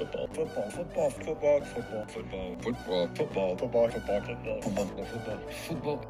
football, 0.00 0.26
football, 0.28 0.70
football, 0.70 1.10
football, 1.10 1.60
football, 1.60 2.06
football, 2.06 2.56
football, 2.56 3.08
football, 3.14 3.56
football, 3.56 3.90
football, 3.90 4.20
football, 4.22 4.62
football, 4.62 5.04
football, 5.04 5.38
football. 5.68 6.04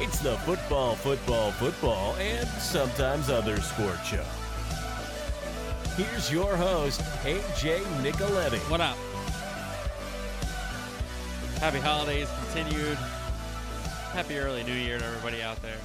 It's 0.00 0.20
the 0.20 0.36
football, 0.38 0.94
football, 0.94 1.50
football, 1.52 2.14
and 2.16 2.46
sometimes 2.60 3.30
other 3.30 3.60
sport 3.60 3.98
show. 4.04 4.24
Here's 5.96 6.30
your 6.32 6.56
host, 6.56 7.00
AJ 7.24 7.80
Nicoletti. 8.02 8.58
What 8.70 8.80
up? 8.80 8.96
Happy 11.58 11.78
holidays 11.78 12.28
continued. 12.44 12.98
Happy 14.12 14.38
early 14.38 14.62
new 14.62 14.72
year 14.72 14.98
to 14.98 15.04
everybody 15.04 15.42
out 15.42 15.60
there. 15.62 15.78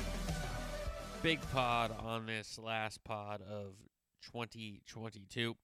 Big 1.23 1.39
pod 1.51 1.91
on 1.99 2.25
this 2.27 2.59
last 2.59 3.03
pod 3.03 3.41
of 3.41 3.73
2022. 4.21 5.55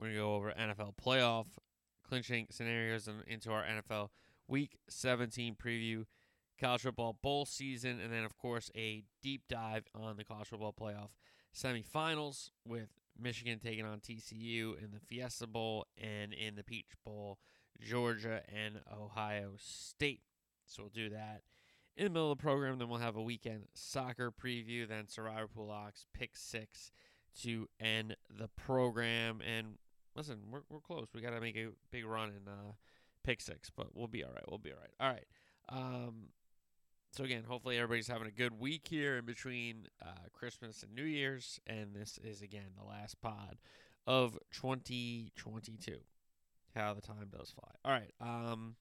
We're 0.00 0.06
going 0.06 0.14
to 0.14 0.20
go 0.20 0.34
over 0.34 0.52
NFL 0.52 0.94
playoff 0.96 1.46
clinching 2.08 2.46
scenarios 2.50 3.08
and 3.08 3.22
into 3.26 3.50
our 3.52 3.64
NFL 3.64 4.08
Week 4.46 4.78
17 4.88 5.56
preview, 5.62 6.04
college 6.58 6.82
football 6.82 7.18
bowl 7.22 7.44
season, 7.44 8.00
and 8.00 8.12
then, 8.12 8.24
of 8.24 8.36
course, 8.38 8.70
a 8.74 9.04
deep 9.22 9.42
dive 9.48 9.84
on 9.94 10.16
the 10.16 10.24
college 10.24 10.48
football 10.48 10.74
playoff 10.78 11.10
semifinals 11.54 12.50
with 12.64 12.88
Michigan 13.20 13.58
taking 13.58 13.84
on 13.84 14.00
TCU 14.00 14.82
in 14.82 14.90
the 14.92 15.00
Fiesta 15.06 15.46
Bowl 15.46 15.86
and 15.96 16.32
in 16.32 16.54
the 16.54 16.64
Peach 16.64 16.92
Bowl, 17.04 17.38
Georgia 17.80 18.42
and 18.54 18.80
Ohio 18.90 19.52
State. 19.58 20.22
So 20.66 20.84
we'll 20.84 20.90
do 20.90 21.10
that 21.10 21.42
in 21.96 22.04
the 22.04 22.10
middle 22.10 22.32
of 22.32 22.38
the 22.38 22.42
program. 22.42 22.78
Then 22.78 22.88
we'll 22.88 23.00
have 23.00 23.16
a 23.16 23.22
weekend 23.22 23.64
soccer 23.74 24.30
preview, 24.30 24.88
then 24.88 25.08
Survivor 25.08 25.48
Pool 25.48 25.66
Locks, 25.66 26.06
pick 26.14 26.36
six 26.36 26.92
to 27.42 27.68
end 27.80 28.16
the 28.30 28.48
program. 28.48 29.40
And 29.40 29.78
listen, 30.16 30.38
we're, 30.50 30.62
we're 30.68 30.80
close. 30.80 31.06
We 31.14 31.20
got 31.20 31.30
to 31.30 31.40
make 31.40 31.56
a 31.56 31.68
big 31.90 32.04
run 32.04 32.30
in 32.30 32.48
uh, 32.48 32.72
pick 33.24 33.40
six, 33.40 33.70
but 33.74 33.88
we'll 33.94 34.08
be 34.08 34.24
all 34.24 34.32
right. 34.32 34.44
We'll 34.48 34.58
be 34.58 34.72
all 34.72 34.78
right. 34.78 34.94
All 35.00 35.12
right. 35.12 35.26
Um, 35.70 36.14
so 37.12 37.24
again, 37.24 37.44
hopefully 37.46 37.76
everybody's 37.76 38.08
having 38.08 38.28
a 38.28 38.32
good 38.32 38.58
week 38.58 38.86
here 38.88 39.18
in 39.18 39.24
between 39.24 39.86
uh, 40.02 40.28
Christmas 40.32 40.82
and 40.82 40.94
New 40.94 41.04
Year's, 41.04 41.58
and 41.66 41.94
this 41.94 42.18
is 42.22 42.42
again 42.42 42.70
the 42.78 42.84
last 42.84 43.20
pod 43.20 43.58
of 44.06 44.38
2022. 44.52 45.98
How 46.74 46.94
the 46.94 47.00
time 47.00 47.30
does 47.36 47.50
fly. 47.50 47.70
All 47.84 47.92
right. 47.92 48.12
Um, 48.20 48.76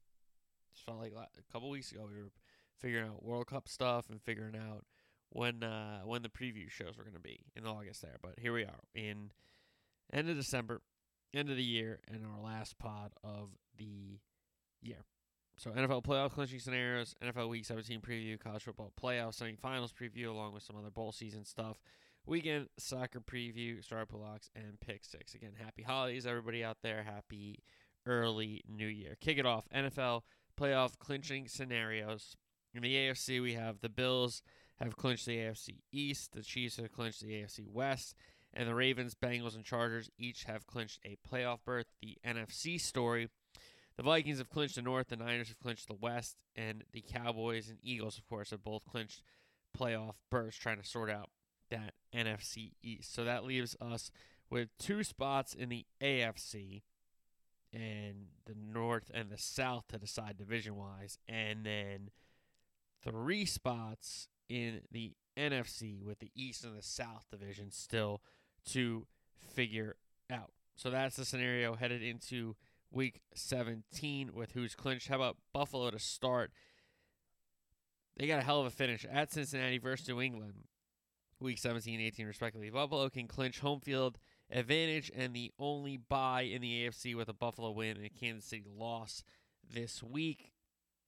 just 0.73 0.85
felt 0.85 0.99
like 0.99 1.13
a 1.13 1.51
couple 1.51 1.69
weeks 1.69 1.91
ago 1.91 2.07
we 2.07 2.21
were 2.21 2.31
figuring 2.79 3.07
out 3.07 3.23
World 3.23 3.47
Cup 3.47 3.67
stuff 3.67 4.09
and 4.09 4.21
figuring 4.21 4.55
out 4.55 4.85
when 5.37 5.61
uh, 5.61 5.99
when 5.99 6.23
the 6.23 6.29
preview 6.29 6.69
shows 6.69 6.97
were 6.97 7.03
going 7.03 7.13
to 7.13 7.19
be 7.19 7.39
in 7.55 7.67
August 7.67 8.01
there. 8.01 8.17
But 8.21 8.39
here 8.39 8.53
we 8.53 8.63
are 8.63 8.79
in 8.95 9.29
end 10.11 10.29
of 10.29 10.35
December, 10.35 10.81
end 11.31 11.51
of 11.51 11.55
the 11.55 11.63
year, 11.63 11.99
and 12.11 12.25
our 12.25 12.41
last 12.41 12.79
pod 12.79 13.11
of 13.23 13.49
the 13.77 14.19
year. 14.81 15.05
So 15.55 15.69
NFL 15.69 16.03
playoff 16.03 16.31
clinching 16.31 16.59
scenarios, 16.59 17.15
NFL 17.23 17.49
Week 17.49 17.65
17 17.65 18.01
preview, 18.01 18.39
college 18.39 18.63
football 18.63 18.91
playoff 18.99 19.39
semifinals 19.39 19.93
preview, 19.93 20.27
along 20.27 20.53
with 20.53 20.63
some 20.63 20.75
other 20.75 20.89
bowl 20.89 21.11
season 21.11 21.45
stuff. 21.45 21.77
Weekend 22.25 22.67
soccer 22.79 23.21
preview, 23.21 23.83
star 23.83 24.07
pull 24.07 24.21
locks, 24.21 24.49
and 24.55 24.79
pick 24.79 25.05
six. 25.05 25.35
Again, 25.35 25.51
happy 25.63 25.83
holidays, 25.83 26.25
everybody 26.25 26.63
out 26.63 26.77
there. 26.81 27.03
Happy 27.03 27.59
early 28.07 28.63
new 28.67 28.87
year. 28.87 29.15
Kick 29.21 29.37
it 29.37 29.45
off. 29.45 29.65
NFL 29.69 30.21
playoff 30.59 30.97
clinching 30.97 31.47
scenarios. 31.47 32.35
In 32.73 32.81
the 32.81 32.93
AFC, 32.93 33.41
we 33.41 33.53
have 33.53 33.81
the 33.81 33.89
Bills 33.89 34.41
have 34.79 34.95
clinched 34.95 35.25
the 35.25 35.37
AFC 35.37 35.81
East, 35.91 36.33
the 36.33 36.43
Chiefs 36.43 36.77
have 36.77 36.91
clinched 36.91 37.21
the 37.21 37.31
AFC 37.31 37.67
West, 37.67 38.15
and 38.53 38.67
the 38.67 38.75
Ravens, 38.75 39.15
Bengals, 39.15 39.55
and 39.55 39.65
Chargers 39.65 40.09
each 40.17 40.45
have 40.45 40.67
clinched 40.67 40.99
a 41.05 41.17
playoff 41.29 41.59
berth. 41.65 41.87
The 42.01 42.17
NFC 42.25 42.79
story 42.79 43.29
the 43.97 44.03
Vikings 44.03 44.37
have 44.37 44.49
clinched 44.49 44.75
the 44.75 44.83
North, 44.83 45.07
the 45.07 45.17
Niners 45.17 45.47
have 45.47 45.59
clinched 45.59 45.87
the 45.87 45.95
West, 45.95 46.37
and 46.55 46.83
the 46.93 47.01
Cowboys 47.01 47.67
and 47.67 47.79
Eagles, 47.81 48.19
of 48.19 48.29
course, 48.29 48.51
have 48.51 48.63
both 48.63 48.85
clinched 48.85 49.23
playoff 49.77 50.13
berths, 50.29 50.57
trying 50.57 50.79
to 50.79 50.87
sort 50.87 51.09
out 51.09 51.31
that 51.71 51.93
NFC 52.13 52.73
East. 52.83 53.13
So 53.13 53.23
that 53.23 53.43
leaves 53.43 53.75
us 53.81 54.11
with 54.51 54.69
two 54.77 55.03
spots 55.03 55.55
in 55.55 55.69
the 55.69 55.85
AFC 55.99 56.83
and 57.73 58.27
the 58.45 58.53
North 58.55 59.09
and 59.13 59.31
the 59.31 59.37
South 59.37 59.87
to 59.87 59.97
decide 59.97 60.37
division 60.37 60.75
wise, 60.75 61.17
and 61.27 61.65
then 61.65 62.11
three 63.03 63.45
spots 63.45 64.29
in 64.49 64.81
the 64.91 65.13
NFC 65.37 66.01
with 66.01 66.19
the 66.19 66.31
East 66.35 66.63
and 66.63 66.77
the 66.77 66.81
South 66.81 67.25
division 67.31 67.71
still 67.71 68.21
to 68.67 69.05
figure 69.53 69.95
out. 70.31 70.51
So 70.75 70.89
that's 70.89 71.15
the 71.15 71.25
scenario 71.25 71.75
headed 71.75 72.01
into 72.01 72.55
week 72.91 73.21
17 73.35 74.31
with 74.33 74.51
who's 74.51 74.75
clinched. 74.75 75.07
How 75.07 75.15
about 75.15 75.37
Buffalo 75.53 75.89
to 75.89 75.99
start? 75.99 76.51
They 78.17 78.27
got 78.27 78.39
a 78.39 78.43
hell 78.43 78.61
of 78.61 78.67
a 78.67 78.71
finish 78.71 79.05
at 79.11 79.31
Cincinnati 79.31 79.77
versus 79.77 80.07
New 80.07 80.21
England, 80.21 80.53
week 81.39 81.59
17 81.59 81.99
18, 81.99 82.25
respectively. 82.25 82.69
Buffalo 82.69 83.09
can 83.09 83.27
clinch 83.27 83.59
home 83.59 83.79
field 83.79 84.17
advantage 84.49 85.11
and 85.15 85.33
the 85.33 85.51
only 85.59 85.97
bye 85.97 86.41
in 86.41 86.61
the 86.61 86.85
AFC 86.85 87.15
with 87.15 87.29
a 87.29 87.33
Buffalo 87.33 87.71
win 87.71 87.97
and 87.97 88.05
a 88.05 88.09
Kansas 88.09 88.45
City 88.45 88.65
loss 88.75 89.23
this 89.69 90.01
week. 90.01 90.51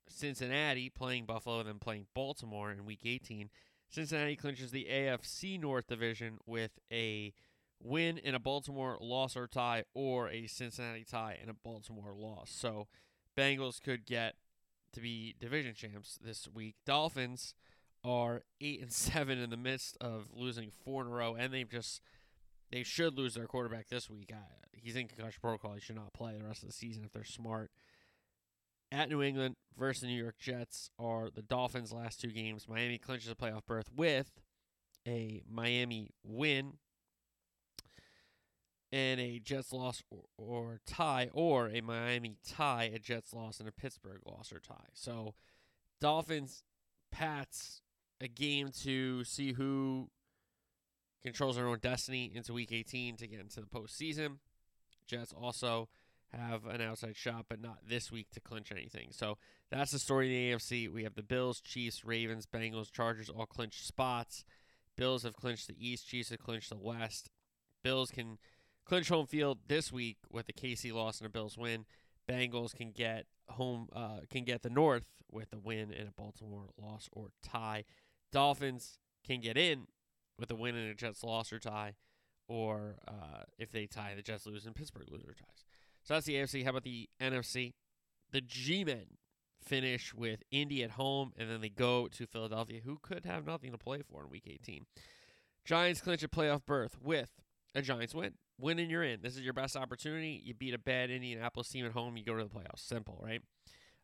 Cincinnati 0.10 0.90
playing 0.90 1.26
Buffalo 1.26 1.64
then 1.64 1.80
playing 1.80 2.08
Baltimore 2.14 2.72
in 2.72 2.86
week 2.86 3.02
18. 3.06 3.50
Cincinnati 3.90 4.36
clinches 4.36 4.72
the 4.72 4.88
AFC 4.90 5.60
North 5.60 5.88
division 5.88 6.38
with 6.46 6.80
a 6.92 7.34
win 7.82 8.18
in 8.18 8.36
a 8.36 8.40
Baltimore 8.40 8.98
loss 9.00 9.36
or 9.36 9.48
tie, 9.48 9.84
or 9.94 10.30
a 10.30 10.48
Cincinnati 10.48 11.04
tie 11.04 11.38
and 11.42 11.50
a 11.50 11.54
Baltimore 11.54 12.14
loss. 12.16 12.52
So 12.52 12.88
Bengals 13.38 13.82
could 13.82 14.06
get 14.06 14.36
to 14.94 15.02
be 15.02 15.36
division 15.40 15.74
champs 15.74 16.20
this 16.22 16.48
week. 16.54 16.76
Dolphins 16.86 17.54
are 18.04 18.44
eight 18.62 18.82
and 18.82 18.92
seven 18.92 19.40
in 19.40 19.50
the 19.50 19.58
midst 19.58 19.98
of 20.02 20.28
losing 20.34 20.72
four 20.84 21.02
in 21.02 21.08
a 21.08 21.12
row, 21.12 21.36
and 21.36 21.54
they've 21.54 21.70
just 21.70 22.02
they 22.72 22.84
should 22.84 23.18
lose 23.18 23.34
their 23.34 23.48
quarterback 23.48 23.88
this 23.90 24.10
week. 24.10 24.32
Uh, 24.32 24.38
he's 24.72 24.96
in 24.96 25.08
concussion 25.08 25.40
protocol. 25.42 25.74
He 25.74 25.80
should 25.80 25.96
not 25.96 26.14
play 26.14 26.38
the 26.38 26.46
rest 26.46 26.62
of 26.62 26.70
the 26.70 26.76
season 26.76 27.04
if 27.04 27.12
they're 27.12 27.24
smart. 27.24 27.72
At 28.92 29.10
New 29.10 29.22
England 29.22 29.56
versus 29.78 30.02
the 30.02 30.08
New 30.08 30.22
York 30.22 30.38
Jets 30.40 30.90
are 30.98 31.30
the 31.30 31.44
Dolphins' 31.44 31.94
last 31.94 32.20
two 32.20 32.32
games. 32.32 32.68
Miami 32.68 32.98
clinches 32.98 33.32
a 33.32 33.36
playoff 33.36 33.66
berth 33.68 33.90
with 33.96 34.32
a 35.08 35.44
Miami 35.50 36.12
win 36.24 36.74
and 38.92 39.20
a 39.20 39.40
Jets 39.40 39.72
loss 39.72 40.02
or, 40.10 40.24
or, 40.38 40.80
tie, 40.86 41.30
or 41.34 41.70
a 41.70 41.82
Miami 41.82 42.38
tie, 42.48 42.90
a 42.94 43.00
Jets 43.00 43.34
loss, 43.34 43.60
and 43.60 43.70
a 43.70 43.72
Pittsburgh 43.72 44.22
loss 44.26 44.52
or 44.52 44.60
tie. 44.60 44.90
So, 44.94 45.36
Dolphins, 46.02 46.64
Pats, 47.12 47.82
a 48.20 48.28
game 48.28 48.70
to 48.84 49.24
see 49.24 49.54
who 49.54 50.10
controls 51.22 51.56
their 51.56 51.68
own 51.68 51.80
destiny 51.80 52.32
into 52.34 52.54
Week 52.54 52.72
18 52.72 53.18
to 53.18 53.28
get 53.28 53.40
into 53.40 53.60
the 53.62 53.68
postseason. 53.68 54.38
Jets 55.06 55.34
also 55.34 55.90
have 56.34 56.66
an 56.66 56.82
outside 56.82 57.16
shot, 57.16 57.46
but 57.50 57.62
not 57.62 57.80
this 57.88 58.12
week 58.12 58.30
to 58.32 58.40
clinch 58.40 58.72
anything. 58.72 59.10
So 59.12 59.38
that's 59.72 59.92
the 59.92 60.00
story 60.00 60.28
in 60.28 60.34
the 60.34 60.58
AFC. 60.58 60.92
We 60.92 61.04
have 61.04 61.16
the 61.16 61.24
Bills, 61.24 61.62
Chiefs, 61.62 62.06
Ravens, 62.06 62.46
Bengals, 62.46 62.92
Chargers 62.92 63.30
all 63.30 63.46
clinched 63.46 63.86
spots. 63.86 64.44
Bills 64.96 65.24
have 65.24 65.36
clinched 65.36 65.68
the 65.68 65.76
East, 65.80 66.08
Chiefs 66.08 66.30
have 66.30 66.40
clinched 66.40 66.70
the 66.70 66.78
West. 66.78 67.30
Bills 67.84 68.12
can 68.12 68.38
clinch 68.86 69.10
home 69.10 69.28
field 69.28 69.60
this 69.68 69.92
week 69.92 70.18
with 70.30 70.50
a 70.50 70.54
KC 70.54 70.94
loss 70.94 71.20
and 71.20 71.28
a 71.28 71.30
Bills 71.30 71.58
win. 71.58 71.86
Bengals 72.30 72.76
can 72.76 72.92
get 72.92 73.26
home 73.50 73.88
uh, 73.96 74.20
can 74.30 74.44
get 74.44 74.62
the 74.62 74.70
North 74.70 75.06
with 75.32 75.54
a 75.54 75.60
win 75.60 75.92
and 75.92 76.10
a 76.10 76.12
Baltimore 76.12 76.70
loss 76.80 77.10
or 77.12 77.30
tie. 77.44 77.86
Dolphins 78.32 79.00
can 79.26 79.42
get 79.42 79.58
in 79.58 79.88
with 80.38 80.52
a 80.52 80.56
win 80.56 80.76
and 80.76 80.90
a 80.90 80.94
Jets 80.94 81.24
loss 81.24 81.52
or 81.52 81.60
tie, 81.60 81.96
or 82.48 82.98
uh, 83.08 83.44
if 83.58 83.72
they 83.72 83.88
tie, 83.88 84.14
the 84.16 84.22
Jets 84.22 84.46
lose 84.46 84.66
and 84.66 84.76
Pittsburgh 84.76 85.10
lose 85.10 85.24
or 85.24 85.34
ties. 85.34 85.66
So 86.10 86.16
that's 86.16 86.26
the 86.26 86.38
AFC. 86.38 86.64
How 86.64 86.72
about 86.72 86.86
the 86.86 87.08
NFC? 87.22 87.74
The 88.32 88.42
G-men 88.42 89.18
finish 89.64 90.12
with 90.12 90.42
Indy 90.50 90.84
at 90.84 90.90
home, 90.90 91.34
and 91.38 91.52
then 91.52 91.62
they 91.62 91.70
go 91.70 92.08
to 92.08 92.26
Philadelphia, 92.26 92.82
who 92.84 92.98
could 93.00 93.26
have 93.26 93.46
nothing 93.46 93.72
to 93.74 93.78
play 93.78 94.02
for 94.02 94.24
in 94.24 94.32
Week 94.32 94.48
18. 94.48 94.88
Giants 95.64 96.02
clinch 96.02 96.24
a 96.24 96.28
playoff 96.28 96.66
berth 96.66 96.98
with 97.00 97.30
a 97.76 97.84
Giants 97.84 98.16
win 98.16 98.34
winning, 98.60 98.90
you're 98.90 99.04
in. 99.04 99.22
This 99.22 99.36
is 99.36 99.44
your 99.44 99.54
best 99.54 99.78
opportunity. 99.78 100.42
You 100.44 100.56
beat 100.56 100.74
a 100.74 100.80
bad 100.80 101.12
Indianapolis 101.12 101.70
team 101.70 101.86
at 101.86 101.92
home, 101.92 102.18
you 102.18 102.26
go 102.26 102.36
to 102.36 102.44
the 102.44 102.50
playoffs. 102.50 102.80
Simple, 102.80 103.20
right? 103.22 103.44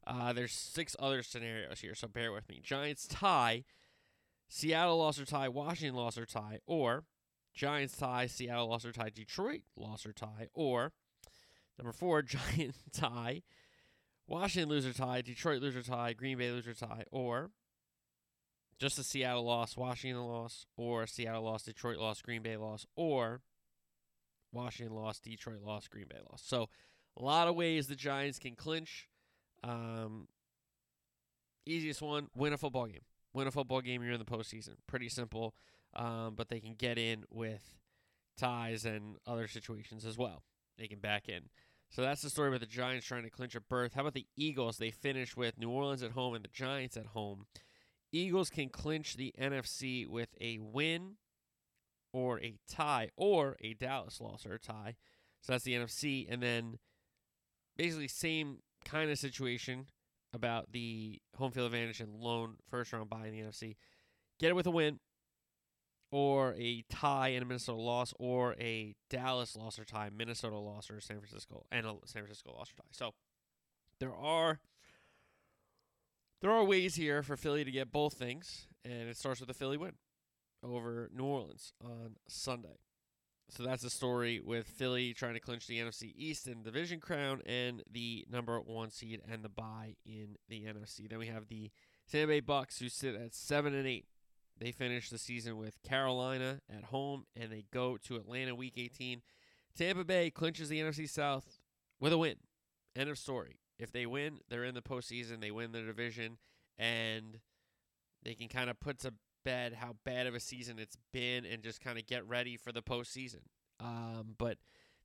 Uh, 0.05 0.31
there's 0.31 0.53
six 0.53 0.95
other 0.99 1.23
scenarios 1.23 1.79
here, 1.79 1.95
so 1.95 2.07
bear 2.07 2.31
with 2.31 2.47
me. 2.47 2.61
Giants 2.63 3.07
tie, 3.07 3.63
Seattle 4.47 4.99
loss 4.99 5.19
or 5.19 5.25
tie, 5.25 5.49
Washington 5.49 5.95
loss 5.95 6.19
or 6.19 6.27
tie, 6.27 6.59
or 6.67 7.05
Giants 7.55 7.97
tie, 7.97 8.27
Seattle 8.27 8.69
loss 8.69 8.85
or 8.85 8.91
tie, 8.91 9.09
Detroit 9.09 9.61
loss 9.75 10.05
or 10.05 10.13
tie, 10.13 10.49
or 10.53 10.93
number 11.77 11.91
four, 11.91 12.21
Giant 12.23 12.75
tie, 12.91 13.41
Washington 14.27 14.69
loser 14.69 14.93
tie, 14.93 15.21
Detroit 15.21 15.61
loser 15.61 15.83
tie, 15.83 16.13
Green 16.13 16.37
Bay 16.37 16.51
loser 16.51 16.73
tie, 16.73 17.05
or 17.11 17.51
just 18.79 18.99
a 18.99 19.03
Seattle 19.03 19.45
loss, 19.45 19.77
Washington 19.77 20.23
loss, 20.23 20.65
or 20.77 21.07
Seattle 21.07 21.43
loss, 21.43 21.63
Detroit 21.63 21.97
loss, 21.97 22.21
Green 22.21 22.41
Bay 22.41 22.57
loss, 22.57 22.85
or 22.95 23.41
Washington 24.51 24.95
loss, 24.95 25.19
Detroit 25.19 25.61
loss, 25.61 25.87
Green 25.87 26.07
Bay 26.09 26.19
loss. 26.29 26.41
So 26.45 26.69
a 27.17 27.23
lot 27.23 27.47
of 27.47 27.55
ways 27.55 27.87
the 27.87 27.95
Giants 27.95 28.39
can 28.39 28.55
clinch. 28.55 29.07
Um, 29.63 30.27
easiest 31.65 32.01
one: 32.01 32.27
win 32.35 32.53
a 32.53 32.57
football 32.57 32.87
game. 32.87 33.01
Win 33.33 33.47
a 33.47 33.51
football 33.51 33.81
game. 33.81 34.01
You're 34.01 34.13
in 34.13 34.19
the 34.19 34.25
postseason. 34.25 34.75
Pretty 34.87 35.09
simple. 35.09 35.55
Um, 35.95 36.33
but 36.35 36.49
they 36.49 36.59
can 36.59 36.73
get 36.73 36.97
in 36.97 37.23
with 37.29 37.77
ties 38.37 38.85
and 38.85 39.15
other 39.25 39.47
situations 39.47 40.05
as 40.05 40.17
well. 40.17 40.43
They 40.77 40.87
can 40.87 40.99
back 40.99 41.29
in. 41.29 41.49
So 41.95 42.01
that's 42.01 42.21
the 42.21 42.29
story 42.29 42.49
about 42.49 42.59
the 42.59 42.65
Giants 42.65 43.07
trying 43.07 43.23
to 43.23 43.29
clinch 43.29 43.55
a 43.55 43.61
berth. 43.61 43.93
How 43.93 44.01
about 44.01 44.15
the 44.15 44.27
Eagles? 44.35 44.75
They 44.75 44.91
finish 44.91 45.37
with 45.37 45.57
New 45.57 45.69
Orleans 45.69 46.03
at 46.03 46.11
home 46.11 46.33
and 46.33 46.43
the 46.43 46.49
Giants 46.49 46.97
at 46.97 47.05
home. 47.05 47.45
Eagles 48.11 48.49
can 48.49 48.67
clinch 48.67 49.15
the 49.15 49.33
NFC 49.39 50.05
with 50.05 50.27
a 50.41 50.59
win 50.59 51.13
or 52.11 52.41
a 52.41 52.57
tie 52.69 53.11
or 53.15 53.55
a 53.61 53.75
Dallas 53.75 54.19
loss 54.19 54.45
or 54.45 54.55
a 54.55 54.59
tie. 54.59 54.97
So 55.39 55.53
that's 55.53 55.63
the 55.63 55.71
NFC. 55.71 56.27
And 56.29 56.43
then 56.43 56.79
basically 57.77 58.09
same 58.09 58.57
kind 58.83 59.09
of 59.09 59.17
situation 59.17 59.85
about 60.33 60.73
the 60.73 61.21
home 61.37 61.53
field 61.53 61.67
advantage 61.67 62.01
and 62.01 62.13
lone 62.13 62.55
first 62.69 62.91
round 62.91 63.09
bye 63.09 63.27
in 63.27 63.31
the 63.31 63.39
NFC. 63.39 63.77
Get 64.37 64.49
it 64.49 64.55
with 64.57 64.67
a 64.67 64.71
win 64.71 64.99
or 66.15 66.55
a 66.57 66.81
tie 66.89 67.27
and 67.27 67.43
a 67.43 67.45
Minnesota 67.45 67.77
loss 67.77 68.13
or 68.17 68.55
a 68.57 68.95
Dallas 69.09 69.53
loss 69.53 69.77
or 69.77 69.83
tie, 69.83 70.09
Minnesota 70.09 70.55
loss 70.55 70.89
or 70.89 71.01
San 71.01 71.17
Francisco 71.17 71.65
and 71.73 71.85
a 71.85 71.93
San 72.05 72.21
Francisco 72.21 72.53
loss 72.53 72.71
or 72.71 72.77
tie. 72.77 72.87
So 72.91 73.13
there 73.99 74.15
are 74.15 74.61
there 76.39 76.51
are 76.51 76.63
ways 76.63 76.95
here 76.95 77.21
for 77.21 77.35
Philly 77.35 77.65
to 77.65 77.71
get 77.71 77.91
both 77.91 78.13
things, 78.13 78.65
and 78.85 79.09
it 79.09 79.17
starts 79.17 79.41
with 79.41 79.49
a 79.49 79.53
Philly 79.53 79.75
win 79.75 79.95
over 80.63 81.09
New 81.13 81.25
Orleans 81.25 81.73
on 81.83 82.15
Sunday. 82.29 82.77
So 83.49 83.63
that's 83.63 83.83
the 83.83 83.89
story 83.89 84.39
with 84.39 84.67
Philly 84.67 85.13
trying 85.13 85.33
to 85.33 85.41
clinch 85.41 85.67
the 85.67 85.79
NFC 85.79 86.13
East 86.15 86.47
and 86.47 86.63
division 86.63 87.01
crown 87.01 87.41
and 87.45 87.83
the 87.91 88.25
number 88.31 88.57
one 88.61 88.89
seed 88.89 89.21
and 89.29 89.43
the 89.43 89.49
bye 89.49 89.97
in 90.05 90.37
the 90.47 90.61
NFC. 90.61 91.09
Then 91.09 91.19
we 91.19 91.27
have 91.27 91.49
the 91.49 91.71
Tampa 92.09 92.27
Bay 92.27 92.39
Bucks 92.39 92.79
who 92.79 92.87
sit 92.87 93.15
at 93.15 93.35
seven 93.35 93.75
and 93.75 93.85
eight. 93.85 94.05
They 94.57 94.71
finish 94.71 95.09
the 95.09 95.17
season 95.17 95.57
with 95.57 95.81
Carolina 95.83 96.61
at 96.73 96.85
home 96.85 97.25
and 97.35 97.51
they 97.51 97.65
go 97.71 97.97
to 97.97 98.15
Atlanta 98.15 98.55
week 98.55 98.75
18. 98.77 99.21
Tampa 99.77 100.05
Bay 100.05 100.29
clinches 100.29 100.69
the 100.69 100.79
NFC 100.79 101.09
South 101.09 101.59
with 101.99 102.13
a 102.13 102.17
win. 102.17 102.35
End 102.95 103.09
of 103.09 103.17
story. 103.17 103.59
If 103.77 103.91
they 103.91 104.05
win, 104.05 104.39
they're 104.49 104.63
in 104.63 104.75
the 104.75 104.81
postseason. 104.81 105.41
They 105.41 105.51
win 105.51 105.73
the 105.73 105.81
division, 105.81 106.37
and 106.77 107.39
they 108.23 108.33
can 108.33 108.47
kind 108.47 108.69
of 108.69 108.79
put 108.79 108.99
to 108.99 109.13
bed 109.43 109.73
how 109.73 109.97
bad 110.05 110.27
of 110.27 110.33
a 110.33 110.39
season 110.39 110.79
it's 110.79 110.97
been 111.11 111.45
and 111.45 111.61
just 111.61 111.81
kind 111.81 111.99
of 111.99 112.07
get 112.07 112.25
ready 112.27 112.57
for 112.57 112.71
the 112.71 112.81
postseason. 112.81 113.41
Um, 113.79 114.35
but 114.37 114.57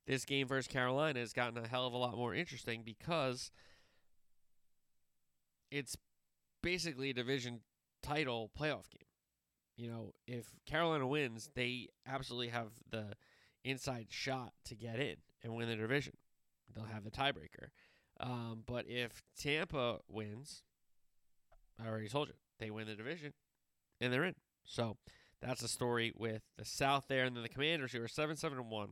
this 0.07 0.25
game 0.25 0.47
versus 0.47 0.67
Carolina 0.67 1.19
has 1.19 1.33
gotten 1.33 1.63
a 1.63 1.67
hell 1.67 1.85
of 1.85 1.93
a 1.93 1.97
lot 1.97 2.15
more 2.15 2.33
interesting 2.33 2.81
because 2.83 3.51
it's 5.69 5.97
basically 6.63 7.09
a 7.09 7.13
division 7.13 7.59
title 8.01 8.49
playoff 8.57 8.89
game. 8.89 9.10
You 9.77 9.89
know, 9.89 10.13
if 10.27 10.45
Carolina 10.65 11.07
wins, 11.07 11.49
they 11.55 11.87
absolutely 12.07 12.49
have 12.49 12.67
the 12.89 13.13
inside 13.63 14.07
shot 14.09 14.53
to 14.65 14.75
get 14.75 14.99
in 14.99 15.15
and 15.43 15.55
win 15.55 15.69
the 15.69 15.75
division. 15.75 16.13
They'll 16.73 16.85
have 16.85 17.03
the 17.03 17.11
tiebreaker. 17.11 17.69
Um, 18.19 18.63
but 18.65 18.85
if 18.87 19.23
Tampa 19.37 19.99
wins, 20.07 20.63
I 21.81 21.87
already 21.87 22.07
told 22.07 22.27
you, 22.27 22.35
they 22.59 22.69
win 22.69 22.87
the 22.87 22.95
division 22.95 23.33
and 23.99 24.13
they're 24.13 24.23
in. 24.23 24.35
So 24.63 24.97
that's 25.41 25.61
the 25.61 25.67
story 25.67 26.13
with 26.15 26.43
the 26.57 26.65
South 26.65 27.05
there. 27.07 27.25
And 27.25 27.35
then 27.35 27.43
the 27.43 27.49
Commanders, 27.49 27.93
who 27.93 28.01
are 28.03 28.07
7 28.07 28.35
7 28.35 28.57
and 28.57 28.69
1, 28.69 28.89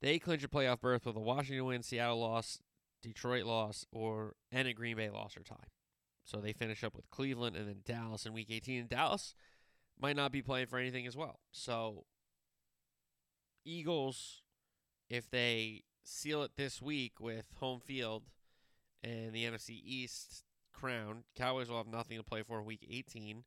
they 0.00 0.18
clinch 0.18 0.44
a 0.44 0.48
playoff 0.48 0.80
berth 0.80 1.06
with 1.06 1.16
a 1.16 1.20
Washington 1.20 1.64
win, 1.64 1.82
Seattle 1.82 2.20
loss, 2.20 2.60
Detroit 3.02 3.44
loss, 3.44 3.86
or 3.90 4.34
and 4.52 4.68
a 4.68 4.72
Green 4.72 4.96
Bay 4.96 5.10
loss 5.10 5.36
or 5.36 5.42
tie. 5.42 5.56
So 6.24 6.38
they 6.38 6.52
finish 6.52 6.82
up 6.82 6.94
with 6.94 7.10
Cleveland 7.10 7.56
and 7.56 7.68
then 7.68 7.82
Dallas 7.84 8.26
in 8.26 8.32
week 8.32 8.48
18. 8.50 8.80
And 8.80 8.88
Dallas 8.88 9.34
might 10.00 10.16
not 10.16 10.32
be 10.32 10.42
playing 10.42 10.66
for 10.66 10.78
anything 10.78 11.06
as 11.06 11.16
well. 11.16 11.40
So 11.52 12.04
Eagles, 13.64 14.42
if 15.08 15.30
they 15.30 15.84
seal 16.02 16.42
it 16.42 16.52
this 16.56 16.80
week 16.80 17.20
with 17.20 17.46
home 17.58 17.80
field 17.80 18.24
and 19.02 19.32
the 19.32 19.44
NFC 19.44 19.80
East 19.84 20.44
crown. 20.72 21.24
Cowboys 21.34 21.68
will 21.68 21.78
have 21.78 21.86
nothing 21.86 22.18
to 22.18 22.24
play 22.24 22.42
for 22.42 22.58
in 22.58 22.66
week 22.66 22.86
18. 22.88 23.44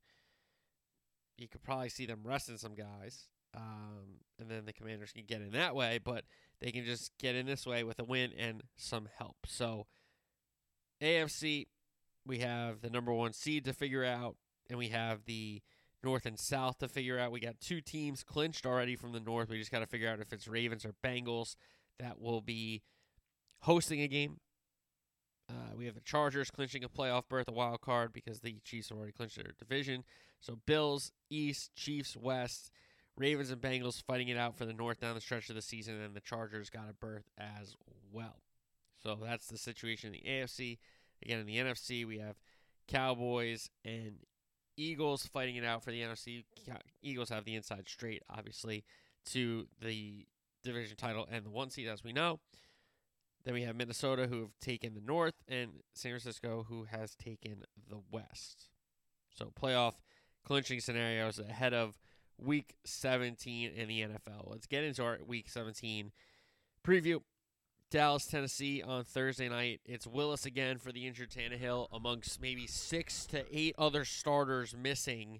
You 1.37 1.47
could 1.47 1.63
probably 1.63 1.89
see 1.89 2.05
them 2.05 2.21
resting 2.23 2.57
some 2.57 2.75
guys. 2.75 3.27
Um, 3.55 4.21
and 4.39 4.49
then 4.49 4.65
the 4.65 4.73
commanders 4.73 5.11
can 5.11 5.25
get 5.27 5.41
in 5.41 5.51
that 5.51 5.75
way, 5.75 5.99
but 6.03 6.25
they 6.59 6.71
can 6.71 6.83
just 6.83 7.11
get 7.17 7.35
in 7.35 7.45
this 7.45 7.65
way 7.65 7.83
with 7.83 7.99
a 7.99 8.03
win 8.03 8.31
and 8.37 8.63
some 8.75 9.07
help. 9.17 9.37
So, 9.45 9.87
AFC, 11.01 11.67
we 12.27 12.39
have 12.39 12.81
the 12.81 12.89
number 12.89 13.13
one 13.13 13.33
seed 13.33 13.65
to 13.65 13.73
figure 13.73 14.03
out, 14.03 14.35
and 14.69 14.77
we 14.77 14.89
have 14.89 15.25
the 15.25 15.61
North 16.03 16.25
and 16.25 16.37
South 16.37 16.77
to 16.79 16.87
figure 16.87 17.17
out. 17.17 17.31
We 17.31 17.39
got 17.39 17.59
two 17.59 17.81
teams 17.81 18.23
clinched 18.23 18.65
already 18.65 18.95
from 18.95 19.13
the 19.13 19.19
North. 19.19 19.49
We 19.49 19.57
just 19.57 19.71
got 19.71 19.79
to 19.79 19.87
figure 19.87 20.09
out 20.09 20.19
if 20.19 20.31
it's 20.31 20.47
Ravens 20.47 20.85
or 20.85 20.93
Bengals 21.03 21.55
that 21.99 22.19
will 22.19 22.41
be 22.41 22.83
hosting 23.61 24.01
a 24.01 24.07
game. 24.07 24.39
Uh, 25.49 25.75
we 25.75 25.85
have 25.85 25.95
the 25.95 26.01
Chargers 26.01 26.51
clinching 26.51 26.83
a 26.83 26.89
playoff 26.89 27.23
berth, 27.29 27.47
a 27.47 27.53
wild 27.53 27.81
card, 27.81 28.11
because 28.11 28.41
the 28.41 28.57
Chiefs 28.63 28.89
have 28.89 28.97
already 28.97 29.13
clinched 29.13 29.37
their 29.37 29.53
division. 29.57 30.03
So 30.41 30.59
Bills 30.65 31.13
East, 31.29 31.71
Chiefs 31.75 32.17
West, 32.17 32.69
Ravens 33.15 33.49
and 33.49 33.61
Bengals 33.61 34.03
fighting 34.03 34.27
it 34.27 34.37
out 34.37 34.55
for 34.55 34.65
the 34.65 34.73
North 34.73 34.99
down 34.99 35.15
the 35.15 35.21
stretch 35.21 35.49
of 35.49 35.55
the 35.55 35.61
season, 35.61 35.99
and 36.01 36.13
the 36.13 36.19
Chargers 36.19 36.69
got 36.69 36.89
a 36.89 36.93
berth 36.93 37.29
as 37.37 37.75
well. 38.11 38.41
So 39.01 39.17
that's 39.23 39.47
the 39.47 39.57
situation 39.57 40.13
in 40.13 40.21
the 40.21 40.29
AFC. 40.29 40.77
Again, 41.23 41.39
in 41.39 41.45
the 41.45 41.57
NFC, 41.57 42.05
we 42.05 42.19
have 42.19 42.35
Cowboys 42.87 43.69
and 43.83 44.15
Eagles 44.77 45.25
fighting 45.25 45.55
it 45.55 45.65
out 45.65 45.83
for 45.83 45.91
the 45.91 46.01
NFC. 46.01 46.43
Eagles 47.01 47.29
have 47.29 47.45
the 47.45 47.55
inside 47.55 47.87
straight, 47.87 48.23
obviously, 48.29 48.83
to 49.25 49.67
the 49.81 50.25
division 50.63 50.95
title 50.95 51.27
and 51.31 51.45
the 51.45 51.49
one 51.49 51.69
seed, 51.69 51.87
as 51.87 52.03
we 52.03 52.13
know. 52.13 52.39
Then 53.43 53.53
we 53.53 53.63
have 53.63 53.75
Minnesota, 53.75 54.27
who 54.27 54.41
have 54.41 54.59
taken 54.61 54.93
the 54.93 55.01
North, 55.01 55.35
and 55.47 55.71
San 55.93 56.11
Francisco, 56.11 56.65
who 56.67 56.83
has 56.83 57.15
taken 57.15 57.63
the 57.89 58.01
West. 58.11 58.69
So 59.33 59.51
playoff 59.59 59.93
clinching 60.45 60.79
scenarios 60.79 61.39
ahead 61.39 61.73
of 61.73 61.97
Week 62.37 62.75
17 62.85 63.71
in 63.71 63.87
the 63.87 64.01
NFL. 64.01 64.45
Let's 64.45 64.67
get 64.67 64.83
into 64.83 65.03
our 65.03 65.17
Week 65.25 65.49
17 65.49 66.11
preview. 66.85 67.21
Dallas, 67.89 68.25
Tennessee 68.25 68.83
on 68.83 69.05
Thursday 69.05 69.47
night. 69.47 69.79
It's 69.85 70.05
Willis 70.05 70.45
again 70.45 70.77
for 70.77 70.91
the 70.91 71.07
injured 71.07 71.31
Tannehill, 71.31 71.87
amongst 71.93 72.41
maybe 72.41 72.67
six 72.67 73.25
to 73.27 73.45
eight 73.49 73.75
other 73.77 74.03
starters 74.03 74.75
missing 74.77 75.39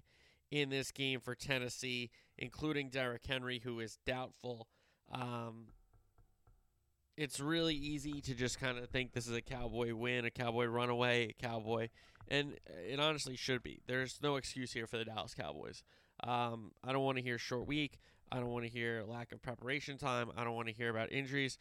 in 0.50 0.70
this 0.70 0.90
game 0.90 1.20
for 1.20 1.34
Tennessee, 1.34 2.10
including 2.38 2.88
Derrick 2.88 3.26
Henry, 3.26 3.60
who 3.62 3.80
is 3.80 3.98
doubtful. 4.06 4.66
Um, 5.12 5.66
it's 7.18 7.38
really 7.38 7.74
easy 7.74 8.22
to 8.22 8.34
just 8.34 8.58
kind 8.58 8.78
of 8.78 8.88
think 8.88 9.12
this 9.12 9.26
is 9.26 9.36
a 9.36 9.42
Cowboy 9.42 9.94
win, 9.94 10.24
a 10.24 10.30
Cowboy 10.30 10.66
runaway, 10.66 11.28
a 11.28 11.32
Cowboy, 11.34 11.88
and 12.28 12.54
it 12.88 12.98
honestly 12.98 13.36
should 13.36 13.62
be. 13.62 13.82
There's 13.86 14.20
no 14.22 14.36
excuse 14.36 14.72
here 14.72 14.86
for 14.86 14.96
the 14.96 15.04
Dallas 15.04 15.34
Cowboys. 15.34 15.82
Um, 16.24 16.72
I 16.82 16.92
don't 16.92 17.04
want 17.04 17.18
to 17.18 17.22
hear 17.22 17.36
short 17.36 17.66
week. 17.66 17.98
I 18.32 18.36
don't 18.36 18.48
want 18.48 18.64
to 18.64 18.70
hear 18.70 19.04
lack 19.06 19.32
of 19.32 19.42
preparation 19.42 19.98
time. 19.98 20.30
I 20.34 20.44
don't 20.44 20.54
want 20.54 20.68
to 20.68 20.74
hear 20.74 20.88
about 20.88 21.12
injuries. 21.12 21.58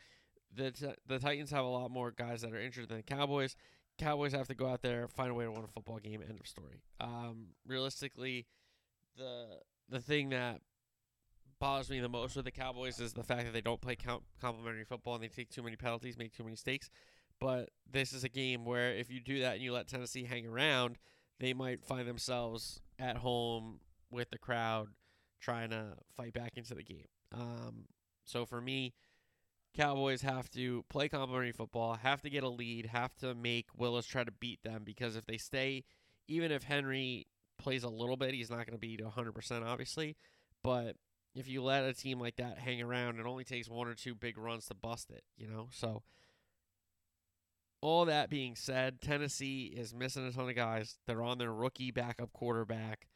The 0.57 0.71
t- 0.71 0.95
the 1.05 1.19
Titans 1.19 1.51
have 1.51 1.63
a 1.63 1.67
lot 1.67 1.91
more 1.91 2.11
guys 2.11 2.41
that 2.41 2.51
are 2.53 2.59
injured 2.59 2.89
than 2.89 2.97
the 2.97 3.03
Cowboys. 3.03 3.55
Cowboys 3.97 4.33
have 4.33 4.47
to 4.47 4.55
go 4.55 4.67
out 4.67 4.81
there 4.81 5.07
find 5.07 5.31
a 5.31 5.33
way 5.33 5.45
to 5.45 5.51
win 5.51 5.63
a 5.63 5.67
football 5.67 5.99
game. 5.99 6.21
End 6.27 6.39
of 6.39 6.47
story. 6.47 6.81
Um, 6.99 7.47
realistically, 7.65 8.47
the 9.15 9.59
the 9.89 9.99
thing 9.99 10.29
that 10.29 10.61
bothers 11.59 11.89
me 11.89 11.99
the 11.99 12.09
most 12.09 12.35
with 12.35 12.45
the 12.45 12.51
Cowboys 12.51 12.99
is 12.99 13.13
the 13.13 13.23
fact 13.23 13.45
that 13.45 13.53
they 13.53 13.61
don't 13.61 13.81
play 13.81 13.95
comp- 13.95 14.23
complementary 14.39 14.83
football 14.83 15.15
and 15.15 15.23
they 15.23 15.27
take 15.27 15.49
too 15.49 15.63
many 15.63 15.75
penalties, 15.75 16.17
make 16.17 16.35
too 16.35 16.43
many 16.43 16.51
mistakes. 16.51 16.89
But 17.39 17.69
this 17.89 18.13
is 18.13 18.23
a 18.23 18.29
game 18.29 18.65
where 18.65 18.93
if 18.93 19.11
you 19.11 19.19
do 19.19 19.39
that 19.41 19.55
and 19.55 19.61
you 19.63 19.73
let 19.73 19.87
Tennessee 19.87 20.23
hang 20.23 20.47
around, 20.47 20.97
they 21.39 21.53
might 21.53 21.83
find 21.83 22.07
themselves 22.07 22.81
at 22.99 23.17
home 23.17 23.79
with 24.09 24.29
the 24.31 24.37
crowd 24.37 24.89
trying 25.39 25.69
to 25.69 25.93
fight 26.15 26.33
back 26.33 26.53
into 26.57 26.73
the 26.73 26.83
game. 26.83 27.05
Um, 27.31 27.85
so 28.25 28.45
for 28.45 28.59
me, 28.59 28.93
Cowboys 29.77 30.23
have 30.23 30.49
to 30.51 30.83
play 30.89 31.07
complementary 31.07 31.51
football, 31.51 31.93
have 31.93 32.21
to 32.23 32.29
get 32.31 32.43
a 32.43 32.49
lead, 32.49 32.87
have 32.87 33.15
to 33.17 33.35
make 33.35 33.67
Willis 33.77 34.07
try 34.07 34.23
to 34.23 34.31
beat 34.31 34.59
them 34.63 34.81
because 34.83 35.15
if 35.15 35.27
they 35.27 35.37
stay, 35.37 35.83
even 36.27 36.51
if 36.51 36.63
Henry 36.63 37.27
plays 37.59 37.83
a 37.83 37.89
little 37.89 38.17
bit, 38.17 38.33
he's 38.33 38.49
not 38.49 38.65
going 38.65 38.73
to 38.73 38.77
be 38.77 38.97
100%, 38.97 39.65
obviously. 39.65 40.15
But 40.63 40.95
if 41.35 41.47
you 41.47 41.61
let 41.61 41.83
a 41.83 41.93
team 41.93 42.19
like 42.19 42.37
that 42.37 42.57
hang 42.57 42.81
around, 42.81 43.19
it 43.19 43.27
only 43.27 43.43
takes 43.43 43.69
one 43.69 43.87
or 43.87 43.93
two 43.93 44.15
big 44.15 44.37
runs 44.39 44.65
to 44.65 44.73
bust 44.73 45.11
it, 45.11 45.23
you 45.37 45.47
know? 45.47 45.69
So, 45.71 46.01
all 47.79 48.05
that 48.05 48.31
being 48.31 48.55
said, 48.55 48.99
Tennessee 48.99 49.73
is 49.77 49.93
missing 49.93 50.25
a 50.25 50.31
ton 50.31 50.49
of 50.49 50.55
guys. 50.55 50.97
They're 51.05 51.21
on 51.21 51.37
their 51.37 51.53
rookie 51.53 51.91
backup 51.91 52.33
quarterback. 52.33 53.07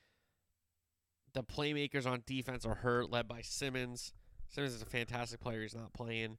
The 1.34 1.44
playmakers 1.44 2.06
on 2.06 2.22
defense 2.28 2.66
are 2.66 2.76
hurt, 2.76 3.10
led 3.10 3.28
by 3.28 3.42
Simmons. 3.42 4.14
Simmons 4.52 4.74
is 4.74 4.82
a 4.82 4.86
fantastic 4.86 5.40
player. 5.40 5.62
He's 5.62 5.76
not 5.76 5.94
playing, 5.94 6.38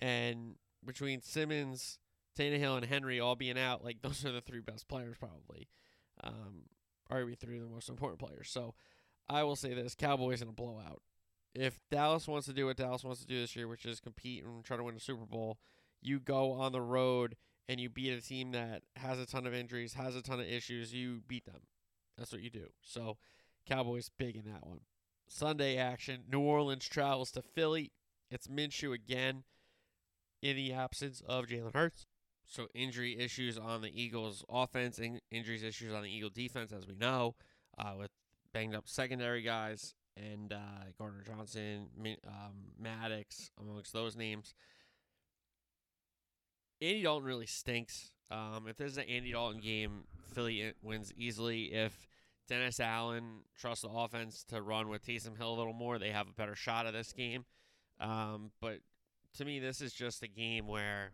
and 0.00 0.56
between 0.84 1.22
Simmons, 1.22 1.98
Tannehill, 2.38 2.76
and 2.76 2.84
Henry 2.84 3.20
all 3.20 3.36
being 3.36 3.58
out, 3.58 3.84
like 3.84 3.98
those 4.02 4.24
are 4.24 4.32
the 4.32 4.40
three 4.40 4.60
best 4.60 4.88
players 4.88 5.16
probably. 5.18 5.68
Um, 6.22 6.64
arguably 7.10 7.38
three 7.38 7.56
of 7.56 7.62
the 7.62 7.70
most 7.70 7.88
important 7.88 8.18
players. 8.18 8.50
So 8.50 8.74
I 9.28 9.44
will 9.44 9.56
say 9.56 9.74
this: 9.74 9.94
Cowboys 9.94 10.42
in 10.42 10.48
a 10.48 10.52
blowout. 10.52 11.02
If 11.54 11.80
Dallas 11.90 12.28
wants 12.28 12.46
to 12.48 12.52
do 12.52 12.66
what 12.66 12.76
Dallas 12.76 13.02
wants 13.02 13.20
to 13.20 13.26
do 13.26 13.40
this 13.40 13.56
year, 13.56 13.66
which 13.66 13.86
is 13.86 14.00
compete 14.00 14.44
and 14.44 14.62
try 14.62 14.76
to 14.76 14.84
win 14.84 14.96
a 14.96 15.00
Super 15.00 15.24
Bowl, 15.24 15.58
you 16.02 16.20
go 16.20 16.52
on 16.52 16.72
the 16.72 16.82
road 16.82 17.36
and 17.68 17.80
you 17.80 17.88
beat 17.88 18.12
a 18.12 18.20
team 18.20 18.52
that 18.52 18.82
has 18.96 19.18
a 19.18 19.26
ton 19.26 19.46
of 19.46 19.54
injuries, 19.54 19.94
has 19.94 20.14
a 20.14 20.22
ton 20.22 20.40
of 20.40 20.46
issues. 20.46 20.92
You 20.92 21.22
beat 21.26 21.46
them. 21.46 21.62
That's 22.18 22.32
what 22.32 22.42
you 22.42 22.50
do. 22.50 22.66
So 22.82 23.16
Cowboys 23.66 24.10
big 24.18 24.36
in 24.36 24.44
that 24.44 24.66
one. 24.66 24.80
Sunday 25.28 25.76
action: 25.76 26.24
New 26.30 26.40
Orleans 26.40 26.86
travels 26.86 27.30
to 27.32 27.42
Philly. 27.42 27.92
It's 28.30 28.48
Minshew 28.48 28.92
again 28.92 29.44
in 30.42 30.56
the 30.56 30.72
absence 30.72 31.22
of 31.26 31.46
Jalen 31.46 31.74
Hurts. 31.74 32.06
So 32.46 32.68
injury 32.74 33.18
issues 33.18 33.58
on 33.58 33.82
the 33.82 33.90
Eagles 34.00 34.44
offense, 34.48 34.98
in- 34.98 35.20
injuries 35.30 35.62
issues 35.62 35.92
on 35.92 36.02
the 36.02 36.10
Eagle 36.10 36.30
defense, 36.30 36.72
as 36.72 36.86
we 36.86 36.94
know, 36.94 37.34
uh, 37.76 37.94
with 37.98 38.10
banged 38.52 38.74
up 38.74 38.84
secondary 38.86 39.42
guys 39.42 39.94
and 40.16 40.52
uh, 40.52 40.90
Gardner 40.96 41.22
Johnson, 41.26 41.88
um, 42.26 42.72
Maddox, 42.78 43.50
amongst 43.60 43.92
those 43.92 44.16
names. 44.16 44.54
Andy 46.80 47.02
Dalton 47.02 47.26
really 47.26 47.46
stinks. 47.46 48.12
Um, 48.30 48.66
if 48.68 48.76
there's 48.76 48.96
an 48.96 49.04
Andy 49.08 49.32
Dalton 49.32 49.60
game, 49.60 50.04
Philly 50.32 50.72
wins 50.82 51.12
easily. 51.16 51.72
If 51.72 52.06
Dennis 52.48 52.80
Allen 52.80 53.40
trusts 53.58 53.82
the 53.82 53.88
offense 53.88 54.44
to 54.48 54.62
run 54.62 54.88
with 54.88 55.04
Taysom 55.04 55.36
Hill 55.36 55.52
a 55.52 55.56
little 55.56 55.72
more, 55.72 55.98
they 55.98 56.10
have 56.10 56.28
a 56.28 56.32
better 56.32 56.54
shot 56.54 56.86
at 56.86 56.92
this 56.92 57.12
game. 57.12 57.44
Um, 58.00 58.50
but 58.60 58.78
to 59.36 59.44
me, 59.44 59.58
this 59.58 59.80
is 59.80 59.92
just 59.92 60.22
a 60.22 60.28
game 60.28 60.66
where 60.66 61.10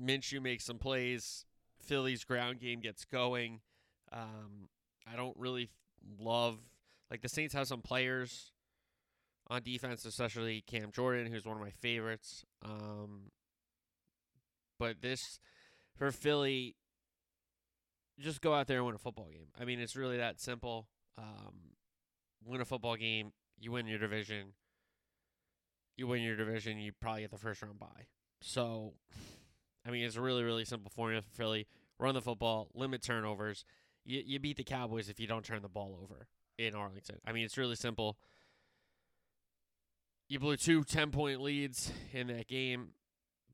Minshew 0.00 0.42
makes 0.42 0.64
some 0.64 0.78
plays. 0.78 1.44
Philly's 1.80 2.24
ground 2.24 2.60
game 2.60 2.80
gets 2.80 3.04
going. 3.04 3.60
Um, 4.12 4.68
I 5.10 5.16
don't 5.16 5.36
really 5.36 5.70
love 6.18 6.58
like 7.10 7.22
the 7.22 7.28
Saints 7.28 7.54
have 7.54 7.66
some 7.66 7.80
players 7.80 8.52
on 9.48 9.62
defense, 9.62 10.04
especially 10.04 10.62
Cam 10.66 10.90
Jordan, 10.92 11.32
who's 11.32 11.44
one 11.44 11.56
of 11.56 11.62
my 11.62 11.70
favorites. 11.70 12.44
Um, 12.62 13.30
but 14.78 15.00
this 15.00 15.40
for 15.96 16.12
Philly, 16.12 16.76
just 18.18 18.40
go 18.40 18.54
out 18.54 18.66
there 18.66 18.78
and 18.78 18.86
win 18.86 18.94
a 18.94 18.98
football 18.98 19.28
game. 19.30 19.48
I 19.58 19.64
mean, 19.64 19.80
it's 19.80 19.96
really 19.96 20.16
that 20.18 20.40
simple. 20.40 20.88
Um, 21.16 21.74
win 22.44 22.60
a 22.60 22.64
football 22.64 22.96
game, 22.96 23.32
you 23.58 23.72
win 23.72 23.86
your 23.86 23.98
division. 23.98 24.54
You 25.96 26.06
win 26.06 26.22
your 26.22 26.36
division, 26.36 26.78
you 26.78 26.92
probably 27.00 27.22
get 27.22 27.30
the 27.30 27.38
first 27.38 27.62
round 27.62 27.78
bye. 27.78 28.06
So, 28.40 28.94
I 29.86 29.90
mean, 29.90 30.04
it's 30.04 30.16
a 30.16 30.20
really, 30.20 30.42
really 30.42 30.64
simple 30.64 30.90
formula 30.94 31.22
for 31.22 31.30
Philly. 31.30 31.66
Run 31.98 32.14
the 32.14 32.20
football, 32.22 32.68
limit 32.74 33.02
turnovers. 33.02 33.64
You, 34.04 34.22
you 34.24 34.38
beat 34.38 34.56
the 34.56 34.64
Cowboys 34.64 35.08
if 35.08 35.18
you 35.18 35.26
don't 35.26 35.44
turn 35.44 35.62
the 35.62 35.68
ball 35.68 35.98
over 36.02 36.28
in 36.56 36.74
Arlington. 36.74 37.16
I 37.26 37.32
mean, 37.32 37.44
it's 37.44 37.58
really 37.58 37.76
simple. 37.76 38.16
You 40.28 40.38
blew 40.38 40.56
two 40.56 40.84
10 40.84 41.10
point 41.10 41.40
leads 41.40 41.90
in 42.12 42.26
that 42.28 42.48
game. 42.48 42.90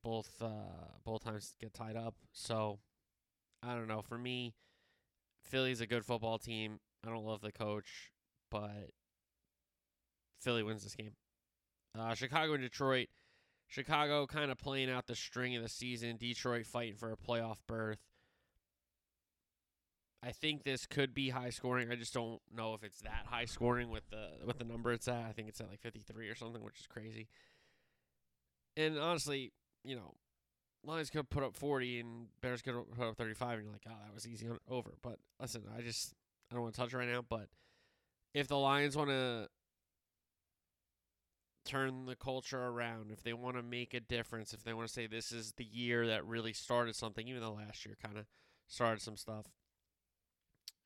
Both 0.03 0.43
uh, 0.43 0.99
both 1.05 1.25
times 1.25 1.55
get 1.61 1.73
tied 1.73 1.97
up. 1.97 2.15
So 2.33 2.81
I 3.67 3.75
don't 3.75 3.89
know. 3.89 4.03
For 4.03 4.19
me, 4.19 4.55
Philly's 5.43 5.81
a 5.81 5.87
good 5.87 6.05
football 6.05 6.39
team. 6.39 6.81
I 7.07 7.11
don't 7.11 7.25
love 7.25 7.41
the 7.41 7.53
coach, 7.53 8.13
but 8.51 8.91
Philly 10.41 10.63
wins 10.63 10.85
this 10.85 10.95
game. 10.95 11.13
Uh, 11.99 12.15
Chicago 12.15 12.55
and 12.55 12.63
Detroit. 12.63 13.09
Chicago 13.69 14.27
kind 14.27 14.51
of 14.51 14.59
playing 14.59 14.91
out 14.91 15.07
the 15.07 15.15
string 15.15 15.57
of 15.57 15.63
the 15.63 15.69
season. 15.69 16.17
Detroit 16.17 16.67
fighting 16.67 16.97
for 16.97 17.13
a 17.13 17.17
playoff 17.17 17.59
berth. 17.67 17.99
I 20.23 20.33
think 20.33 20.65
this 20.65 20.87
could 20.87 21.15
be 21.15 21.31
high 21.31 21.51
scoring. 21.51 21.91
I 21.91 21.97
just 21.97 22.15
don't 22.15 22.41
know 22.55 22.73
if 22.73 22.83
it's 22.83 23.01
that 23.01 23.27
high 23.27 23.45
scoring 23.45 23.91
with 23.91 24.09
the 24.11 24.47
with 24.47 24.59
the 24.59 24.65
number 24.65 24.93
it's 24.93 25.07
at. 25.07 25.25
I 25.29 25.33
think 25.33 25.49
it's 25.49 25.61
at 25.61 25.69
like 25.69 25.81
53 25.81 26.29
or 26.29 26.35
something, 26.35 26.63
which 26.63 26.81
is 26.81 26.87
crazy. 26.87 27.29
And 28.77 28.99
honestly, 28.99 29.53
you 29.85 29.97
know, 29.97 30.15
Lions 30.87 31.11
could 31.11 31.29
put 31.31 31.43
up 31.43 31.57
40 31.57 32.01
and 32.01 32.27
Bears 32.41 32.63
could 32.63 32.75
put 32.97 33.07
up 33.07 33.17
35, 33.17 33.55
and 33.55 33.65
you're 33.65 33.73
like, 33.73 33.87
oh, 33.89 33.97
that 34.05 34.15
was 34.15 34.27
easy 34.27 34.49
over. 34.69 34.95
But 35.03 35.19
listen, 35.41 35.63
I 35.77 35.81
just 35.81 36.15
I 36.51 36.55
don't 36.55 36.63
want 36.63 36.75
to 36.75 36.81
touch 36.81 36.93
right 36.93 37.09
now. 37.09 37.25
But 37.29 37.49
if 38.33 38.49
the 38.49 38.59
Lions 38.59 38.97
want 38.97 39.11
to 39.11 39.49
turn 41.65 42.05
the 42.05 42.17
culture 42.17 42.63
around, 42.63 43.11
if 43.11 43.23
they 43.23 43.33
want 43.33 43.57
to 43.57 43.63
make 43.63 43.95
a 43.95 44.01
difference, 44.01 44.53
if 44.53 44.65
they 44.65 44.75
want 44.75 44.87
to 44.87 44.93
say 44.93 45.07
this 45.07 45.33
is 45.33 45.53
the 45.57 45.65
year 45.65 46.07
that 46.07 46.27
really 46.27 46.53
started 46.53 46.95
something, 46.95 47.27
even 47.27 47.41
though 47.41 47.55
last 47.55 47.87
year 47.87 47.97
kind 48.03 48.19
of 48.19 48.27
started 48.69 49.01
some 49.03 49.17
stuff 49.17 49.47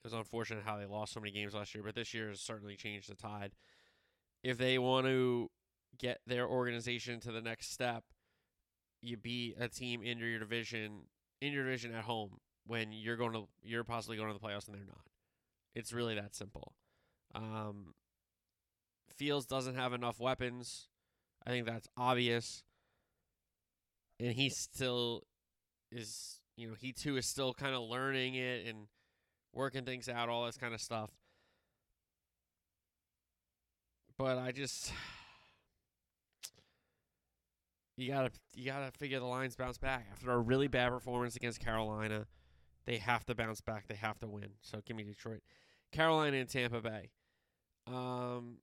it 0.05 0.07
was 0.07 0.13
unfortunate 0.13 0.65
how 0.65 0.77
they 0.77 0.87
lost 0.87 1.13
so 1.13 1.21
many 1.21 1.33
games 1.33 1.55
last 1.55 1.75
year, 1.75 1.83
but 1.83 1.95
this 1.95 2.15
year 2.15 2.29
has 2.29 2.41
certainly 2.41 2.77
changed 2.77 3.11
the 3.11 3.17
tide. 3.17 3.53
If 4.45 4.57
they 4.57 4.79
want 4.79 5.07
to 5.07 5.51
get 5.99 6.21
their 6.27 6.47
organization 6.47 7.19
to 7.21 7.33
the 7.33 7.41
next 7.41 7.73
step, 7.73 8.05
you 9.01 9.17
beat 9.17 9.57
a 9.59 9.69
team 9.69 10.03
in 10.03 10.19
your 10.19 10.39
division 10.39 11.03
in 11.41 11.53
your 11.53 11.65
division 11.65 11.95
at 11.95 12.05
home 12.05 12.39
when 12.67 12.93
you're 12.93 13.17
going 13.17 13.33
to 13.33 13.45
you're 13.63 13.85
possibly 13.85 14.17
going 14.17 14.29
to 14.29 14.35
the 14.35 14.41
playoffs 14.41 14.67
and 14.67 14.77
they're 14.77 14.85
not. 14.85 15.07
It's 15.75 15.93
really 15.93 16.15
that 16.15 16.35
simple. 16.35 16.75
Um, 17.35 17.95
Fields 19.17 19.47
doesn't 19.47 19.75
have 19.75 19.93
enough 19.93 20.21
weapons. 20.21 20.89
I 21.47 21.51
think 21.51 21.67
that's 21.67 21.89
obvious. 21.97 22.63
And 24.21 24.33
he 24.33 24.49
still 24.49 25.25
is, 25.91 26.41
you 26.57 26.69
know, 26.69 26.75
he 26.79 26.93
too 26.93 27.17
is 27.17 27.27
still 27.27 27.55
kind 27.55 27.75
of 27.75 27.83
learning 27.83 28.35
it 28.35 28.67
and 28.67 28.89
working 29.53 29.85
things 29.85 30.09
out, 30.09 30.29
all 30.29 30.47
this 30.47 30.57
kind 30.57 30.75
of 30.75 30.81
stuff. 30.81 31.11
But 34.17 34.39
I 34.39 34.53
just 34.53 34.93
you 37.99 38.13
gotta 38.13 38.31
you 38.55 38.65
gotta 38.65 38.93
figure 38.93 39.19
the 39.19 39.27
Lions 39.27 39.57
bounce 39.57 39.77
back 39.77 40.07
after 40.13 40.31
a 40.31 40.39
really 40.39 40.69
bad 40.69 40.91
performance 40.91 41.35
against 41.35 41.61
Carolina. 41.61 42.27
They 42.87 42.97
have 42.99 43.25
to 43.27 43.35
bounce 43.35 43.61
back. 43.61 43.89
They 43.89 43.97
have 43.97 44.19
to 44.21 44.29
win. 44.29 44.51
So 44.63 44.81
give 44.87 44.97
me 44.97 45.03
Detroit, 45.03 45.43
Carolina, 45.93 46.37
and 46.39 46.49
Tampa 46.49 46.81
Bay. 46.81 47.11
Um, 47.87 48.59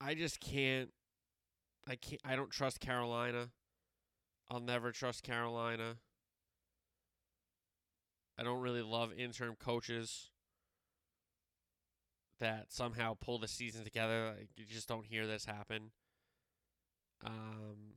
I 0.00 0.14
just 0.14 0.38
can't. 0.38 0.90
I 1.88 1.96
can't. 1.96 2.20
I 2.24 2.36
don't 2.36 2.50
trust 2.50 2.78
Carolina. 2.78 3.48
I'll 4.50 4.60
never 4.60 4.92
trust 4.92 5.22
Carolina. 5.22 5.96
I 8.38 8.42
don't 8.42 8.60
really 8.60 8.82
love 8.82 9.12
interim 9.16 9.56
coaches 9.58 10.30
that 12.38 12.66
somehow 12.72 13.14
pull 13.18 13.38
the 13.38 13.48
season 13.48 13.84
together. 13.84 14.34
You 14.56 14.66
just 14.66 14.88
don't 14.88 15.06
hear 15.06 15.26
this 15.26 15.46
happen. 15.46 15.90
Um, 17.24 17.94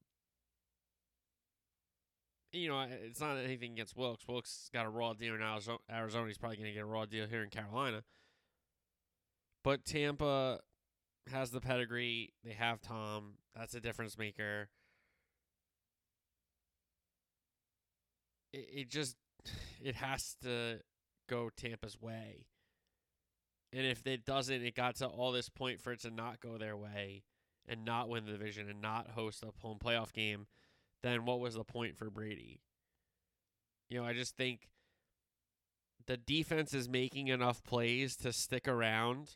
you 2.52 2.70
know, 2.70 2.86
it's 3.04 3.20
not 3.20 3.38
anything 3.38 3.74
against 3.74 3.98
Wilks. 3.98 4.28
Wilks 4.28 4.70
got 4.74 4.86
a 4.86 4.90
raw 4.90 5.14
deal 5.14 5.36
in 5.36 5.42
Arizona. 5.42 6.28
He's 6.28 6.38
probably 6.38 6.58
going 6.58 6.70
to 6.70 6.74
get 6.74 6.84
a 6.84 6.86
raw 6.86 7.06
deal 7.06 7.28
here 7.28 7.44
in 7.44 7.50
Carolina. 7.50 8.04
But 9.64 9.84
Tampa 9.84 10.60
has 11.32 11.52
the 11.52 11.60
pedigree. 11.60 12.34
They 12.44 12.54
have 12.54 12.82
Tom. 12.82 13.34
That's 13.56 13.74
a 13.74 13.82
difference 13.82 14.18
maker. 14.18 14.70
It, 18.54 18.70
it 18.74 18.90
just 18.90 19.16
it 19.84 19.96
has 19.96 20.36
to 20.44 20.80
go 21.30 21.50
Tampa's 21.56 22.00
way. 22.00 22.46
And 23.74 23.86
if 23.86 24.08
it 24.08 24.26
doesn't, 24.26 24.64
it 24.64 24.76
got 24.76 24.96
to 24.98 25.08
all 25.08 25.32
this 25.34 25.50
point 25.50 25.82
for 25.82 25.92
it 25.92 26.02
to 26.02 26.12
not 26.12 26.40
go 26.40 26.58
their 26.58 26.78
way 26.78 27.24
and 27.68 27.86
not 27.86 28.10
win 28.10 28.26
the 28.26 28.32
division 28.32 28.70
and 28.70 28.82
not 28.82 29.12
host 29.12 29.44
a 29.44 29.48
home 29.62 29.80
playoff 29.84 30.14
game, 30.14 30.48
then 31.04 31.26
what 31.26 31.40
was 31.40 31.56
the 31.56 31.64
point 31.64 31.98
for 31.98 32.10
Brady? 32.10 32.62
You 33.90 34.00
know, 34.00 34.06
I 34.06 34.14
just 34.14 34.36
think 34.36 34.70
the 36.08 36.18
defense 36.18 36.74
is 36.74 36.88
making 36.90 37.28
enough 37.28 37.64
plays 37.64 38.16
to 38.18 38.32
stick 38.34 38.68
around 38.68 39.36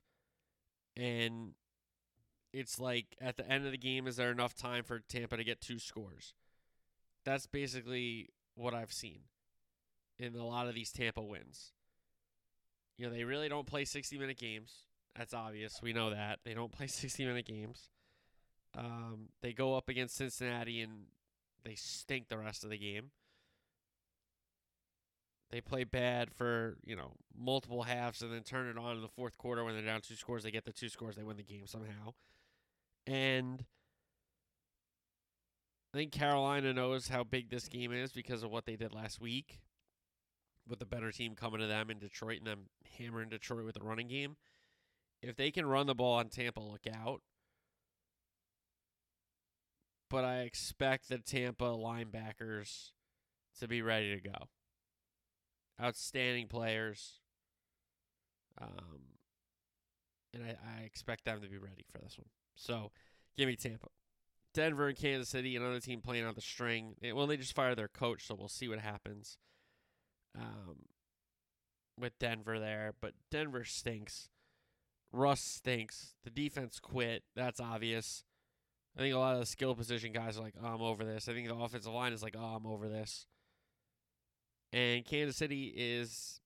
and 0.96 1.54
it's 2.52 2.80
like 2.80 3.16
at 3.22 3.38
the 3.38 3.48
end 3.50 3.66
of 3.66 3.72
the 3.72 3.78
game 3.78 4.08
is 4.08 4.16
there 4.16 4.32
enough 4.32 4.56
time 4.56 4.84
for 4.84 5.00
Tampa 5.00 5.38
to 5.38 5.44
get 5.44 5.62
two 5.62 5.80
scores? 5.80 6.34
That's 7.26 7.48
basically 7.48 8.30
what 8.56 8.74
I've 8.74 8.94
seen 8.94 9.22
in 10.18 10.36
a 10.36 10.46
lot 10.46 10.68
of 10.68 10.76
these 10.76 10.92
Tampa 10.92 11.22
wins. 11.22 11.74
You 12.98 13.08
know, 13.08 13.14
they 13.14 13.24
really 13.24 13.50
don't 13.50 13.68
play 13.68 13.86
60 13.86 14.18
minute 14.18 14.38
games. 14.38 14.84
That's 15.16 15.34
obvious. 15.34 15.80
We 15.82 15.94
know 15.94 16.10
that. 16.10 16.40
They 16.44 16.54
don't 16.54 16.72
play 16.78 16.88
60 16.88 17.26
minute 17.26 17.46
games. 17.46 17.90
Um, 18.78 19.30
they 19.42 19.54
go 19.54 19.76
up 19.76 19.90
against 19.90 20.16
Cincinnati 20.16 20.82
and 20.82 21.06
they 21.64 21.76
stink 21.76 22.28
the 22.28 22.38
rest 22.38 22.64
of 22.64 22.70
the 22.70 22.78
game. 22.78 23.12
They 25.52 25.62
play 25.62 25.84
bad 25.84 26.32
for, 26.32 26.78
you 26.86 26.96
know, 26.96 27.14
multiple 27.36 27.84
halves 27.84 28.22
and 28.22 28.32
then 28.32 28.44
turn 28.44 28.68
it 28.68 28.78
on 28.78 28.98
in 28.98 29.02
the 29.02 29.08
fourth 29.08 29.38
quarter 29.38 29.64
when 29.64 29.74
they're 29.74 29.84
down 29.84 30.02
two 30.02 30.16
scores. 30.16 30.44
They 30.44 30.52
get 30.52 30.66
the 30.66 30.72
two 30.72 30.90
scores, 30.90 31.16
they 31.16 31.24
win 31.24 31.38
the 31.38 31.44
game 31.44 31.66
somehow. 31.66 32.14
And 33.08 33.66
I 35.94 35.98
think 35.98 36.12
Carolina 36.12 36.72
knows 36.72 37.08
how 37.08 37.24
big 37.24 37.50
this 37.50 37.68
game 37.68 37.92
is 37.92 38.12
because 38.12 38.44
of 38.44 38.52
what 38.52 38.66
they 38.68 38.76
did 38.76 38.94
last 38.94 39.20
week 39.20 39.60
with 40.68 40.78
the 40.78 40.86
better 40.86 41.12
team 41.12 41.34
coming 41.34 41.60
to 41.62 41.68
them 41.68 41.90
in 41.90 41.98
Detroit 41.98 42.38
and 42.38 42.48
them 42.48 42.68
hammering 42.98 43.30
Detroit 43.30 43.66
with 43.66 43.74
the 43.74 43.84
running 43.84 44.08
game. 44.08 44.38
If 45.24 45.36
they 45.36 45.50
can 45.50 45.66
run 45.66 45.88
the 45.88 45.96
ball 45.96 46.20
on 46.20 46.30
Tampa, 46.30 46.60
look 46.60 46.86
out. 46.94 47.22
But 50.10 50.25
I 50.25 50.39
expect 50.39 51.10
the 51.10 51.20
Tampa 51.20 51.66
linebackers 51.66 52.92
to 53.60 53.68
be 53.68 53.82
ready 53.82 54.16
to 54.16 54.22
go. 54.22 54.48
Outstanding 55.82 56.48
players. 56.48 57.20
Um, 58.60 59.18
and 60.34 60.44
I, 60.44 60.58
I 60.80 60.84
expect 60.84 61.25
them 61.25 61.42
to 61.42 61.48
be 61.48 61.58
ready 61.58 61.86
for 61.92 62.00
this 62.00 62.18
one. 62.18 62.28
So 62.56 62.92
give 63.38 63.48
me 63.48 63.56
Tampa. 63.56 63.88
Denver 64.54 64.88
and 64.88 64.98
Kansas 64.98 65.30
City, 65.30 65.56
another 65.56 65.80
team 65.80 66.01
playing 66.01 66.25
on 66.25 66.34
the 66.34 66.42
string. 66.42 66.96
Well, 67.13 67.28
they 67.28 67.38
just 67.38 67.56
fired 67.56 67.78
their 67.78 67.88
coach, 67.88 68.25
so 68.25 68.36
we'll 68.36 68.48
see 68.48 68.68
what 68.68 68.80
happens 68.80 69.38
um, 70.36 70.88
with 72.00 72.18
Denver 72.20 72.60
there. 72.60 72.94
But 73.00 73.13
Denver 73.30 73.63
stinks. 73.63 74.30
Russ 75.12 75.42
stinks. 75.42 76.16
The 76.24 76.30
defense 76.32 76.80
quit. 76.80 77.24
That's 77.36 77.60
obvious. 77.60 78.24
I 78.98 79.01
think 79.01 79.15
a 79.15 79.19
lot 79.19 79.36
of 79.36 79.39
the 79.39 79.46
skill 79.46 79.75
position 79.75 80.12
guys 80.12 80.38
are 80.38 80.41
like, 80.41 80.55
oh, 80.62 80.67
I'm 80.67 80.81
over 80.81 81.03
this. 81.03 81.29
I 81.29 81.34
think 81.34 81.48
the 81.48 81.55
offensive 81.55 81.93
line 81.93 82.12
is 82.12 82.22
like, 82.22 82.36
oh, 82.38 82.43
I'm 82.43 82.65
over 82.65 82.88
this. 82.89 83.27
And 84.74 85.05
Kansas 85.05 85.38
City 85.38 85.74
is 85.75 86.41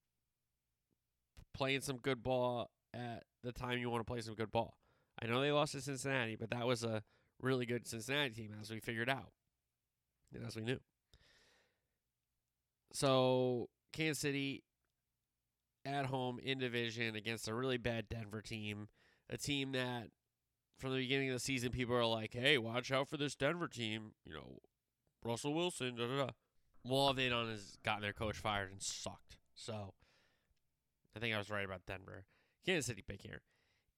playing 1.54 1.82
some 1.82 1.98
good 1.98 2.24
ball 2.24 2.70
at 2.94 3.24
the 3.44 3.52
time 3.52 3.80
you 3.80 3.90
want 3.90 4.06
to 4.06 4.12
play 4.12 4.22
some 4.22 4.36
good 4.36 4.52
ball. 4.52 4.78
I 5.22 5.28
know 5.28 5.42
they 5.42 5.52
lost 5.52 5.74
to 5.74 5.82
Cincinnati, 5.82 6.36
but 6.36 6.50
that 6.52 6.66
was 6.66 6.84
a 6.84 7.04
really 7.42 7.66
good 7.66 7.88
Cincinnati 7.88 8.32
team, 8.32 8.52
as 8.60 8.72
we 8.72 8.80
figured 8.80 9.10
out, 9.10 9.32
and 10.34 10.46
as 10.46 10.56
we 10.56 10.64
knew. 10.64 10.80
So 12.94 13.70
Kansas 13.92 14.20
City 14.20 14.64
at 15.86 16.06
home 16.06 16.40
in 16.40 16.60
division 16.60 17.16
against 17.16 17.48
a 17.48 17.54
really 17.54 17.78
bad 17.78 18.08
Denver 18.10 18.42
team, 18.42 18.88
a 19.30 19.38
team 19.38 19.74
that 19.74 20.10
from 20.84 20.92
the 20.92 20.98
beginning 21.00 21.30
of 21.30 21.34
the 21.34 21.40
season 21.40 21.72
people 21.72 21.96
are 21.96 22.06
like, 22.06 22.34
"Hey, 22.34 22.58
watch 22.58 22.92
out 22.92 23.08
for 23.08 23.16
this 23.16 23.36
Denver 23.36 23.70
team," 23.70 24.16
you 24.26 24.34
know, 24.34 24.60
Russell 25.24 25.54
Wilson, 25.54 25.96
da 25.96 26.08
da 26.08 26.26
da. 26.26 26.30
Well, 26.84 27.00
all 27.00 27.14
they've 27.14 27.32
done 27.32 27.48
is 27.50 27.78
gotten 27.84 28.02
their 28.02 28.12
coach 28.12 28.38
fired 28.38 28.70
and 28.70 28.82
sucked. 28.82 29.38
So 29.56 29.94
I 31.16 31.20
think 31.20 31.34
I 31.34 31.38
was 31.38 31.50
right 31.50 31.64
about 31.64 31.86
Denver. 31.86 32.26
Kansas 32.66 32.88
City 32.88 33.02
pick 33.02 33.22
here. 33.22 33.42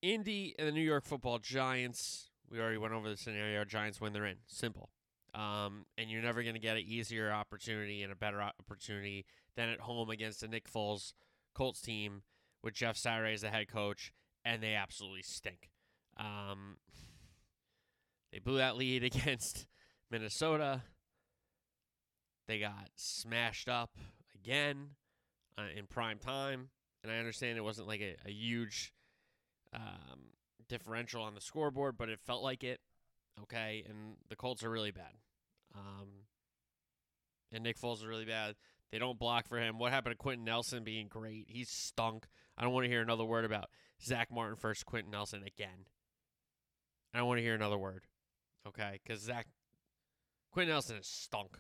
Indy 0.04 0.54
and 0.60 0.68
the 0.68 0.72
New 0.72 0.82
York 0.82 1.06
Football 1.06 1.40
Giants. 1.40 2.30
We 2.48 2.60
already 2.60 2.78
went 2.78 2.94
over 2.94 3.10
the 3.10 3.18
scenario. 3.18 3.66
Giants 3.66 4.00
win, 4.00 4.14
they're 4.14 4.26
in. 4.26 4.38
Simple. 4.46 4.92
Um, 5.34 5.88
and 5.98 6.12
you're 6.12 6.22
never 6.22 6.44
going 6.44 6.54
to 6.54 6.62
get 6.62 6.78
an 6.78 6.84
easier 6.86 7.32
opportunity 7.32 8.04
and 8.04 8.14
a 8.14 8.16
better 8.16 8.42
opportunity 8.42 9.26
than 9.56 9.70
at 9.70 9.82
home 9.82 10.12
against 10.12 10.42
the 10.42 10.48
Nick 10.48 10.72
Foles 10.72 11.14
Colts 11.56 11.82
team 11.82 12.22
with 12.62 12.76
Jeff 12.76 12.96
Saturday 12.96 13.34
as 13.34 13.42
the 13.42 13.50
head 13.50 13.68
coach, 13.68 14.14
and 14.46 14.62
they 14.62 14.76
absolutely 14.76 15.24
stink. 15.24 15.72
Um, 16.18 16.78
they 18.32 18.40
blew 18.40 18.58
that 18.58 18.78
lead 18.78 19.04
against 19.16 19.68
Minnesota. 20.12 20.84
They 22.48 22.60
got 22.60 22.90
smashed 22.96 23.70
up 23.70 23.92
again 24.36 24.90
uh, 25.58 25.64
in 25.76 25.88
prime 25.88 26.20
time, 26.20 26.70
and 27.04 27.12
I 27.12 27.18
understand 27.18 27.58
it 27.58 27.64
wasn't 27.64 27.88
like 27.88 28.02
a, 28.02 28.16
a 28.26 28.32
huge 28.32 28.94
um, 29.74 30.32
differential 30.70 31.24
on 31.24 31.34
the 31.34 31.42
scoreboard, 31.42 31.98
but 31.98 32.10
it 32.10 32.20
felt 32.20 32.44
like 32.44 32.64
it. 32.64 32.80
Okay, 33.44 33.84
and 33.90 34.16
the 34.30 34.36
Colts 34.36 34.64
are 34.64 34.70
really 34.70 34.92
bad. 34.92 35.12
Um, 35.76 36.08
and 37.52 37.64
Nick 37.64 37.80
Foles 37.80 37.98
is 37.98 38.06
really 38.06 38.26
bad. 38.26 38.56
They 38.92 39.00
don't 39.00 39.20
block 39.20 39.48
for 39.48 39.58
him. 39.58 39.78
What 39.78 39.92
happened 39.92 40.14
to 40.14 40.18
Quenton 40.18 40.46
Nelson 40.46 40.84
being 40.84 41.08
great? 41.08 41.48
He's 41.50 41.70
stunk. 41.70 42.28
I 42.58 42.64
don't 42.64 42.74
want 42.74 42.86
to 42.86 42.90
hear 42.90 43.02
another 43.02 43.26
word 43.26 43.44
about 43.44 43.70
Zack 44.02 44.32
Martin 44.32 44.56
first, 44.56 44.86
Quenton 44.86 45.12
Nelson 45.12 45.44
again. 45.44 45.88
I 47.16 47.20
don't 47.20 47.28
want 47.28 47.38
to 47.38 47.44
hear 47.44 47.56
another 47.56 47.78
word. 47.78 48.04
Okay, 48.68 49.00
because 49.02 49.22
Zach 49.22 49.48
Quenton 50.52 50.74
Nelson 50.74 50.98
is 50.98 51.08
stunk. 51.08 51.58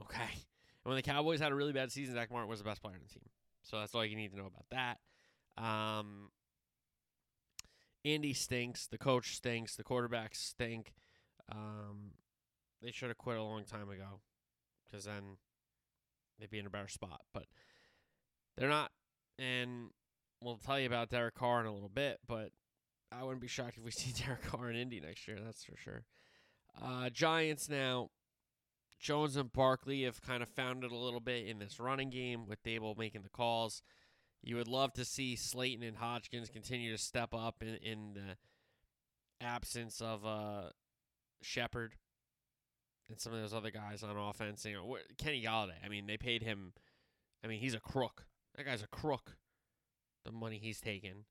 Okay, 0.00 0.18
and 0.22 0.82
when 0.82 0.96
the 0.96 1.02
Cowboys 1.02 1.38
had 1.38 1.52
a 1.52 1.54
really 1.54 1.72
bad 1.72 1.92
season, 1.92 2.16
Zack 2.16 2.32
Martin 2.32 2.50
was 2.50 2.58
the 2.58 2.64
best 2.64 2.82
player 2.82 2.96
on 2.96 3.00
the 3.06 3.14
team. 3.14 3.28
So 3.62 3.78
that's 3.78 3.94
all 3.94 4.04
you 4.04 4.16
need 4.16 4.32
to 4.32 4.36
know 4.36 4.46
about 4.46 4.66
that. 4.72 5.62
Um, 5.62 6.30
Indy 8.02 8.32
stinks. 8.34 8.88
The 8.88 8.98
coach 8.98 9.36
stinks. 9.36 9.76
The 9.76 9.84
quarterbacks 9.84 10.36
stink. 10.36 10.94
Um, 11.52 12.14
they 12.82 12.90
should 12.90 13.08
have 13.08 13.18
quit 13.18 13.36
a 13.36 13.42
long 13.44 13.62
time 13.64 13.88
ago 13.88 14.20
because 14.86 15.04
then 15.04 15.36
they'd 16.40 16.50
be 16.50 16.58
in 16.58 16.66
a 16.66 16.70
better 16.70 16.88
spot. 16.88 17.20
But 17.32 17.44
they're 18.56 18.68
not. 18.68 18.90
And 19.38 19.90
we'll 20.42 20.56
tell 20.56 20.80
you 20.80 20.86
about 20.86 21.10
Derek 21.10 21.36
Carr 21.36 21.60
in 21.60 21.66
a 21.66 21.72
little 21.72 21.88
bit, 21.88 22.18
but 22.26 22.50
I 23.12 23.22
wouldn't 23.22 23.40
be 23.40 23.48
shocked 23.48 23.76
if 23.76 23.84
we 23.84 23.90
see 23.90 24.12
Derek 24.12 24.42
Carr 24.42 24.70
in 24.70 24.76
Indy 24.76 25.00
next 25.00 25.26
year. 25.26 25.38
That's 25.44 25.64
for 25.64 25.76
sure. 25.76 26.04
Uh, 26.80 27.10
Giants 27.10 27.68
now. 27.68 28.10
Jones 28.98 29.36
and 29.36 29.50
Barkley 29.50 30.02
have 30.04 30.20
kind 30.20 30.42
of 30.42 30.48
found 30.50 30.84
it 30.84 30.92
a 30.92 30.96
little 30.96 31.20
bit 31.20 31.46
in 31.46 31.58
this 31.58 31.80
running 31.80 32.10
game 32.10 32.46
with 32.46 32.62
Daboll 32.62 32.98
making 32.98 33.22
the 33.22 33.30
calls. 33.30 33.82
You 34.42 34.56
would 34.56 34.68
love 34.68 34.92
to 34.94 35.06
see 35.06 35.36
Slayton 35.36 35.82
and 35.82 35.96
Hodgins 35.96 36.52
continue 36.52 36.92
to 36.92 37.02
step 37.02 37.34
up 37.34 37.62
in, 37.62 37.76
in 37.76 38.14
the 38.14 38.36
absence 39.44 40.02
of 40.02 40.26
uh, 40.26 40.70
Shepard 41.40 41.94
and 43.08 43.18
some 43.18 43.32
of 43.32 43.40
those 43.40 43.54
other 43.54 43.70
guys 43.70 44.02
on 44.02 44.16
offense. 44.16 44.64
You 44.66 44.74
know, 44.74 44.96
Kenny 45.16 45.42
Golladay. 45.42 45.82
I 45.84 45.88
mean, 45.88 46.06
they 46.06 46.18
paid 46.18 46.42
him. 46.42 46.74
I 47.42 47.48
mean, 47.48 47.60
he's 47.60 47.74
a 47.74 47.80
crook. 47.80 48.26
That 48.56 48.66
guy's 48.66 48.82
a 48.82 48.86
crook. 48.86 49.36
The 50.26 50.32
money 50.32 50.58
he's 50.62 50.80
taken 50.80 51.24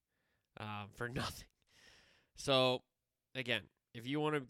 um, 0.59 0.87
for 0.95 1.07
nothing. 1.09 1.47
So, 2.39 2.83
again, 3.35 3.63
if 3.93 4.07
you 4.07 4.21
want 4.21 4.35
to 4.35 4.43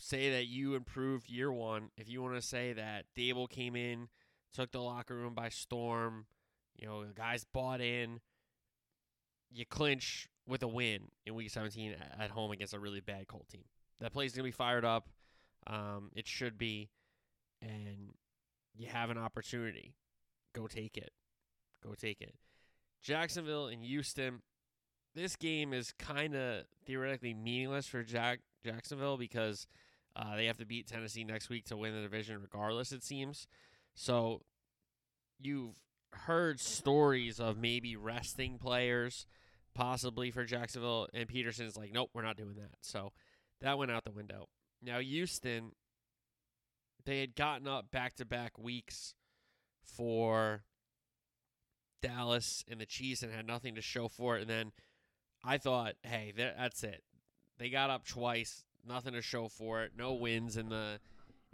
say 0.00 0.32
that 0.32 0.46
you 0.46 0.74
improved 0.74 1.30
year 1.30 1.52
one, 1.52 1.90
if 1.96 2.08
you 2.08 2.20
want 2.20 2.34
to 2.34 2.42
say 2.42 2.72
that 2.72 3.04
Daboll 3.16 3.48
came 3.48 3.76
in, 3.76 4.08
took 4.52 4.72
the 4.72 4.80
locker 4.80 5.14
room 5.14 5.34
by 5.34 5.50
storm, 5.50 6.26
you 6.76 6.86
know, 6.86 7.04
the 7.04 7.14
guys 7.14 7.46
bought 7.54 7.80
in. 7.80 8.20
You 9.50 9.64
clinch 9.64 10.28
with 10.48 10.62
a 10.64 10.68
win 10.68 11.12
in 11.24 11.34
Week 11.34 11.48
17 11.48 11.94
at 12.18 12.30
home 12.30 12.50
against 12.50 12.74
a 12.74 12.78
really 12.78 13.00
bad 13.00 13.28
Colt 13.28 13.48
team. 13.48 13.64
That 14.00 14.12
play's 14.12 14.32
is 14.32 14.36
gonna 14.36 14.48
be 14.48 14.52
fired 14.52 14.84
up. 14.84 15.08
Um, 15.66 16.10
it 16.14 16.26
should 16.26 16.58
be, 16.58 16.90
and 17.62 18.14
you 18.76 18.88
have 18.88 19.10
an 19.10 19.18
opportunity. 19.18 19.94
Go 20.54 20.66
take 20.66 20.96
it. 20.96 21.12
Go 21.84 21.94
take 21.94 22.20
it. 22.20 22.34
Jacksonville 23.02 23.68
and 23.68 23.84
Houston. 23.84 24.42
This 25.14 25.36
game 25.36 25.72
is 25.72 25.92
kind 25.98 26.34
of 26.34 26.64
theoretically 26.86 27.34
meaningless 27.34 27.86
for 27.86 28.02
Jack 28.02 28.40
Jacksonville 28.64 29.16
because 29.16 29.66
uh, 30.16 30.36
they 30.36 30.46
have 30.46 30.58
to 30.58 30.66
beat 30.66 30.86
Tennessee 30.86 31.24
next 31.24 31.48
week 31.48 31.64
to 31.66 31.76
win 31.76 31.94
the 31.94 32.02
division, 32.02 32.40
regardless. 32.40 32.92
It 32.92 33.02
seems. 33.02 33.46
So 33.94 34.42
you've 35.40 35.74
heard 36.12 36.60
stories 36.60 37.38
of 37.40 37.58
maybe 37.58 37.96
resting 37.96 38.58
players, 38.58 39.26
possibly 39.74 40.30
for 40.30 40.44
Jacksonville, 40.44 41.08
and 41.14 41.28
Pederson's 41.28 41.76
like, 41.76 41.92
nope, 41.92 42.10
we're 42.14 42.22
not 42.22 42.36
doing 42.36 42.56
that. 42.56 42.76
So 42.82 43.12
that 43.60 43.78
went 43.78 43.90
out 43.90 44.04
the 44.04 44.10
window. 44.10 44.48
Now 44.82 44.98
Houston, 45.00 45.72
they 47.04 47.20
had 47.20 47.34
gotten 47.34 47.66
up 47.66 47.90
back 47.90 48.14
to 48.16 48.24
back 48.24 48.58
weeks 48.58 49.14
for 49.84 50.62
Dallas 52.02 52.64
and 52.68 52.80
the 52.80 52.86
Chiefs 52.86 53.22
and 53.22 53.32
had 53.32 53.46
nothing 53.46 53.74
to 53.74 53.82
show 53.82 54.08
for 54.08 54.36
it. 54.36 54.42
And 54.42 54.50
then 54.50 54.72
I 55.48 55.56
thought, 55.56 55.94
hey, 56.02 56.34
that's 56.36 56.84
it. 56.84 57.02
They 57.56 57.70
got 57.70 57.88
up 57.88 58.06
twice, 58.06 58.64
nothing 58.86 59.14
to 59.14 59.22
show 59.22 59.48
for 59.48 59.82
it, 59.82 59.92
no 59.96 60.12
wins 60.12 60.58
in 60.58 60.68
the 60.68 61.00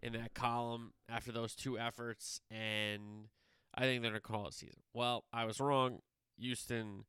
in 0.02 0.14
that 0.14 0.34
column 0.34 0.92
after 1.08 1.30
those 1.30 1.54
two 1.54 1.78
efforts, 1.78 2.40
and 2.50 3.28
I 3.72 3.82
think 3.82 4.02
they're 4.02 4.10
to 4.10 4.20
call 4.20 4.48
it 4.48 4.54
season. 4.54 4.80
Well, 4.92 5.22
I 5.32 5.44
was 5.44 5.60
wrong. 5.60 6.00
Houston 6.36 7.04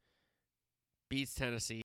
beats 1.09 1.33
Tennessee. 1.33 1.81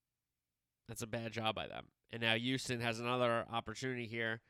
That's 0.87 1.01
a 1.01 1.07
bad 1.07 1.33
job 1.33 1.55
by 1.55 1.67
them. 1.67 1.87
And 2.13 2.21
now 2.21 2.35
Houston 2.35 2.81
has 2.81 3.01
another 3.01 3.47
opportunity 3.51 4.07
here. 4.07 4.43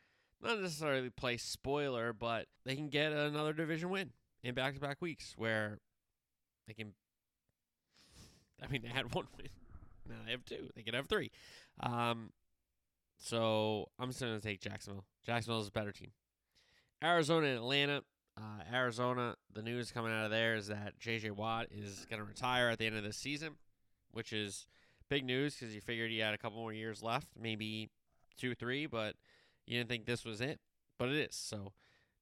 Not 0.42 0.60
necessarily 0.60 1.10
play 1.10 1.36
spoiler, 1.36 2.12
but 2.12 2.46
they 2.64 2.74
can 2.74 2.88
get 2.88 3.12
another 3.12 3.52
division 3.52 3.88
win 3.88 4.10
in 4.42 4.56
back 4.56 4.74
to 4.74 4.80
back 4.80 5.00
weeks 5.00 5.34
where 5.36 5.78
they 6.66 6.74
can. 6.74 6.94
I 8.60 8.66
mean, 8.66 8.82
they 8.82 8.88
had 8.88 9.14
one 9.14 9.28
win. 9.38 9.46
Now 10.10 10.16
they 10.24 10.32
have 10.32 10.44
two. 10.44 10.68
They 10.74 10.82
can 10.82 10.94
have 10.94 11.08
three. 11.08 11.30
Um, 11.80 12.32
so 13.18 13.88
I'm 13.98 14.08
just 14.08 14.20
going 14.20 14.38
to 14.38 14.46
take 14.46 14.60
Jacksonville. 14.60 15.04
Jacksonville 15.24 15.60
is 15.60 15.68
a 15.68 15.72
better 15.72 15.92
team. 15.92 16.10
Arizona 17.02 17.46
and 17.46 17.56
Atlanta. 17.56 18.02
Uh, 18.36 18.62
Arizona, 18.72 19.36
the 19.52 19.62
news 19.62 19.90
coming 19.90 20.12
out 20.12 20.24
of 20.24 20.30
there 20.30 20.54
is 20.54 20.68
that 20.68 20.98
J.J. 20.98 21.32
Watt 21.32 21.66
is 21.70 22.06
going 22.08 22.20
to 22.20 22.26
retire 22.26 22.68
at 22.68 22.78
the 22.78 22.86
end 22.86 22.96
of 22.96 23.02
the 23.02 23.12
season, 23.12 23.56
which 24.12 24.32
is 24.32 24.66
big 25.10 25.24
news 25.24 25.54
because 25.54 25.74
you 25.74 25.80
figured 25.80 26.10
he 26.10 26.18
had 26.18 26.32
a 26.32 26.38
couple 26.38 26.58
more 26.58 26.72
years 26.72 27.02
left, 27.02 27.26
maybe 27.38 27.90
two, 28.38 28.54
three, 28.54 28.86
but 28.86 29.16
you 29.66 29.76
didn't 29.76 29.90
think 29.90 30.06
this 30.06 30.24
was 30.24 30.40
it. 30.40 30.58
But 30.98 31.10
it 31.10 31.16
is. 31.16 31.34
So 31.34 31.72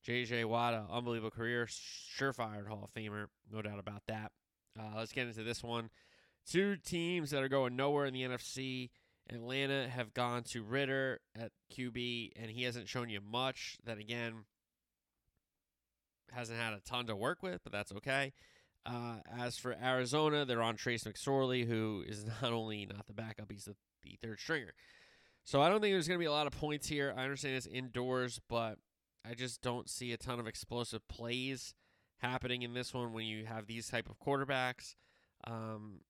J.J. 0.03 0.44
Watt, 0.44 0.74
an 0.74 0.87
unbelievable 0.90 1.31
career, 1.31 1.66
surefire 1.66 2.66
Hall 2.66 2.83
of 2.83 2.92
Famer, 2.92 3.27
no 3.53 3.62
doubt 3.62 3.79
about 3.79 4.03
that. 4.09 4.33
Uh, 4.79 4.96
let's 4.96 5.12
get 5.12 5.29
into 5.29 5.42
this 5.42 5.62
one. 5.62 5.90
Two 6.50 6.76
teams 6.76 7.30
that 7.30 7.42
are 7.42 7.48
going 7.48 7.76
nowhere 7.76 8.06
in 8.06 8.14
the 8.14 8.22
NFC. 8.22 8.90
Atlanta 9.30 9.88
have 9.88 10.14
gone 10.14 10.42
to 10.42 10.62
Ridder 10.62 11.20
at 11.38 11.52
QB, 11.76 12.32
and 12.37 12.50
he 12.50 12.62
hasn't 12.62 12.88
shown 12.88 13.11
you 13.11 13.20
much. 13.20 13.76
Then 13.84 13.98
again, 13.98 14.44
hasn't 16.32 16.58
had 16.58 16.72
a 16.72 16.80
ton 16.80 17.06
to 17.06 17.16
work 17.16 17.42
with, 17.42 17.62
but 17.62 17.72
that's 17.72 17.92
okay. 17.92 18.32
Uh, 18.87 19.16
as 19.38 19.58
for 19.58 19.76
Arizona, 19.82 20.46
they're 20.46 20.62
on 20.62 20.76
Trace 20.76 21.04
McSorley, 21.04 21.66
who 21.66 22.02
is 22.06 22.24
not 22.42 22.52
only 22.52 22.87
not 22.87 23.06
the 23.06 23.12
backup, 23.12 23.50
he's 23.50 23.66
the, 23.66 23.76
the 24.02 24.18
third 24.22 24.40
stringer. 24.40 24.72
So 25.44 25.61
I 25.61 25.68
don't 25.68 25.80
think 25.80 25.92
there's 25.92 26.08
going 26.08 26.18
to 26.18 26.22
be 26.22 26.26
a 26.26 26.32
lot 26.32 26.46
of 26.46 26.54
points 26.54 26.88
here. 26.88 27.14
I 27.16 27.24
understand 27.24 27.56
it's 27.56 27.66
indoors, 27.66 28.40
but 28.48 28.78
I 29.28 29.34
just 29.34 29.62
don't 29.62 29.88
see 29.88 30.12
a 30.12 30.16
ton 30.16 30.40
of 30.40 30.46
explosive 30.46 31.06
plays 31.08 31.74
happening 32.18 32.62
in 32.62 32.74
this 32.74 32.92
one 32.92 33.12
when 33.12 33.24
you 33.26 33.46
have 33.46 33.66
these 33.66 33.88
type 33.88 34.08
of 34.08 34.18
quarterbacks. 34.18 34.94
Um, 35.46 36.00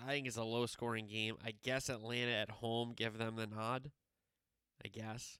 I 0.00 0.08
think 0.08 0.26
it's 0.26 0.36
a 0.36 0.44
low 0.44 0.66
scoring 0.66 1.06
game. 1.06 1.36
I 1.44 1.52
guess 1.62 1.88
Atlanta 1.88 2.32
at 2.32 2.50
home 2.50 2.92
give 2.96 3.18
them 3.18 3.36
the 3.36 3.46
nod. 3.46 3.90
I 4.84 4.88
guess. 4.88 5.38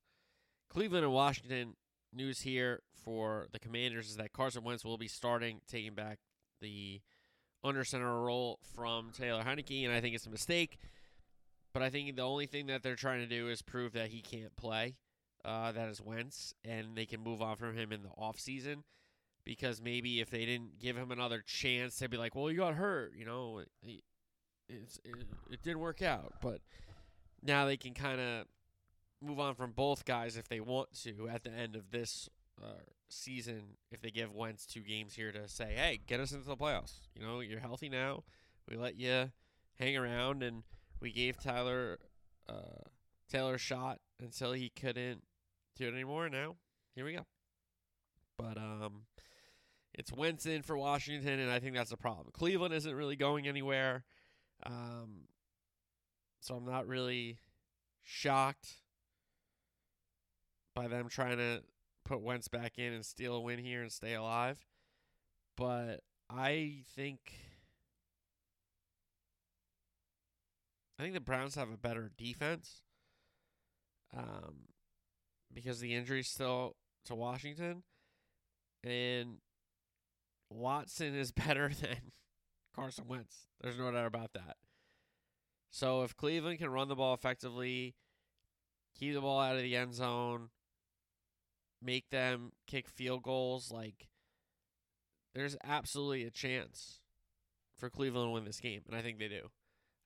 Cleveland 0.68 1.04
and 1.04 1.12
Washington 1.12 1.74
news 2.12 2.40
here 2.40 2.82
for 3.04 3.48
the 3.52 3.58
Commanders 3.58 4.08
is 4.08 4.16
that 4.16 4.32
Carson 4.32 4.64
Wentz 4.64 4.84
will 4.84 4.98
be 4.98 5.08
starting, 5.08 5.60
taking 5.68 5.94
back 5.94 6.18
the 6.60 7.00
under 7.64 7.84
center 7.84 8.20
role 8.20 8.58
from 8.74 9.10
Taylor 9.12 9.42
Heinicke, 9.42 9.84
and 9.84 9.92
I 9.92 10.00
think 10.00 10.14
it's 10.14 10.26
a 10.26 10.30
mistake. 10.30 10.78
But 11.72 11.82
I 11.82 11.90
think 11.90 12.14
the 12.16 12.22
only 12.22 12.46
thing 12.46 12.66
that 12.66 12.82
they're 12.82 12.96
trying 12.96 13.20
to 13.20 13.26
do 13.26 13.48
is 13.48 13.62
prove 13.62 13.92
that 13.94 14.08
he 14.08 14.20
can't 14.20 14.54
play. 14.56 14.96
Uh, 15.44 15.72
that 15.72 15.88
is 15.88 16.00
Wentz, 16.00 16.54
and 16.64 16.94
they 16.94 17.06
can 17.06 17.20
move 17.20 17.42
on 17.42 17.56
from 17.56 17.76
him 17.76 17.92
in 17.92 18.02
the 18.02 18.10
offseason 18.10 18.82
because 19.44 19.80
maybe 19.80 20.20
if 20.20 20.30
they 20.30 20.44
didn't 20.44 20.78
give 20.78 20.96
him 20.96 21.10
another 21.10 21.42
chance, 21.44 21.98
they'd 21.98 22.10
be 22.10 22.16
like, 22.16 22.34
"Well, 22.34 22.50
you 22.50 22.58
got 22.58 22.74
hurt, 22.74 23.14
you 23.16 23.24
know, 23.24 23.64
it, 24.72 24.98
it, 25.04 25.26
it 25.50 25.62
didn't 25.62 25.80
work 25.80 26.02
out." 26.02 26.34
But 26.40 26.60
now 27.42 27.66
they 27.66 27.76
can 27.76 27.94
kind 27.94 28.20
of 28.20 28.46
move 29.20 29.38
on 29.38 29.54
from 29.54 29.72
both 29.72 30.04
guys 30.04 30.36
if 30.36 30.48
they 30.48 30.60
want 30.60 30.92
to 31.04 31.28
at 31.28 31.44
the 31.44 31.50
end 31.50 31.76
of 31.76 31.90
this 31.90 32.28
uh, 32.62 32.82
season. 33.08 33.76
If 33.90 34.00
they 34.00 34.10
give 34.10 34.34
Wentz 34.34 34.66
two 34.66 34.80
games 34.80 35.14
here 35.14 35.32
to 35.32 35.48
say, 35.48 35.74
"Hey, 35.76 36.00
get 36.06 36.20
us 36.20 36.32
into 36.32 36.48
the 36.48 36.56
playoffs," 36.56 37.00
you 37.14 37.24
know, 37.24 37.40
you're 37.40 37.60
healthy 37.60 37.88
now. 37.88 38.24
We 38.68 38.76
let 38.76 38.96
you 38.96 39.30
hang 39.78 39.96
around, 39.96 40.42
and 40.42 40.62
we 41.00 41.12
gave 41.12 41.42
Tyler 41.42 41.98
uh, 42.48 42.88
Taylor 43.30 43.54
a 43.54 43.58
shot 43.58 44.00
until 44.20 44.52
he 44.52 44.68
couldn't 44.70 45.22
do 45.76 45.88
it 45.88 45.94
anymore. 45.94 46.28
Now 46.28 46.56
here 46.94 47.04
we 47.04 47.14
go. 47.14 47.26
But 48.38 48.56
um, 48.56 49.02
it's 49.94 50.12
Wentz 50.12 50.46
in 50.46 50.62
for 50.62 50.76
Washington, 50.76 51.38
and 51.38 51.50
I 51.50 51.58
think 51.58 51.74
that's 51.74 51.92
a 51.92 51.96
problem. 51.96 52.28
Cleveland 52.32 52.74
isn't 52.74 52.94
really 52.94 53.16
going 53.16 53.46
anywhere, 53.46 54.04
um, 54.66 55.28
so 56.40 56.54
I'm 56.54 56.64
not 56.64 56.86
really 56.86 57.38
shocked 58.02 58.76
by 60.74 60.88
them 60.88 61.08
trying 61.08 61.38
to 61.38 61.62
put 62.04 62.20
Wentz 62.20 62.48
back 62.48 62.78
in 62.78 62.92
and 62.92 63.04
steal 63.04 63.34
a 63.34 63.40
win 63.40 63.58
here 63.58 63.82
and 63.82 63.92
stay 63.92 64.14
alive. 64.14 64.64
But 65.56 66.00
I 66.30 66.82
think 66.96 67.20
I 70.98 71.02
think 71.02 71.14
the 71.14 71.20
Browns 71.20 71.54
have 71.56 71.70
a 71.70 71.76
better 71.76 72.10
defense. 72.16 72.82
Um, 74.16 74.68
because 75.52 75.80
the 75.80 75.94
injury's 75.94 76.28
still 76.28 76.76
to 77.06 77.14
Washington, 77.14 77.82
and 78.84 79.38
Watson 80.50 81.14
is 81.14 81.32
better 81.46 81.70
than 81.80 82.12
Carson 82.74 83.06
Wentz. 83.06 83.46
There's 83.60 83.78
no 83.78 83.90
doubt 83.90 84.06
about 84.06 84.32
that. 84.34 84.56
So 85.70 86.02
if 86.02 86.16
Cleveland 86.16 86.58
can 86.58 86.70
run 86.70 86.88
the 86.88 86.94
ball 86.94 87.14
effectively, 87.14 87.94
keep 88.98 89.14
the 89.14 89.20
ball 89.20 89.40
out 89.40 89.56
of 89.56 89.62
the 89.62 89.76
end 89.76 89.94
zone, 89.94 90.50
make 91.80 92.10
them 92.10 92.52
kick 92.66 92.88
field 92.88 93.22
goals, 93.22 93.70
like 93.70 94.08
there's 95.34 95.56
absolutely 95.64 96.24
a 96.24 96.30
chance 96.30 97.00
for 97.78 97.88
Cleveland 97.88 98.28
to 98.28 98.32
win 98.32 98.44
this 98.44 98.60
game, 98.60 98.82
and 98.86 98.94
I 98.94 99.00
think 99.00 99.18
they 99.18 99.28
do. 99.28 99.50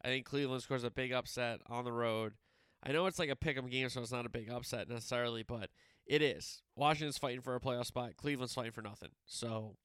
I 0.05 0.09
think 0.09 0.25
Cleveland 0.25 0.63
scores 0.63 0.85
a 0.85 0.91
big 0.91 1.13
upset 1.13 1.61
on 1.67 1.85
the 1.85 1.93
road. 1.93 2.35
I 2.83 2.93
know 2.93 3.07
it's 3.07 3.19
like 3.19 3.31
a 3.31 3.37
pick 3.37 3.57
'em 3.57 3.69
game, 3.69 3.89
so 3.89 4.01
it's 4.01 4.13
not 4.13 4.27
a 4.27 4.31
big 4.31 4.49
upset 4.49 4.89
necessarily, 4.89 5.43
but 5.43 5.71
it 6.07 6.23
is. 6.23 6.63
Washington's 6.77 7.19
fighting 7.19 7.41
for 7.41 7.57
a 7.57 7.61
playoff 7.61 7.87
spot. 7.87 8.17
Cleveland's 8.17 8.55
fighting 8.55 8.73
for 8.73 8.83
nothing. 8.83 9.11
So 9.25 9.77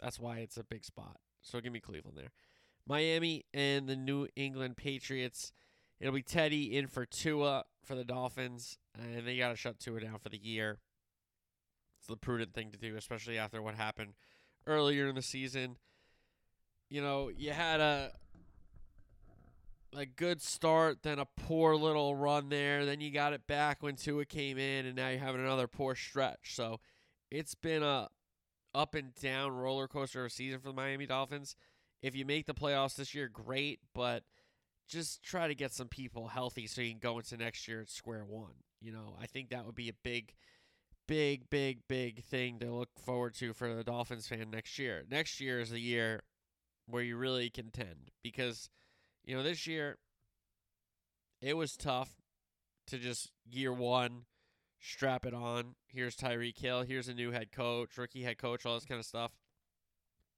that's 0.00 0.18
why 0.18 0.38
it's 0.38 0.56
a 0.56 0.64
big 0.64 0.84
spot. 0.84 1.18
So 1.42 1.60
give 1.60 1.72
me 1.72 1.80
Cleveland 1.80 2.16
there. 2.16 2.32
Miami 2.86 3.44
and 3.52 3.88
the 3.88 3.96
New 3.96 4.26
England 4.36 4.76
Patriots. 4.76 5.52
It'll 6.00 6.14
be 6.14 6.22
Teddy 6.22 6.76
in 6.76 6.86
for 6.86 7.04
Tua 7.04 7.64
for 7.84 7.94
the 7.94 8.04
Dolphins, 8.04 8.78
and 8.94 9.26
they 9.26 9.36
got 9.36 9.50
to 9.50 9.56
shut 9.56 9.78
Tua 9.78 10.00
down 10.00 10.18
for 10.18 10.28
the 10.28 10.42
year. 10.42 10.78
It's 11.98 12.06
the 12.06 12.16
prudent 12.16 12.54
thing 12.54 12.70
to 12.72 12.78
do, 12.78 12.96
especially 12.96 13.38
after 13.38 13.60
what 13.60 13.74
happened 13.74 14.14
earlier 14.66 15.06
in 15.08 15.14
the 15.14 15.22
season. 15.22 15.76
You 16.88 17.02
know, 17.02 17.28
you 17.28 17.52
had 17.52 17.80
a 17.80 18.12
a 19.96 20.06
good 20.06 20.40
start, 20.40 21.02
then 21.02 21.18
a 21.18 21.26
poor 21.26 21.74
little 21.74 22.14
run 22.14 22.48
there. 22.48 22.84
Then 22.84 23.00
you 23.00 23.10
got 23.10 23.32
it 23.32 23.46
back 23.46 23.82
when 23.82 23.96
Tua 23.96 24.24
came 24.24 24.58
in, 24.58 24.86
and 24.86 24.96
now 24.96 25.08
you're 25.08 25.18
having 25.18 25.40
another 25.40 25.66
poor 25.66 25.94
stretch. 25.94 26.54
So 26.54 26.80
it's 27.30 27.54
been 27.54 27.82
a 27.82 28.08
up 28.74 28.94
and 28.94 29.14
down 29.14 29.52
roller 29.52 29.88
coaster 29.88 30.20
of 30.20 30.26
a 30.26 30.30
season 30.30 30.60
for 30.60 30.68
the 30.68 30.74
Miami 30.74 31.06
Dolphins. 31.06 31.56
If 32.02 32.14
you 32.14 32.24
make 32.24 32.46
the 32.46 32.54
playoffs 32.54 32.96
this 32.96 33.14
year, 33.14 33.28
great, 33.28 33.80
but 33.94 34.24
just 34.88 35.22
try 35.22 35.48
to 35.48 35.54
get 35.54 35.72
some 35.72 35.88
people 35.88 36.28
healthy 36.28 36.66
so 36.66 36.80
you 36.80 36.90
can 36.90 36.98
go 36.98 37.18
into 37.18 37.36
next 37.36 37.68
year 37.68 37.82
at 37.82 37.90
square 37.90 38.24
one. 38.24 38.54
You 38.80 38.92
know, 38.92 39.16
I 39.20 39.26
think 39.26 39.50
that 39.50 39.66
would 39.66 39.74
be 39.74 39.88
a 39.88 39.94
big, 40.02 40.34
big, 41.06 41.50
big, 41.50 41.80
big 41.88 42.24
thing 42.24 42.58
to 42.60 42.72
look 42.72 42.88
forward 43.04 43.34
to 43.34 43.52
for 43.52 43.74
the 43.74 43.84
Dolphins 43.84 44.28
fan 44.28 44.50
next 44.50 44.78
year. 44.78 45.04
Next 45.10 45.40
year 45.40 45.60
is 45.60 45.70
the 45.70 45.80
year 45.80 46.22
where 46.86 47.02
you 47.02 47.16
really 47.16 47.50
contend 47.50 48.10
because 48.22 48.70
you 49.24 49.36
know, 49.36 49.42
this 49.42 49.66
year 49.66 49.98
it 51.40 51.56
was 51.56 51.76
tough 51.76 52.16
to 52.88 52.98
just 52.98 53.30
year 53.48 53.72
one 53.72 54.24
strap 54.80 55.24
it 55.26 55.34
on. 55.34 55.74
Here's 55.88 56.16
Tyreek 56.16 56.58
Hill. 56.58 56.82
Here's 56.82 57.08
a 57.08 57.14
new 57.14 57.30
head 57.30 57.52
coach, 57.52 57.96
rookie 57.96 58.22
head 58.22 58.38
coach, 58.38 58.64
all 58.66 58.74
this 58.74 58.84
kind 58.84 58.98
of 58.98 59.06
stuff. 59.06 59.32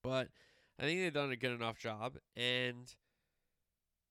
But 0.02 0.28
I 0.78 0.82
think 0.82 1.00
they've 1.00 1.12
done 1.12 1.30
a 1.30 1.36
good 1.36 1.52
enough 1.52 1.78
job. 1.78 2.16
And, 2.36 2.92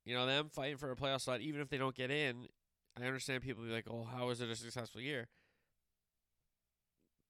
you 0.06 0.15
know, 0.15 0.26
them 0.26 0.50
fighting 0.50 0.78
for 0.78 0.91
a 0.91 0.96
playoff 0.96 1.22
spot, 1.22 1.41
even 1.41 1.62
if 1.62 1.70
they 1.70 1.78
don't 1.78 1.96
get 1.96 2.12
in, 2.12 2.48
I 3.00 3.06
understand 3.06 3.44
people 3.44 3.63
be 3.63 3.72
like, 3.72 3.88
oh, 3.89 4.04
how 4.04 4.30
is 4.30 4.41
it 4.41 4.50
a 4.50 4.56
successful 4.56 5.02
year? 5.02 5.28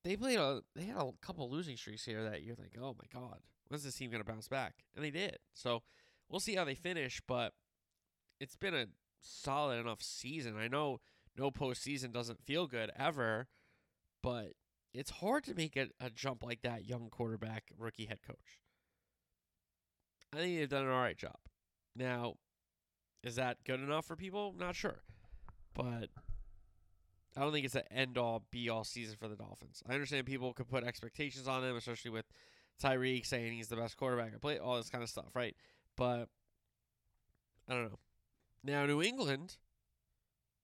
They 0.04 0.16
played 0.16 0.40
a, 0.40 0.62
they 0.76 0.86
had 0.86 0.98
a 0.98 1.12
couple 1.22 1.50
losing 1.50 1.78
streaks 1.78 2.06
here 2.06 2.24
that 2.24 2.44
you're 2.44 2.56
like, 2.56 2.76
oh 2.80 2.96
my 2.98 3.06
God, 3.14 3.40
when's 3.68 3.84
this 3.84 3.96
team 3.96 4.12
to 4.12 4.24
bounce 4.24 4.48
back? 4.48 4.74
And 4.96 5.06
they 5.06 5.12
did. 5.12 5.38
So, 5.54 5.84
we'll 6.32 6.40
see 6.40 6.56
how 6.56 6.66
they 6.66 6.76
finish, 6.76 7.22
but 7.28 7.54
it's 8.40 8.56
been 8.56 8.74
a 8.74 8.88
solid 9.22 9.80
enough 9.80 10.02
season. 10.02 10.58
I 10.58 10.68
know 10.68 11.00
no 11.38 11.52
postseason 11.52 12.12
doesn't 12.12 12.46
feel 12.46 12.67
good 12.67 12.91
ever, 12.98 13.48
but 14.22 14.54
it's 14.94 15.10
hard 15.10 15.44
to 15.46 15.56
make 15.56 15.76
a, 15.78 15.88
a 16.00 16.10
jump 16.10 16.44
like 16.44 16.62
that, 16.62 16.88
young 16.88 17.10
quarterback, 17.10 17.72
rookie 17.78 18.06
head 18.06 18.20
coach. 18.26 18.62
I 20.34 20.38
think 20.38 20.58
they've 20.58 20.70
done 20.70 20.84
an 20.84 20.91
all 20.91 21.02
right 21.02 21.17
job. 21.17 21.38
Now, 21.96 22.36
is 23.24 23.36
that 23.36 23.63
good 23.65 23.80
enough 23.80 24.06
for 24.06 24.15
people? 24.15 24.56
Not 24.58 24.76
sure. 24.76 25.04
But 25.74 26.10
I 27.38 27.41
don't 27.41 27.54
think 27.54 27.65
it's 27.65 27.76
an 27.76 27.84
end 27.91 28.17
all 28.17 28.44
be 28.52 28.70
all 28.70 28.84
season 28.84 29.15
for 29.17 29.28
the 29.28 29.36
Dolphins. 29.36 29.82
I 29.89 29.94
understand 29.94 30.26
people 30.26 30.54
could 30.54 30.70
put 30.70 30.84
expectations 30.84 31.48
on 31.48 31.62
them, 31.62 31.76
especially 31.76 32.12
with 32.12 32.26
Tyreek 32.82 33.26
saying 33.26 33.54
he's 33.54 33.67
the 33.67 33.76
best 33.76 33.98
quarterback 33.98 34.34
I 34.34 34.38
play, 34.38 34.58
all 34.58 34.78
this 34.78 34.89
kind 34.89 35.04
of 35.04 35.10
stuff, 35.10 35.36
right? 35.36 35.56
But 35.96 36.28
I 37.70 37.74
don't 37.74 37.86
know. 37.86 38.00
Now 38.63 38.86
New 38.86 39.02
England 39.02 39.58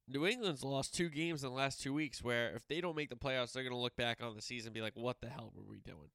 New 0.07 0.25
England's 0.25 0.63
lost 0.63 0.93
two 0.95 1.09
games 1.09 1.43
in 1.43 1.49
the 1.49 1.55
last 1.55 1.81
two 1.81 1.93
weeks 1.93 2.23
where 2.23 2.53
if 2.55 2.65
they 2.67 2.79
don't 2.79 2.95
make 2.95 3.09
the 3.09 3.15
playoffs, 3.15 3.51
they're 3.51 3.63
gonna 3.63 3.77
look 3.77 3.95
back 3.95 4.21
on 4.23 4.35
the 4.35 4.41
season 4.41 4.69
and 4.69 4.73
be 4.73 4.81
like, 4.81 4.95
What 4.95 5.21
the 5.21 5.29
hell 5.29 5.51
were 5.53 5.69
we 5.69 5.79
doing? 5.79 6.09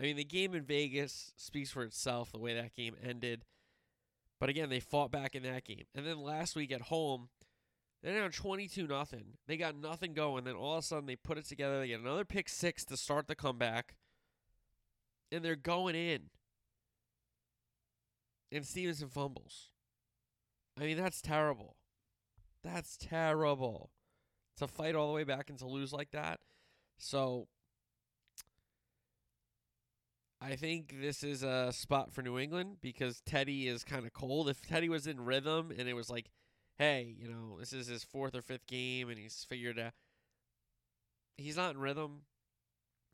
I 0.00 0.04
mean 0.04 0.16
the 0.16 0.24
game 0.24 0.54
in 0.54 0.64
Vegas 0.64 1.32
speaks 1.36 1.70
for 1.70 1.82
itself, 1.82 2.32
the 2.32 2.38
way 2.38 2.54
that 2.54 2.74
game 2.74 2.96
ended. 3.02 3.44
But 4.40 4.48
again, 4.48 4.68
they 4.68 4.80
fought 4.80 5.10
back 5.10 5.34
in 5.34 5.42
that 5.44 5.64
game. 5.64 5.84
And 5.94 6.06
then 6.06 6.18
last 6.20 6.56
week 6.56 6.72
at 6.72 6.82
home, 6.82 7.28
They're 8.02 8.18
down 8.20 8.30
22 8.30 8.86
nothing. 8.86 9.38
They 9.46 9.56
got 9.56 9.76
nothing 9.76 10.12
going. 10.12 10.44
Then 10.44 10.54
all 10.56 10.74
of 10.74 10.80
a 10.80 10.82
sudden 10.82 11.06
they 11.06 11.16
put 11.16 11.38
it 11.38 11.46
together. 11.46 11.80
They 11.80 11.88
get 11.88 12.00
another 12.00 12.24
pick 12.24 12.48
six 12.48 12.84
to 12.86 12.96
start 12.96 13.26
the 13.28 13.34
comeback. 13.34 13.96
And 15.32 15.44
they're 15.44 15.56
going 15.56 15.94
in. 15.94 16.30
And 18.52 18.66
Stevenson 18.66 19.08
fumbles. 19.08 19.70
I 20.78 20.84
mean, 20.84 20.96
that's 20.96 21.22
terrible. 21.22 21.76
That's 22.64 22.96
terrible. 22.96 23.90
To 24.58 24.66
fight 24.66 24.94
all 24.94 25.08
the 25.08 25.14
way 25.14 25.24
back 25.24 25.50
and 25.50 25.58
to 25.58 25.66
lose 25.66 25.92
like 25.92 26.10
that. 26.12 26.40
So 26.98 27.48
I 30.40 30.56
think 30.56 30.94
this 31.00 31.22
is 31.22 31.42
a 31.42 31.72
spot 31.72 32.12
for 32.12 32.22
New 32.22 32.38
England 32.38 32.76
because 32.80 33.20
Teddy 33.26 33.68
is 33.68 33.84
kind 33.84 34.06
of 34.06 34.12
cold. 34.12 34.48
If 34.48 34.60
Teddy 34.62 34.88
was 34.88 35.06
in 35.06 35.24
rhythm 35.24 35.72
and 35.76 35.88
it 35.88 35.94
was 35.94 36.10
like, 36.10 36.30
hey, 36.78 37.14
you 37.18 37.28
know, 37.28 37.58
this 37.58 37.72
is 37.72 37.86
his 37.86 38.04
fourth 38.04 38.34
or 38.34 38.42
fifth 38.42 38.66
game 38.66 39.08
and 39.08 39.18
he's 39.18 39.44
figured 39.48 39.78
out 39.78 39.92
he's 41.36 41.56
not 41.56 41.74
in 41.74 41.80
rhythm. 41.80 42.22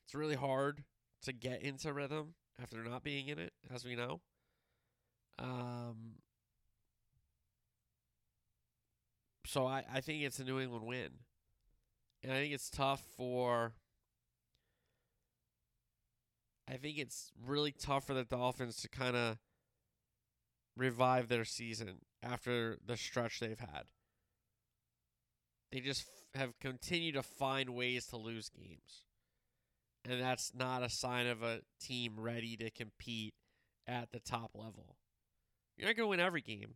It's 0.06 0.14
really 0.14 0.34
hard 0.34 0.84
to 1.22 1.32
get 1.32 1.62
into 1.62 1.92
rhythm 1.92 2.34
after 2.60 2.82
not 2.82 3.02
being 3.02 3.28
in 3.28 3.38
it, 3.38 3.52
as 3.72 3.84
we 3.84 3.96
know. 3.96 4.20
Um 5.38 6.16
so 9.50 9.66
I, 9.66 9.82
I 9.92 10.00
think 10.00 10.22
it's 10.22 10.38
a 10.38 10.44
New 10.44 10.60
England 10.60 10.86
win. 10.86 11.10
And 12.22 12.32
I 12.32 12.36
think 12.36 12.54
it's 12.54 12.70
tough 12.70 13.02
for 13.16 13.72
I 16.68 16.76
think 16.76 16.98
it's 16.98 17.32
really 17.44 17.72
tough 17.72 18.06
for 18.06 18.14
the 18.14 18.22
Dolphins 18.22 18.76
to 18.82 18.88
kind 18.88 19.16
of 19.16 19.38
revive 20.76 21.26
their 21.26 21.44
season 21.44 21.96
after 22.22 22.78
the 22.86 22.96
stretch 22.96 23.40
they've 23.40 23.58
had. 23.58 23.86
They 25.72 25.80
just 25.80 26.06
have 26.36 26.56
continued 26.60 27.14
to 27.14 27.24
find 27.24 27.70
ways 27.70 28.06
to 28.06 28.16
lose 28.16 28.50
games. 28.50 29.04
And 30.08 30.20
that's 30.20 30.52
not 30.54 30.84
a 30.84 30.88
sign 30.88 31.26
of 31.26 31.42
a 31.42 31.62
team 31.80 32.14
ready 32.18 32.56
to 32.58 32.70
compete 32.70 33.34
at 33.88 34.12
the 34.12 34.20
top 34.20 34.52
level. 34.54 34.96
You're 35.76 35.88
not 35.88 35.96
going 35.96 36.06
to 36.06 36.10
win 36.10 36.20
every 36.20 36.40
game, 36.40 36.74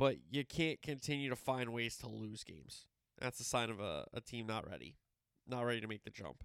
but 0.00 0.16
you 0.30 0.46
can't 0.46 0.80
continue 0.80 1.28
to 1.28 1.36
find 1.36 1.74
ways 1.74 1.98
to 1.98 2.08
lose 2.08 2.42
games. 2.42 2.86
That's 3.20 3.38
a 3.38 3.44
sign 3.44 3.68
of 3.68 3.80
a, 3.80 4.06
a 4.14 4.22
team 4.22 4.46
not 4.46 4.66
ready, 4.66 4.96
not 5.46 5.60
ready 5.60 5.82
to 5.82 5.86
make 5.86 6.04
the 6.04 6.10
jump. 6.10 6.42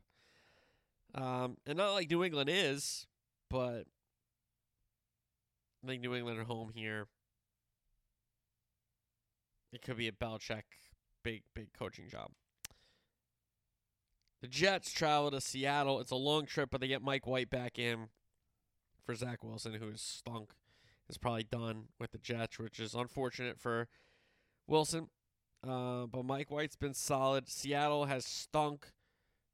Um, 1.16 1.56
and 1.66 1.78
not 1.78 1.94
like 1.94 2.10
New 2.10 2.22
England 2.22 2.50
is, 2.52 3.08
but 3.50 3.86
I 5.82 5.88
think 5.88 6.02
New 6.02 6.14
England 6.14 6.38
at 6.38 6.48
home 6.48 6.72
here. 6.76 7.08
It 9.72 9.82
could 9.82 9.96
be 9.96 10.10
a 10.10 10.12
Belichick 10.12 10.64
big, 11.24 11.44
big 11.54 11.72
coaching 11.72 12.10
job. 12.10 12.32
The 14.42 14.50
Jets 14.50 14.92
travel 14.92 15.32
to 15.32 15.40
Seattle. 15.40 16.02
It's 16.02 16.12
a 16.12 16.18
long 16.18 16.46
trip, 16.46 16.72
but 16.72 16.82
they 16.82 16.90
get 16.90 17.02
Mike 17.02 17.26
White 17.26 17.50
back 17.50 17.80
in 17.80 18.10
for 19.06 19.16
Zach 19.16 19.46
Wilson, 19.46 19.76
who 19.76 19.88
is 19.88 20.02
stunk, 20.02 20.50
is 21.10 21.18
probably 21.18 21.44
done 21.44 21.86
with 22.00 22.12
the 22.12 22.18
Jets, 22.18 22.60
which 22.60 22.80
is 22.80 22.94
unfortunate 22.94 23.60
for 23.60 23.88
Wilson. 24.68 25.10
Uh, 25.68 26.06
but 26.06 26.26
Mike 26.26 26.52
White's 26.52 26.76
been 26.76 26.94
solid. 26.94 27.48
Seattle 27.50 28.06
has 28.06 28.26
stunk. 28.26 28.88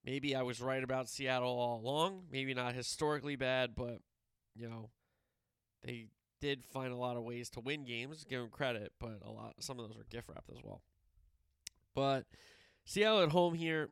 Maybe 0.04 0.36
I 0.36 0.42
was 0.42 0.60
right 0.60 0.84
about 0.84 1.10
Seattle 1.10 1.52
all 1.52 1.80
along. 1.80 2.24
Maybe 2.32 2.54
not 2.54 2.74
historically 2.74 3.36
bad, 3.36 3.72
but 3.76 4.00
you 4.56 4.68
know, 4.68 4.90
they 5.84 6.08
did 6.42 6.66
find 6.66 6.92
a 6.92 6.98
lot 6.98 7.18
of 7.18 7.24
ways 7.24 7.50
to 7.52 7.60
win 7.60 7.86
games. 7.86 8.26
Give 8.28 8.42
them 8.42 8.50
credit, 8.50 8.92
but 9.00 9.20
a 9.24 9.32
lot 9.32 9.56
some 9.60 9.80
of 9.80 9.88
those 9.88 9.98
are 9.98 10.06
gift 10.10 10.28
wrapped 10.28 10.50
as 10.50 10.64
well. 10.64 10.82
But 11.94 12.26
Seattle 12.84 13.22
at 13.22 13.30
home 13.30 13.54
here, 13.54 13.90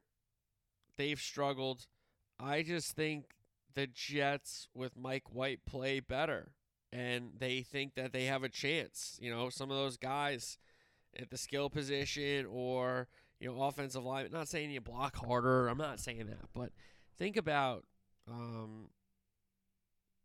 they've 0.98 1.20
struggled. 1.20 1.86
I 2.40 2.64
just 2.64 2.96
think 2.96 3.36
the 3.76 3.88
Jets 3.88 4.68
with 4.74 4.98
Mike 4.98 5.34
White 5.34 5.60
play 5.66 6.00
better, 6.00 6.52
and 6.92 7.32
they 7.38 7.62
think 7.62 7.96
that 7.96 8.14
they 8.14 8.26
have 8.26 8.44
a 8.44 8.50
chance. 8.50 9.18
You 9.22 9.32
know, 9.32 9.50
some 9.50 9.72
of 9.72 9.78
those 9.78 9.98
guys 9.98 10.58
at 11.18 11.30
the 11.30 11.38
skill 11.38 11.70
position 11.70 12.46
or 12.46 13.08
you 13.40 13.50
know, 13.50 13.62
offensive 13.64 14.04
line. 14.04 14.28
Not 14.32 14.48
saying 14.48 14.72
you 14.72 14.82
block 14.82 15.16
harder. 15.16 15.68
I'm 15.68 15.78
not 15.78 16.00
saying 16.00 16.26
that, 16.28 16.50
but 16.54 16.72
think 17.18 17.38
about 17.38 17.86
um, 18.30 18.90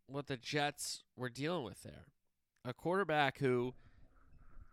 what 0.07 0.27
the 0.27 0.37
Jets 0.37 1.05
were 1.17 1.31
dealing 1.31 1.65
with 1.65 1.83
there. 1.83 2.07
A 2.65 2.73
quarterback 2.73 3.39
who 3.39 3.75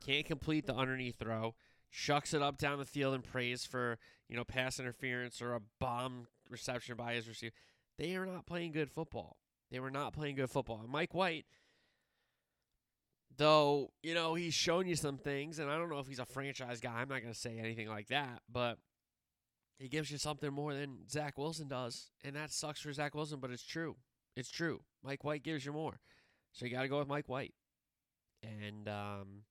can't 0.05 0.25
complete 0.25 0.65
the 0.65 0.75
underneath 0.75 1.19
throw, 1.19 1.55
shucks 1.89 2.33
it 2.33 2.41
up 2.41 2.57
down 2.57 2.79
the 2.79 2.85
field 2.85 3.13
and 3.13 3.23
prays 3.23 3.65
for 3.65 3.99
you 4.27 4.35
know 4.35 4.43
pass 4.43 4.79
interference 4.79 5.41
or 5.41 5.53
a 5.53 5.61
bomb 5.79 6.27
reception 6.49 6.95
by 6.95 7.13
his 7.13 7.27
receiver. 7.27 7.53
They 7.97 8.15
are 8.15 8.25
not 8.25 8.47
playing 8.47 8.71
good 8.71 8.89
football. 8.89 9.37
They 9.69 9.79
were 9.79 9.91
not 9.91 10.13
playing 10.13 10.35
good 10.35 10.49
football. 10.49 10.79
And 10.81 10.89
Mike 10.89 11.13
White 11.13 11.45
Though, 13.41 13.89
you 14.03 14.13
know, 14.13 14.35
he's 14.35 14.53
shown 14.53 14.85
you 14.85 14.95
some 14.95 15.17
things, 15.17 15.57
and 15.57 15.67
I 15.67 15.75
don't 15.75 15.89
know 15.89 15.97
if 15.97 16.05
he's 16.05 16.19
a 16.19 16.25
franchise 16.25 16.79
guy. 16.79 16.93
I'm 16.93 17.09
not 17.09 17.23
going 17.23 17.33
to 17.33 17.39
say 17.39 17.57
anything 17.57 17.89
like 17.89 18.09
that, 18.09 18.43
but 18.47 18.77
he 19.79 19.87
gives 19.87 20.11
you 20.11 20.19
something 20.19 20.53
more 20.53 20.75
than 20.75 21.09
Zach 21.09 21.39
Wilson 21.39 21.67
does. 21.67 22.11
And 22.23 22.35
that 22.35 22.51
sucks 22.51 22.81
for 22.81 22.93
Zach 22.93 23.15
Wilson, 23.15 23.39
but 23.39 23.49
it's 23.49 23.65
true. 23.65 23.95
It's 24.35 24.51
true. 24.51 24.81
Mike 25.03 25.23
White 25.23 25.41
gives 25.41 25.65
you 25.65 25.73
more. 25.73 25.99
So 26.51 26.65
you 26.65 26.71
got 26.71 26.83
to 26.83 26.87
go 26.87 26.99
with 26.99 27.07
Mike 27.07 27.27
White. 27.29 27.55
And 28.43 28.87
um, 28.87 29.41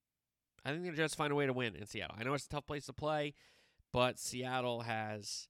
I 0.63 0.71
think 0.71 0.85
they 0.85 0.91
just 0.91 1.17
find 1.17 1.33
a 1.33 1.35
way 1.35 1.45
to 1.45 1.51
win 1.51 1.75
in 1.75 1.85
Seattle. 1.85 2.15
I 2.17 2.23
know 2.23 2.33
it's 2.33 2.45
a 2.45 2.49
tough 2.49 2.67
place 2.67 2.85
to 2.85 2.93
play, 2.93 3.33
but 3.91 4.17
Seattle 4.17 4.83
has 4.83 5.49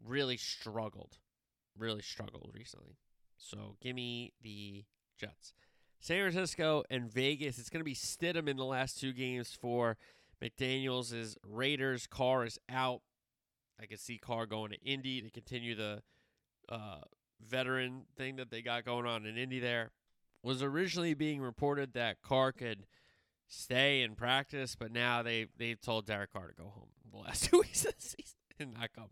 really 0.00 0.36
struggled. 0.36 1.18
Really 1.76 2.02
struggled 2.02 2.52
recently. 2.54 2.98
So 3.36 3.74
give 3.82 3.96
me 3.96 4.32
the 4.44 4.84
Jets. 5.18 5.54
San 6.00 6.30
Francisco 6.30 6.84
and 6.90 7.12
Vegas. 7.12 7.58
It's 7.58 7.70
going 7.70 7.80
to 7.80 7.84
be 7.84 7.94
Stidham 7.94 8.48
in 8.48 8.56
the 8.56 8.64
last 8.64 9.00
two 9.00 9.12
games 9.12 9.56
for 9.60 9.96
McDaniels' 10.42 11.36
Raiders. 11.44 12.06
Carr 12.06 12.44
is 12.44 12.58
out. 12.68 13.00
I 13.80 13.86
could 13.86 14.00
see 14.00 14.18
Carr 14.18 14.46
going 14.46 14.70
to 14.70 14.80
Indy 14.82 15.20
to 15.20 15.30
continue 15.30 15.74
the 15.74 16.02
uh, 16.68 17.00
veteran 17.44 18.02
thing 18.16 18.36
that 18.36 18.50
they 18.50 18.62
got 18.62 18.84
going 18.84 19.06
on 19.06 19.26
in 19.26 19.36
Indy 19.36 19.60
there. 19.60 19.90
Was 20.42 20.62
originally 20.62 21.14
being 21.14 21.40
reported 21.40 21.94
that 21.94 22.22
Carr 22.22 22.52
could 22.52 22.86
stay 23.48 24.02
and 24.02 24.16
practice, 24.16 24.76
but 24.76 24.92
now 24.92 25.22
they 25.22 25.46
they 25.56 25.74
told 25.74 26.06
Derek 26.06 26.32
Carr 26.32 26.48
to 26.48 26.54
go 26.54 26.72
home 26.74 26.88
the 27.10 27.18
last 27.18 27.44
two 27.50 27.58
weeks 27.58 27.84
of 27.84 27.96
the 27.96 28.02
season 28.02 28.36
and 28.60 28.74
not 28.74 28.92
come. 28.94 29.08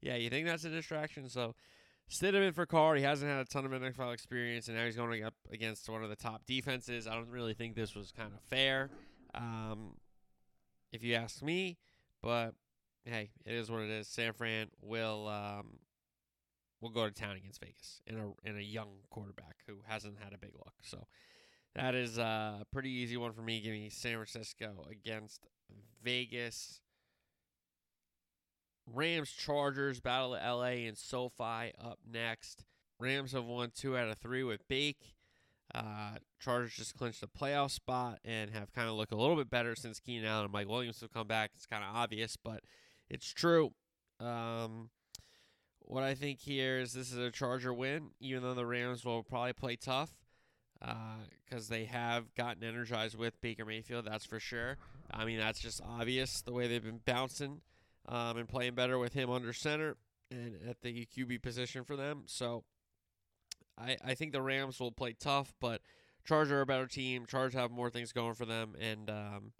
Yeah, 0.00 0.16
you 0.16 0.30
think 0.30 0.46
that's 0.46 0.64
a 0.64 0.70
distraction? 0.70 1.28
So 1.28 1.54
Stidham 2.10 2.46
in 2.46 2.52
for 2.52 2.66
Carr. 2.66 2.96
He 2.96 3.02
hasn't 3.02 3.30
had 3.30 3.40
a 3.40 3.44
ton 3.44 3.64
of 3.64 3.72
NFL 3.72 4.12
experience, 4.12 4.68
and 4.68 4.76
now 4.76 4.84
he's 4.84 4.96
going 4.96 5.24
up 5.24 5.34
against 5.50 5.88
one 5.88 6.02
of 6.02 6.10
the 6.10 6.16
top 6.16 6.46
defenses. 6.46 7.06
I 7.06 7.14
don't 7.14 7.30
really 7.30 7.54
think 7.54 7.74
this 7.74 7.94
was 7.94 8.12
kind 8.12 8.32
of 8.32 8.40
fair, 8.42 8.90
um, 9.34 9.94
if 10.92 11.02
you 11.02 11.14
ask 11.14 11.42
me. 11.42 11.78
But 12.22 12.54
hey, 13.04 13.30
it 13.44 13.54
is 13.54 13.70
what 13.70 13.82
it 13.82 13.90
is. 13.90 14.08
San 14.08 14.32
Fran 14.32 14.68
will 14.80 15.28
um, 15.28 15.78
will 16.80 16.90
go 16.90 17.04
to 17.08 17.10
town 17.10 17.36
against 17.36 17.60
Vegas 17.60 18.00
in 18.06 18.18
a 18.18 18.48
in 18.48 18.56
a 18.56 18.62
young 18.62 18.98
quarterback 19.10 19.56
who 19.66 19.76
hasn't 19.86 20.18
had 20.22 20.32
a 20.32 20.38
big 20.38 20.52
look. 20.54 20.74
So 20.82 21.06
that 21.74 21.94
is 21.94 22.18
a 22.18 22.64
pretty 22.72 22.90
easy 22.90 23.16
one 23.16 23.32
for 23.32 23.42
me. 23.42 23.60
Give 23.60 23.72
me 23.72 23.88
San 23.90 24.14
Francisco 24.14 24.86
against 24.90 25.46
Vegas. 26.02 26.80
Rams 28.92 29.30
Chargers 29.30 30.00
battle 30.00 30.34
of 30.34 30.42
LA 30.42 30.86
and 30.86 30.96
SoFi 30.96 31.72
up 31.82 31.98
next. 32.10 32.64
Rams 32.98 33.32
have 33.32 33.44
won 33.44 33.72
two 33.74 33.96
out 33.96 34.08
of 34.08 34.18
three 34.18 34.42
with 34.44 34.66
Bake. 34.68 35.14
Uh, 35.74 36.16
Chargers 36.38 36.74
just 36.74 36.96
clinched 36.96 37.20
the 37.20 37.26
playoff 37.26 37.70
spot 37.70 38.18
and 38.24 38.50
have 38.50 38.72
kind 38.72 38.88
of 38.88 38.94
looked 38.94 39.12
a 39.12 39.16
little 39.16 39.36
bit 39.36 39.50
better 39.50 39.74
since 39.74 39.98
Keenan 39.98 40.26
Allen 40.26 40.44
and 40.44 40.52
Mike 40.52 40.68
Williams 40.68 41.00
have 41.00 41.12
come 41.12 41.26
back. 41.26 41.50
It's 41.54 41.66
kind 41.66 41.82
of 41.82 41.94
obvious, 41.94 42.36
but 42.36 42.60
it's 43.08 43.32
true. 43.32 43.72
Um, 44.20 44.90
what 45.80 46.02
I 46.02 46.14
think 46.14 46.40
here 46.40 46.78
is 46.78 46.92
this 46.92 47.10
is 47.10 47.18
a 47.18 47.30
Charger 47.30 47.74
win, 47.74 48.10
even 48.20 48.42
though 48.42 48.54
the 48.54 48.66
Rams 48.66 49.04
will 49.04 49.22
probably 49.22 49.52
play 49.52 49.76
tough 49.76 50.10
because 50.80 51.70
uh, 51.70 51.74
they 51.74 51.84
have 51.86 52.34
gotten 52.34 52.62
energized 52.62 53.16
with 53.16 53.40
Baker 53.40 53.64
Mayfield. 53.64 54.04
That's 54.04 54.24
for 54.26 54.38
sure. 54.38 54.76
I 55.10 55.24
mean, 55.24 55.38
that's 55.38 55.60
just 55.60 55.80
obvious 55.82 56.42
the 56.42 56.52
way 56.52 56.66
they've 56.66 56.82
been 56.82 57.00
bouncing 57.04 57.62
um, 58.08 58.36
and 58.36 58.48
playing 58.48 58.74
better 58.74 58.98
with 58.98 59.14
him 59.14 59.30
under 59.30 59.52
center 59.52 59.96
and 60.30 60.58
at 60.68 60.80
the 60.82 61.06
QB 61.06 61.42
position 61.42 61.84
for 61.84 61.96
them. 61.96 62.24
So 62.26 62.64
I, 63.78 63.96
I 64.04 64.14
think 64.14 64.32
the 64.32 64.42
Rams 64.42 64.80
will 64.80 64.92
play 64.92 65.14
tough, 65.18 65.52
but 65.60 65.80
Chargers 66.24 66.52
are 66.52 66.60
a 66.60 66.66
better 66.66 66.86
team. 66.86 67.26
Chargers 67.26 67.54
have 67.54 67.70
more 67.70 67.90
things 67.90 68.12
going 68.12 68.34
for 68.34 68.46
them. 68.46 68.74
And, 68.80 69.10
um, 69.10 69.52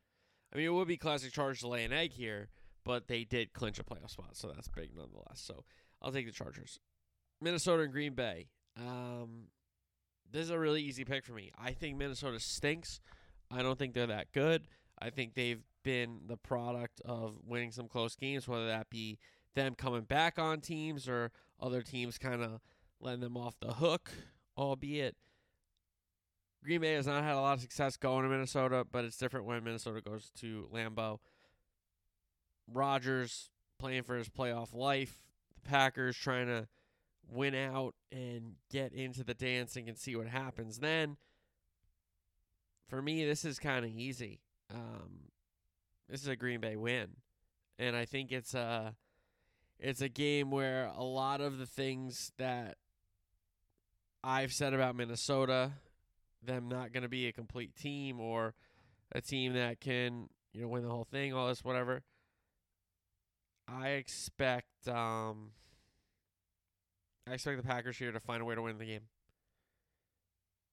I 0.53 0.57
mean, 0.57 0.67
it 0.67 0.73
would 0.73 0.89
be 0.89 0.97
classic 0.97 1.33
Chargers 1.33 1.61
to 1.61 1.69
lay 1.69 1.85
an 1.85 1.93
egg 1.93 2.13
here, 2.13 2.49
but 2.85 3.09
they 3.09 3.25
did 3.25 3.53
clinch 3.53 3.79
a 3.79 3.85
playoff 3.85 4.11
spot, 4.11 4.37
so 4.37 4.49
that's 4.49 4.69
big 4.69 4.91
nonetheless. 4.97 5.43
So 5.43 5.65
I'll 6.01 6.13
take 6.13 6.27
the 6.27 6.33
Chargers. 6.33 6.79
Minnesota 7.41 7.83
and 7.83 7.93
Green 7.93 8.15
Bay. 8.15 8.49
Um, 8.79 9.49
this 10.31 10.43
is 10.43 10.51
a 10.51 10.59
really 10.59 10.83
easy 10.83 11.05
pick 11.05 11.25
for 11.25 11.33
me. 11.33 11.53
I 11.59 11.73
think 11.73 11.97
Minnesota 11.97 12.41
stinks. 12.41 13.01
I 13.51 13.63
don't 13.63 13.79
think 13.79 13.95
they're 13.95 14.07
that 14.07 14.33
good. 14.33 14.67
I 14.99 15.11
think 15.11 15.35
they've 15.35 15.63
been 15.85 16.23
the 16.27 16.37
product 16.37 17.01
of 17.05 17.37
winning 17.47 17.71
some 17.71 17.87
close 17.87 18.17
games, 18.17 18.49
whether 18.49 18.67
that 18.67 18.91
be 18.91 19.19
them 19.55 19.77
coming 19.77 20.03
back 20.03 20.39
on 20.39 20.61
teams 20.61 21.09
or 21.09 21.31
other 21.61 21.83
teams 21.83 22.19
kind 22.19 22.43
of 22.43 22.61
letting 23.01 23.21
them 23.21 23.37
off 23.37 23.55
the 23.61 23.75
hook, 23.75 24.11
albeit 24.59 25.15
Green 26.65 26.81
Bay 26.81 26.95
has 26.95 27.07
not 27.07 27.23
had 27.23 27.35
a 27.35 27.41
lot 27.41 27.55
of 27.55 27.61
success 27.61 27.97
going 27.99 28.23
to 28.23 28.29
Minnesota, 28.31 28.87
but 28.91 29.05
it's 29.05 29.19
different 29.19 29.45
when 29.45 29.63
Minnesota 29.63 30.01
goes 30.01 30.31
to 30.41 30.67
Lambeau. 30.73 31.19
Rodgers 32.73 33.51
playing 33.79 34.05
for 34.05 34.17
his 34.17 34.31
playoff 34.31 34.75
life. 34.75 35.23
The 35.63 35.69
Packers 35.69 36.17
trying 36.17 36.47
to 36.47 36.67
win 37.29 37.55
out 37.55 37.95
and 38.11 38.55
get 38.71 38.93
into 38.95 39.23
the 39.23 39.35
dancing 39.35 39.89
and 39.89 39.99
see 39.99 40.17
what 40.17 40.27
happens. 40.27 40.79
Then, 40.79 41.19
for 42.89 43.03
me, 43.03 43.27
this 43.27 43.45
is 43.45 43.59
kind 43.59 43.85
of 43.85 43.91
easy. 43.91 44.41
Um, 44.73 45.33
this 46.09 46.23
is 46.23 46.29
a 46.29 46.37
Green 46.37 46.61
Bay 46.61 46.77
win, 46.77 47.09
and 47.79 47.97
I 47.97 48.05
think 48.05 48.33
it's 48.33 48.55
a 48.55 48.95
it's 49.79 50.01
a 50.01 50.09
game 50.09 50.51
where 50.51 50.87
a 50.97 51.03
lot 51.03 51.41
of 51.41 51.59
the 51.59 51.67
things 51.67 52.33
that 52.39 52.77
I've 54.23 54.53
said 54.53 54.73
about 54.75 54.97
Minnesota, 54.97 55.73
them 56.43 56.69
not 56.69 56.93
going 56.93 57.03
to 57.03 57.09
be 57.09 57.27
a 57.27 57.33
complete 57.33 57.75
team 57.75 58.21
or 58.21 58.55
a 59.13 59.21
team 59.21 59.55
that 59.55 59.81
can 59.81 60.29
you 60.53 60.63
know 60.63 60.69
win 60.69 60.83
the 60.83 60.91
whole 60.91 61.07
thing, 61.11 61.35
all 61.35 61.49
this 61.49 61.65
whatever. 61.65 62.03
I 63.67 63.91
expect 63.91 64.89
um, 64.89 65.51
I 67.29 67.35
expect 67.35 67.57
the 67.57 67.67
Packers 67.67 67.97
here 67.97 68.13
to 68.13 68.21
find 68.21 68.43
a 68.43 68.45
way 68.45 68.55
to 68.55 68.63
win 68.63 68.79
the 68.79 68.85
game 68.85 69.09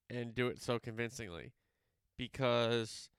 and 0.09 0.35
do 0.35 0.47
it 0.47 0.61
so 0.61 0.77
convincingly 0.77 1.53
because 2.17 3.09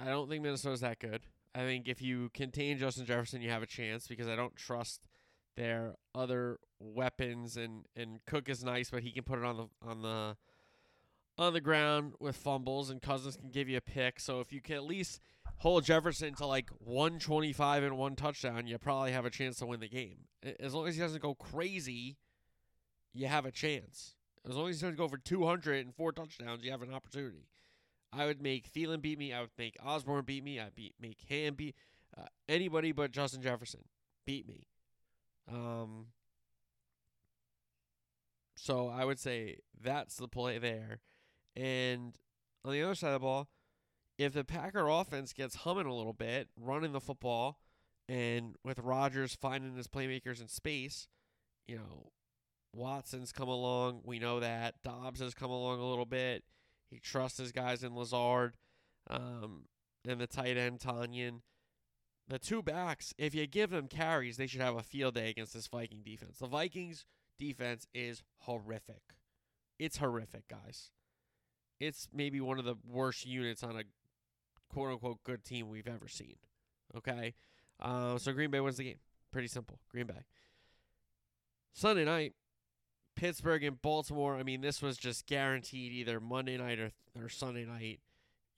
I 0.00 0.08
don't 0.08 0.28
think 0.28 0.42
Minnesota's 0.42 0.80
that 0.80 0.98
good. 0.98 1.22
I 1.54 1.60
think 1.60 1.88
if 1.88 2.00
you 2.00 2.30
contain 2.32 2.78
Justin 2.78 3.06
Jefferson, 3.06 3.42
you 3.42 3.50
have 3.50 3.62
a 3.62 3.66
chance 3.66 4.06
because 4.06 4.28
I 4.28 4.36
don't 4.36 4.56
trust 4.56 5.08
their 5.56 5.94
other 6.14 6.58
weapons 6.78 7.56
and 7.56 7.84
and 7.96 8.20
Cook 8.26 8.48
is 8.48 8.64
nice, 8.64 8.90
but 8.90 9.02
he 9.02 9.10
can 9.10 9.24
put 9.24 9.38
it 9.38 9.44
on 9.44 9.56
the 9.56 9.66
on 9.82 10.02
the 10.02 10.36
on 11.38 11.52
the 11.52 11.60
ground 11.60 12.14
with 12.20 12.36
fumbles 12.36 12.90
and 12.90 13.02
Cousins 13.02 13.36
can 13.36 13.50
give 13.50 13.68
you 13.68 13.76
a 13.76 13.80
pick. 13.80 14.20
So 14.20 14.40
if 14.40 14.52
you 14.52 14.60
can 14.60 14.76
at 14.76 14.84
least 14.84 15.20
hold 15.58 15.84
Jefferson 15.84 16.34
to 16.34 16.46
like 16.46 16.70
125 16.78 17.82
and 17.82 17.98
one 17.98 18.16
touchdown, 18.16 18.66
you 18.66 18.78
probably 18.78 19.12
have 19.12 19.24
a 19.24 19.30
chance 19.30 19.58
to 19.58 19.66
win 19.66 19.80
the 19.80 19.88
game. 19.88 20.26
As 20.58 20.74
long 20.74 20.86
as 20.86 20.94
he 20.94 21.00
doesn't 21.00 21.22
go 21.22 21.34
crazy, 21.34 22.16
you 23.12 23.26
have 23.26 23.44
a 23.44 23.50
chance. 23.50 24.14
As 24.48 24.54
long 24.54 24.70
as 24.70 24.80
he 24.80 24.86
doesn't 24.86 24.96
go 24.96 25.08
for 25.08 25.18
200 25.18 25.84
and 25.84 25.94
four 25.94 26.12
touchdowns, 26.12 26.64
you 26.64 26.70
have 26.70 26.82
an 26.82 26.94
opportunity. 26.94 27.46
I 28.12 28.26
would 28.26 28.42
make 28.42 28.72
Thielen 28.72 29.00
beat 29.00 29.18
me. 29.18 29.32
I 29.32 29.40
would 29.40 29.50
make 29.58 29.76
Osborn 29.84 30.24
beat 30.24 30.44
me. 30.44 30.58
I'd 30.58 30.74
beat 30.74 30.94
make 31.00 31.18
Ham 31.28 31.54
beat 31.54 31.76
uh, 32.16 32.26
anybody 32.48 32.92
but 32.92 33.12
Justin 33.12 33.42
Jefferson 33.42 33.84
beat 34.26 34.46
me. 34.46 34.66
Um. 35.50 36.06
So 38.56 38.88
I 38.88 39.04
would 39.04 39.18
say 39.18 39.58
that's 39.80 40.16
the 40.16 40.28
play 40.28 40.58
there, 40.58 41.00
and 41.56 42.14
on 42.64 42.72
the 42.72 42.82
other 42.82 42.94
side 42.94 43.08
of 43.08 43.14
the 43.14 43.20
ball, 43.20 43.48
if 44.18 44.34
the 44.34 44.44
Packer 44.44 44.86
offense 44.88 45.32
gets 45.32 45.56
humming 45.56 45.86
a 45.86 45.94
little 45.94 46.12
bit, 46.12 46.48
running 46.60 46.92
the 46.92 47.00
football, 47.00 47.58
and 48.08 48.56
with 48.62 48.78
Rodgers 48.78 49.34
finding 49.34 49.76
his 49.76 49.88
playmakers 49.88 50.40
in 50.42 50.48
space, 50.48 51.08
you 51.66 51.76
know, 51.76 52.10
Watson's 52.74 53.32
come 53.32 53.48
along. 53.48 54.02
We 54.04 54.18
know 54.18 54.40
that 54.40 54.82
Doubs 54.82 55.20
has 55.20 55.32
come 55.32 55.50
along 55.50 55.80
a 55.80 55.88
little 55.88 56.04
bit. 56.04 56.44
He 56.90 56.98
trusts 56.98 57.38
his 57.38 57.52
guys 57.52 57.82
in 57.84 57.94
Lazard 57.94 58.54
um, 59.08 59.66
and 60.06 60.20
the 60.20 60.26
tight 60.26 60.56
end 60.56 60.80
Tonyan. 60.80 61.40
The 62.28 62.38
two 62.38 62.62
backs, 62.62 63.12
if 63.18 63.34
you 63.34 63.46
give 63.46 63.70
them 63.70 63.88
carries, 63.88 64.36
they 64.36 64.46
should 64.46 64.60
have 64.60 64.76
a 64.76 64.82
field 64.82 65.14
day 65.14 65.30
against 65.30 65.54
this 65.54 65.66
Viking 65.66 66.02
defense. 66.04 66.38
The 66.38 66.46
Vikings 66.46 67.04
defense 67.38 67.86
is 67.92 68.22
horrific. 68.40 69.02
It's 69.78 69.96
horrific, 69.96 70.46
guys. 70.48 70.90
It's 71.80 72.08
maybe 72.12 72.40
one 72.40 72.58
of 72.58 72.64
the 72.64 72.76
worst 72.86 73.26
units 73.26 73.64
on 73.64 73.76
a 73.76 73.82
quote 74.68 74.92
unquote 74.92 75.24
good 75.24 75.44
team 75.44 75.68
we've 75.68 75.88
ever 75.88 76.06
seen. 76.06 76.36
Okay? 76.96 77.34
Uh, 77.80 78.18
so 78.18 78.32
Green 78.32 78.50
Bay 78.50 78.60
wins 78.60 78.76
the 78.76 78.84
game. 78.84 79.00
Pretty 79.32 79.48
simple. 79.48 79.80
Green 79.90 80.06
Bay. 80.06 80.24
Sunday 81.72 82.04
night, 82.04 82.34
Pittsburgh 83.16 83.64
and 83.64 83.80
Baltimore. 83.80 84.36
I 84.36 84.42
mean, 84.42 84.60
this 84.60 84.80
was 84.80 84.96
just 84.96 85.26
guaranteed 85.26 85.92
either 85.92 86.20
Monday 86.20 86.56
night 86.56 86.78
or, 86.78 86.90
or 87.18 87.28
Sunday 87.28 87.64
night, 87.64 88.00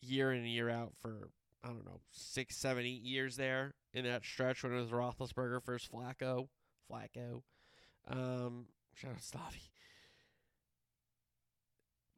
year 0.01 0.33
in 0.33 0.39
and 0.39 0.49
year 0.49 0.71
out 0.71 0.93
for, 1.01 1.31
I 1.65 1.69
don't 1.69 1.85
know, 1.85 2.01
six, 2.11 2.57
seven, 2.57 2.85
eight 2.85 3.03
years 3.03 3.37
there 3.37 3.75
in 3.93 4.05
that 4.05 4.25
stretch 4.25 4.63
when 4.63 4.73
it 4.73 4.77
was 4.77 4.91
Roethlisberger 4.91 5.65
versus 5.65 5.89
Flacco. 5.93 6.49
Flacco. 6.91 7.43
Um, 8.09 8.67
shout 8.95 9.13
out 9.13 9.21
Stavi. 9.21 9.71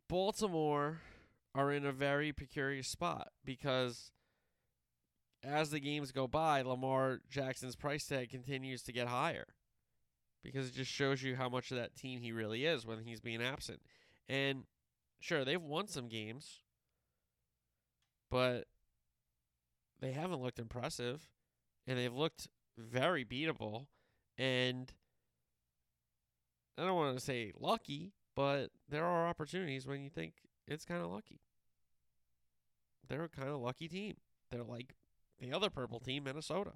Baltimore 0.08 1.00
are 1.54 1.72
in 1.72 1.86
a 1.86 1.92
very 1.92 2.32
precarious 2.32 2.88
spot 2.88 3.28
because 3.44 4.10
as 5.42 5.70
the 5.70 5.80
games 5.80 6.12
go 6.12 6.26
by, 6.26 6.62
Lamar 6.62 7.20
Jackson's 7.30 7.76
price 7.76 8.06
tag 8.06 8.30
continues 8.30 8.82
to 8.82 8.92
get 8.92 9.08
higher 9.08 9.46
because 10.44 10.68
it 10.68 10.74
just 10.74 10.90
shows 10.90 11.22
you 11.22 11.34
how 11.34 11.48
much 11.48 11.70
of 11.70 11.78
that 11.78 11.96
team 11.96 12.20
he 12.20 12.30
really 12.30 12.64
is 12.64 12.86
when 12.86 12.98
he's 13.04 13.20
being 13.20 13.42
absent. 13.42 13.80
And 14.28 14.64
sure, 15.20 15.44
they've 15.44 15.60
won 15.60 15.88
some 15.88 16.08
games, 16.08 16.60
but 18.30 18.66
they 20.00 20.12
haven't 20.12 20.42
looked 20.42 20.58
impressive 20.58 21.28
and 21.86 21.98
they've 21.98 22.14
looked 22.14 22.48
very 22.78 23.24
beatable 23.24 23.86
and 24.36 24.92
I 26.76 26.84
don't 26.84 26.96
want 26.96 27.16
to 27.16 27.24
say 27.24 27.52
lucky, 27.58 28.12
but 28.34 28.70
there 28.88 29.04
are 29.04 29.28
opportunities 29.28 29.86
when 29.86 30.02
you 30.02 30.10
think 30.10 30.34
it's 30.66 30.84
kind 30.84 31.02
of 31.02 31.10
lucky. 31.10 31.40
They're 33.08 33.24
a 33.24 33.28
kind 33.28 33.48
of 33.48 33.60
lucky 33.60 33.86
team. 33.86 34.16
They're 34.50 34.64
like 34.64 34.94
the 35.38 35.52
other 35.52 35.70
purple 35.70 36.00
team, 36.00 36.24
Minnesota. 36.24 36.72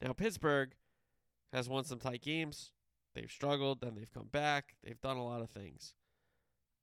Now, 0.00 0.12
Pittsburgh 0.12 0.70
has 1.52 1.68
won 1.68 1.84
some 1.84 1.98
tight 1.98 2.22
games. 2.22 2.72
They've 3.14 3.30
struggled, 3.30 3.80
then 3.80 3.94
they've 3.94 4.12
come 4.12 4.28
back. 4.30 4.76
They've 4.84 5.00
done 5.00 5.16
a 5.16 5.24
lot 5.24 5.40
of 5.40 5.50
things. 5.50 5.94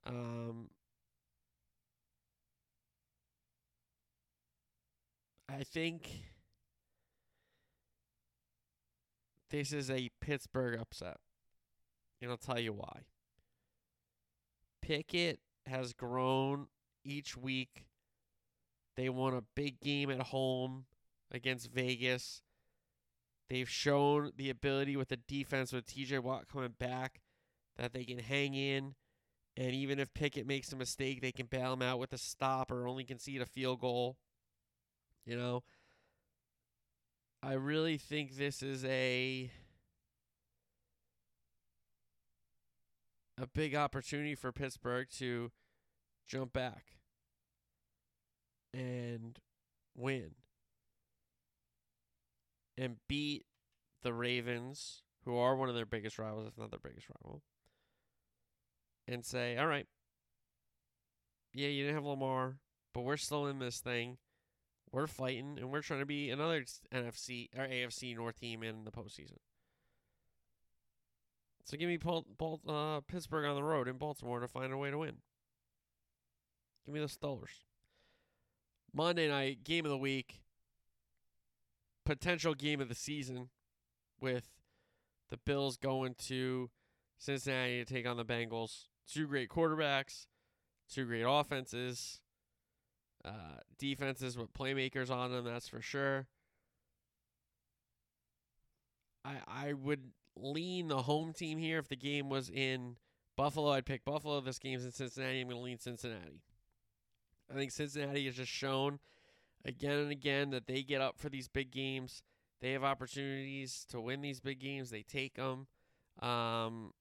Um, 0.06 0.70
I 5.48 5.64
think 5.64 6.10
this 9.50 9.72
is 9.72 9.90
a 9.90 10.10
Pittsburgh 10.20 10.80
upset. 10.80 11.18
And 12.22 12.32
I'll 12.32 12.38
tell 12.38 12.60
you 12.60 12.74
why. 12.74 13.02
Pickett 14.82 15.40
has 15.66 15.94
grown 15.94 16.68
each 17.04 17.38
week. 17.38 17.88
They 18.98 19.10
won 19.10 19.34
a 19.34 19.44
big 19.56 19.80
game 19.80 20.10
at 20.10 20.22
home 20.22 20.86
against 21.32 21.72
Vegas. 21.72 22.42
They've 23.50 23.70
shown 23.70 24.32
the 24.36 24.50
ability 24.50 24.96
with 24.96 25.10
the 25.10 25.18
defense 25.18 25.72
with 25.72 25.86
TJ 25.86 26.20
Watt 26.20 26.48
coming 26.48 26.74
back 26.80 27.22
that 27.78 27.94
they 27.94 28.04
can 28.04 28.20
hang 28.20 28.56
in. 28.56 28.96
And 29.58 29.72
even 29.72 30.00
if 30.00 30.14
Pickett 30.14 30.48
makes 30.48 30.72
a 30.74 30.76
mistake, 30.76 31.22
they 31.22 31.32
can 31.32 31.46
bail 31.46 31.74
him 31.74 31.82
out 31.82 32.00
with 32.00 32.12
a 32.12 32.18
stop 32.18 32.72
or 32.72 32.88
only 32.88 33.04
concede 33.04 33.42
a 33.42 33.46
field 33.46 33.80
goal. 33.80 34.18
You 35.26 35.38
know, 35.38 35.64
I 37.42 37.54
really 37.54 37.98
think 37.98 38.36
this 38.36 38.62
is 38.62 38.84
a 38.86 39.52
a 43.38 43.48
big 43.48 43.76
opportunity 43.76 44.36
for 44.36 44.52
Pittsburgh 44.52 45.08
to 45.18 45.52
jump 46.28 46.54
back 46.54 46.86
and 48.74 49.40
win 49.96 50.32
and 52.78 52.98
beat 53.08 53.46
the 54.04 54.14
Ravens, 54.14 55.04
who 55.24 55.38
are 55.38 55.56
one 55.56 55.70
of 55.70 55.76
their 55.76 55.86
biggest 55.86 56.20
rivals, 56.20 56.48
if 56.48 56.58
not 56.58 56.72
their 56.72 56.80
biggest 56.80 57.08
rival, 57.10 57.42
and 59.08 59.26
say, 59.26 59.58
all 59.58 59.68
right, 59.68 59.88
yeah, 61.54 61.68
you 61.68 61.84
didn't 61.84 61.96
have 61.96 62.06
Lamar, 62.06 62.58
but 62.94 63.02
we're 63.02 63.18
still 63.18 63.48
in 63.48 63.60
this 63.60 63.80
thing. 63.80 64.18
We're 64.92 65.08
fighting, 65.08 65.58
and 65.60 65.72
we're 65.72 65.82
trying 65.82 66.02
to 66.02 66.06
be 66.06 66.30
another 66.30 66.64
NFC 66.94 67.50
or 67.58 67.66
AFC 67.66 68.16
North 68.16 68.40
team 68.40 68.64
in 68.64 68.86
the 68.86 68.92
postseason. 68.92 69.38
So 71.66 71.78
give 71.78 71.90
me 71.90 71.98
Paul, 71.98 72.26
Paul, 72.38 72.62
uh, 72.68 73.02
Pittsburgh 73.02 73.46
on 73.46 73.56
the 73.56 73.64
road 73.64 73.88
in 73.88 73.98
Baltimore 73.98 74.40
to 74.40 74.48
find 74.48 74.72
a 74.72 74.78
way 74.78 74.92
to 74.92 74.98
win. 75.00 75.16
Give 76.86 76.94
me 76.94 77.00
the 77.00 77.08
Steelers. 77.08 77.64
Monday 78.94 79.28
night 79.28 79.64
game 79.64 79.84
of 79.84 79.92
the 79.92 79.98
week, 79.98 80.45
potential 82.06 82.54
game 82.54 82.80
of 82.80 82.90
the 82.90 82.96
season, 82.96 83.50
with 84.22 84.50
the 85.30 85.38
Bills 85.38 85.78
going 85.78 86.16
to 86.28 86.70
Cincinnati 87.18 87.84
to 87.84 87.94
take 87.94 88.08
on 88.08 88.18
the 88.18 88.26
Bengals. 88.26 88.86
Two 89.12 89.28
great 89.28 89.50
quarterbacks, 89.50 90.28
two 90.90 91.06
great 91.06 91.26
offenses. 91.28 92.22
Uh, 93.24 93.60
defenses 93.80 94.38
with 94.38 94.54
playmakers 94.54 95.10
on 95.10 95.32
them, 95.32 95.46
that's 95.46 95.68
for 95.68 95.82
sure. 95.82 96.28
I 99.24 99.38
I 99.48 99.74
would 99.74 100.12
lean 100.36 100.90
the 100.90 101.02
home 101.02 101.34
team 101.34 101.58
here 101.58 101.80
if 101.80 101.88
the 101.88 101.96
game 101.96 102.30
was 102.30 102.50
in 102.50 102.98
Buffalo. 103.36 103.72
I'd 103.72 103.86
pick 103.86 104.06
Buffalo. 104.06 104.40
This 104.42 104.60
game's 104.60 104.86
in 104.86 104.92
Cincinnati. 104.92 105.42
I'm 105.42 105.48
going 105.48 105.58
to 105.58 105.64
lean 105.64 105.80
Cincinnati. 105.80 106.44
I 107.50 107.56
think 107.56 107.72
Cincinnati 107.72 108.26
has 108.26 108.36
just 108.36 108.52
shown 108.52 109.00
again 109.66 109.98
and 110.00 110.12
again 110.12 110.52
that 110.52 110.68
they 110.68 110.84
get 110.84 111.02
up 111.02 111.18
for 111.18 111.30
these 111.30 111.48
big 111.48 111.72
games. 111.72 112.22
They 112.62 112.72
have 112.72 112.84
opportunities 112.84 113.86
to 113.90 114.00
win 114.00 114.22
these 114.22 114.40
big 114.40 114.60
games. 114.60 114.90
They 114.90 115.04
take 115.04 115.36
them. 115.36 115.68
Um, 116.22 116.94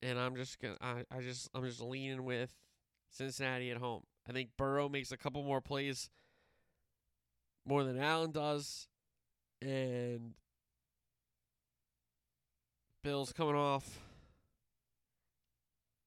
and 0.00 0.18
I'm 0.18 0.36
just 0.36 0.58
gonna, 0.60 0.76
I, 0.80 1.04
I 1.10 1.20
just, 1.20 1.50
I'm 1.54 1.64
just 1.64 1.80
leaning 1.80 2.24
with 2.24 2.54
Cincinnati 3.10 3.70
at 3.70 3.76
home. 3.76 4.04
I 4.28 4.32
think 4.32 4.50
Burrow 4.56 4.88
makes 4.88 5.12
a 5.12 5.16
couple 5.16 5.42
more 5.42 5.60
plays 5.60 6.08
more 7.66 7.84
than 7.84 7.98
Allen 7.98 8.30
does, 8.30 8.88
and 9.62 10.34
Bills 13.02 13.32
coming 13.32 13.54
off 13.54 14.00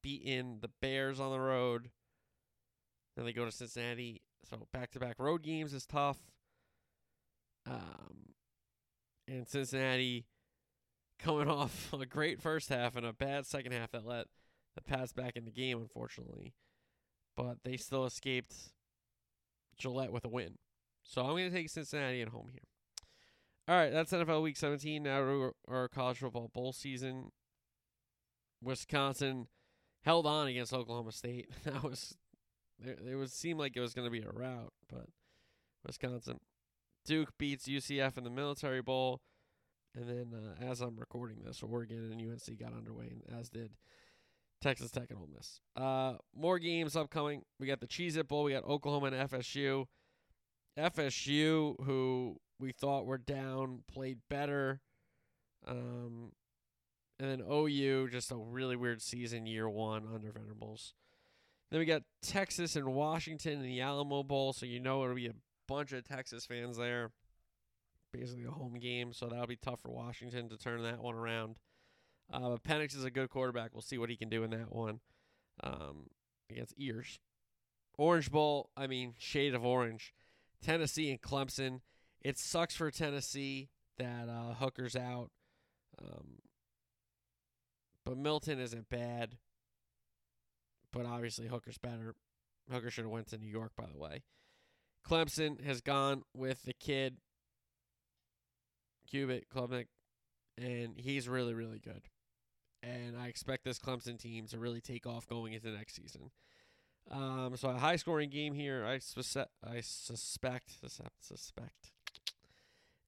beating 0.03 0.59
the 0.61 0.69
Bears 0.81 1.19
on 1.19 1.31
the 1.31 1.39
road. 1.39 1.89
Then 3.15 3.25
they 3.25 3.33
go 3.33 3.45
to 3.45 3.51
Cincinnati. 3.51 4.21
So 4.49 4.67
back 4.71 4.91
to 4.91 4.99
back 4.99 5.15
road 5.19 5.43
games 5.43 5.73
is 5.73 5.85
tough. 5.85 6.17
Um, 7.65 8.33
and 9.27 9.47
Cincinnati 9.47 10.25
coming 11.19 11.49
off 11.49 11.93
a 11.93 12.05
great 12.05 12.41
first 12.41 12.69
half 12.69 12.95
and 12.95 13.05
a 13.05 13.13
bad 13.13 13.45
second 13.45 13.73
half 13.73 13.91
that 13.91 14.05
let 14.05 14.27
the 14.75 14.81
Pats 14.81 15.11
back 15.11 15.35
in 15.35 15.45
the 15.45 15.51
game, 15.51 15.79
unfortunately. 15.79 16.53
But 17.35 17.57
they 17.63 17.77
still 17.77 18.05
escaped 18.05 18.55
Gillette 19.77 20.11
with 20.11 20.25
a 20.25 20.29
win. 20.29 20.57
So 21.03 21.21
I'm 21.21 21.29
going 21.29 21.49
to 21.49 21.55
take 21.55 21.69
Cincinnati 21.69 22.21
at 22.21 22.29
home 22.29 22.49
here. 22.51 22.61
All 23.67 23.75
right, 23.75 23.91
that's 23.91 24.11
NFL 24.11 24.43
Week 24.43 24.55
17. 24.55 25.03
Now 25.03 25.19
to 25.19 25.51
our 25.67 25.87
college 25.89 26.19
football 26.19 26.49
bowl 26.53 26.73
season. 26.73 27.31
Wisconsin 28.61 29.47
held 30.03 30.25
on 30.25 30.47
against 30.47 30.73
Oklahoma 30.73 31.11
State. 31.11 31.49
That 31.63 31.83
was 31.83 32.15
it, 32.83 32.99
it 33.11 33.15
would 33.15 33.31
seem 33.31 33.57
like 33.57 33.75
it 33.75 33.81
was 33.81 33.93
going 33.93 34.05
to 34.05 34.11
be 34.11 34.25
a 34.25 34.31
rout, 34.31 34.73
but 34.89 35.07
Wisconsin. 35.85 36.39
Duke 37.05 37.29
beats 37.37 37.67
UCF 37.67 38.17
in 38.17 38.23
the 38.23 38.29
Military 38.29 38.81
Bowl. 38.81 39.21
And 39.95 40.07
then, 40.07 40.33
uh, 40.33 40.63
as 40.63 40.81
I'm 40.81 40.97
recording 40.97 41.37
this, 41.43 41.63
Oregon 41.63 42.11
and 42.11 42.21
UNC 42.21 42.59
got 42.59 42.73
underway, 42.73 43.13
as 43.35 43.49
did 43.49 43.71
Texas 44.61 44.91
Tech 44.91 45.09
and 45.09 45.19
Ole 45.19 45.29
Miss. 45.35 45.61
Uh, 45.75 46.15
more 46.35 46.59
games 46.59 46.95
upcoming. 46.95 47.43
We 47.59 47.67
got 47.67 47.79
the 47.79 47.87
Cheez 47.87 48.17
It 48.17 48.27
Bowl. 48.27 48.43
We 48.43 48.51
got 48.51 48.65
Oklahoma 48.65 49.07
and 49.07 49.29
FSU. 49.29 49.85
FSU, 50.77 51.75
who 51.83 52.37
we 52.59 52.71
thought 52.71 53.05
were 53.05 53.17
down, 53.17 53.83
played 53.91 54.19
better. 54.29 54.81
Um, 55.65 56.33
and 57.19 57.31
then 57.31 57.43
OU, 57.49 58.09
just 58.11 58.31
a 58.31 58.35
really 58.35 58.75
weird 58.75 59.01
season, 59.01 59.47
year 59.47 59.67
one 59.67 60.05
under 60.13 60.31
Venables. 60.31 60.93
Then 61.69 61.79
we 61.79 61.85
got 61.85 62.03
Texas 62.21 62.75
and 62.75 62.93
Washington 62.93 63.53
in 63.53 63.63
the 63.63 63.81
Alamo 63.81 64.23
Bowl, 64.23 64.53
so 64.53 64.65
you 64.65 64.79
know 64.79 65.03
it'll 65.03 65.15
be 65.15 65.27
a 65.27 65.33
bunch 65.67 65.91
of 65.91 66.07
Texas 66.07 66.45
fans 66.45 66.77
there. 66.77 67.11
Basically 68.13 68.45
a 68.45 68.51
home 68.51 68.79
game, 68.79 69.11
so 69.11 69.27
that'll 69.27 69.47
be 69.47 69.57
tough 69.57 69.81
for 69.81 69.91
Washington 69.91 70.47
to 70.49 70.57
turn 70.57 70.81
that 70.83 70.99
one 70.99 71.15
around. 71.15 71.57
Uh, 72.31 72.49
but 72.49 72.63
Penix 72.63 72.95
is 72.95 73.03
a 73.03 73.11
good 73.11 73.29
quarterback. 73.29 73.71
We'll 73.73 73.81
see 73.81 73.97
what 73.97 74.09
he 74.09 74.15
can 74.15 74.29
do 74.29 74.43
in 74.43 74.51
that 74.51 74.73
one 74.73 75.01
um, 75.63 76.09
against 76.49 76.73
Ears. 76.77 77.19
Orange 77.97 78.31
Bowl, 78.31 78.69
I 78.77 78.87
mean, 78.87 79.15
shade 79.17 79.53
of 79.53 79.65
orange. 79.65 80.13
Tennessee 80.61 81.09
and 81.11 81.21
Clemson. 81.21 81.81
It 82.21 82.37
sucks 82.37 82.75
for 82.75 82.91
Tennessee 82.91 83.69
that 83.97 84.29
uh, 84.29 84.53
Hooker's 84.55 84.95
out. 84.95 85.31
Um, 86.01 86.39
but 88.05 88.17
Milton 88.17 88.59
isn't 88.59 88.89
bad. 88.89 89.37
But 90.97 91.05
obviously 91.05 91.47
Hooker's 91.47 91.77
better. 91.77 92.15
Hooker 92.71 92.89
should 92.89 93.03
have 93.03 93.11
went 93.11 93.27
to 93.27 93.37
New 93.37 93.47
York, 93.47 93.73
by 93.77 93.85
the 93.85 93.99
way. 93.99 94.23
Clemson 95.07 95.63
has 95.63 95.79
gone 95.79 96.23
with 96.33 96.63
the 96.63 96.73
kid, 96.73 97.17
Cubit 99.07 99.45
Klubnik, 99.47 99.85
and 100.57 100.95
he's 100.97 101.29
really, 101.29 101.53
really 101.53 101.77
good. 101.77 102.01
And 102.81 103.15
I 103.15 103.27
expect 103.27 103.63
this 103.63 103.77
Clemson 103.77 104.17
team 104.17 104.47
to 104.47 104.57
really 104.57 104.81
take 104.81 105.05
off 105.05 105.27
going 105.27 105.53
into 105.53 105.69
next 105.69 105.95
season. 105.95 106.31
Um, 107.11 107.55
so 107.57 107.69
a 107.69 107.77
high 107.77 107.95
scoring 107.97 108.31
game 108.31 108.55
here. 108.55 108.83
I 108.83 108.97
suspect. 108.97 109.51
I 109.63 109.81
suspect. 109.81 110.71
Suspect. 111.21 111.91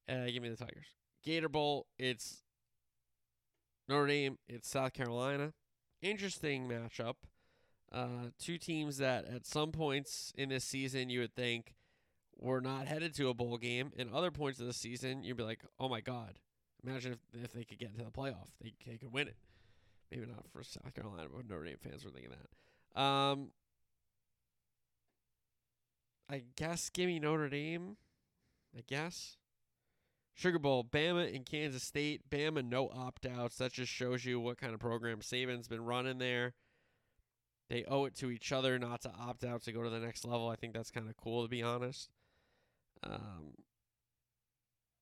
Uh, 0.08 0.26
give 0.26 0.42
me 0.42 0.48
the 0.48 0.56
Tigers. 0.56 0.86
Gator 1.24 1.48
Bowl. 1.48 1.86
It's 1.98 2.42
Notre 3.88 4.06
Dame. 4.06 4.38
It's 4.48 4.68
South 4.68 4.92
Carolina. 4.92 5.54
Interesting 6.00 6.68
matchup. 6.68 7.14
Uh, 7.92 8.30
two 8.38 8.56
teams 8.56 8.98
that 8.98 9.24
at 9.26 9.44
some 9.44 9.72
points 9.72 10.32
in 10.36 10.48
this 10.48 10.64
season 10.64 11.10
you 11.10 11.20
would 11.20 11.34
think 11.34 11.74
were 12.38 12.60
not 12.60 12.86
headed 12.86 13.14
to 13.14 13.28
a 13.28 13.34
bowl 13.34 13.58
game, 13.58 13.92
and 13.98 14.12
other 14.12 14.30
points 14.30 14.60
of 14.60 14.66
the 14.66 14.72
season 14.72 15.24
you'd 15.24 15.36
be 15.36 15.42
like, 15.42 15.64
oh 15.78 15.88
my 15.88 16.00
god, 16.00 16.38
imagine 16.84 17.12
if, 17.12 17.44
if 17.44 17.52
they 17.52 17.64
could 17.64 17.78
get 17.78 17.90
into 17.90 18.04
the 18.04 18.10
playoff, 18.10 18.48
they 18.62 18.72
they 18.86 18.96
could 18.96 19.12
win 19.12 19.28
it. 19.28 19.36
Maybe 20.10 20.26
not 20.26 20.44
for 20.52 20.62
South 20.62 20.94
Carolina, 20.94 21.28
but 21.34 21.48
Notre 21.48 21.64
Dame 21.64 21.76
fans 21.80 22.04
were 22.04 22.10
thinking 22.10 22.30
that. 22.30 23.00
Um, 23.00 23.50
I 26.28 26.42
guess 26.56 26.90
give 26.90 27.06
me 27.06 27.18
Notre 27.18 27.48
Dame. 27.48 27.96
I 28.76 28.82
guess. 28.86 29.36
Sugar 30.34 30.58
Bowl, 30.58 30.84
Bama 30.84 31.34
and 31.34 31.44
Kansas 31.44 31.82
State. 31.82 32.30
Bama 32.30 32.64
no 32.64 32.88
opt 32.88 33.26
outs. 33.26 33.56
That 33.56 33.72
just 33.72 33.92
shows 33.92 34.24
you 34.24 34.40
what 34.40 34.58
kind 34.58 34.72
of 34.72 34.80
program 34.80 35.20
Saban's 35.20 35.68
been 35.68 35.84
running 35.84 36.18
there. 36.18 36.54
They 37.70 37.84
owe 37.84 38.04
it 38.04 38.16
to 38.16 38.32
each 38.32 38.50
other 38.50 38.78
not 38.80 39.02
to 39.02 39.12
opt 39.18 39.44
out 39.44 39.62
to 39.62 39.72
go 39.72 39.84
to 39.84 39.88
the 39.88 40.00
next 40.00 40.24
level. 40.24 40.48
I 40.48 40.56
think 40.56 40.74
that's 40.74 40.90
kind 40.90 41.08
of 41.08 41.16
cool 41.16 41.44
to 41.44 41.48
be 41.48 41.62
honest. 41.62 42.10
Um, 43.04 43.54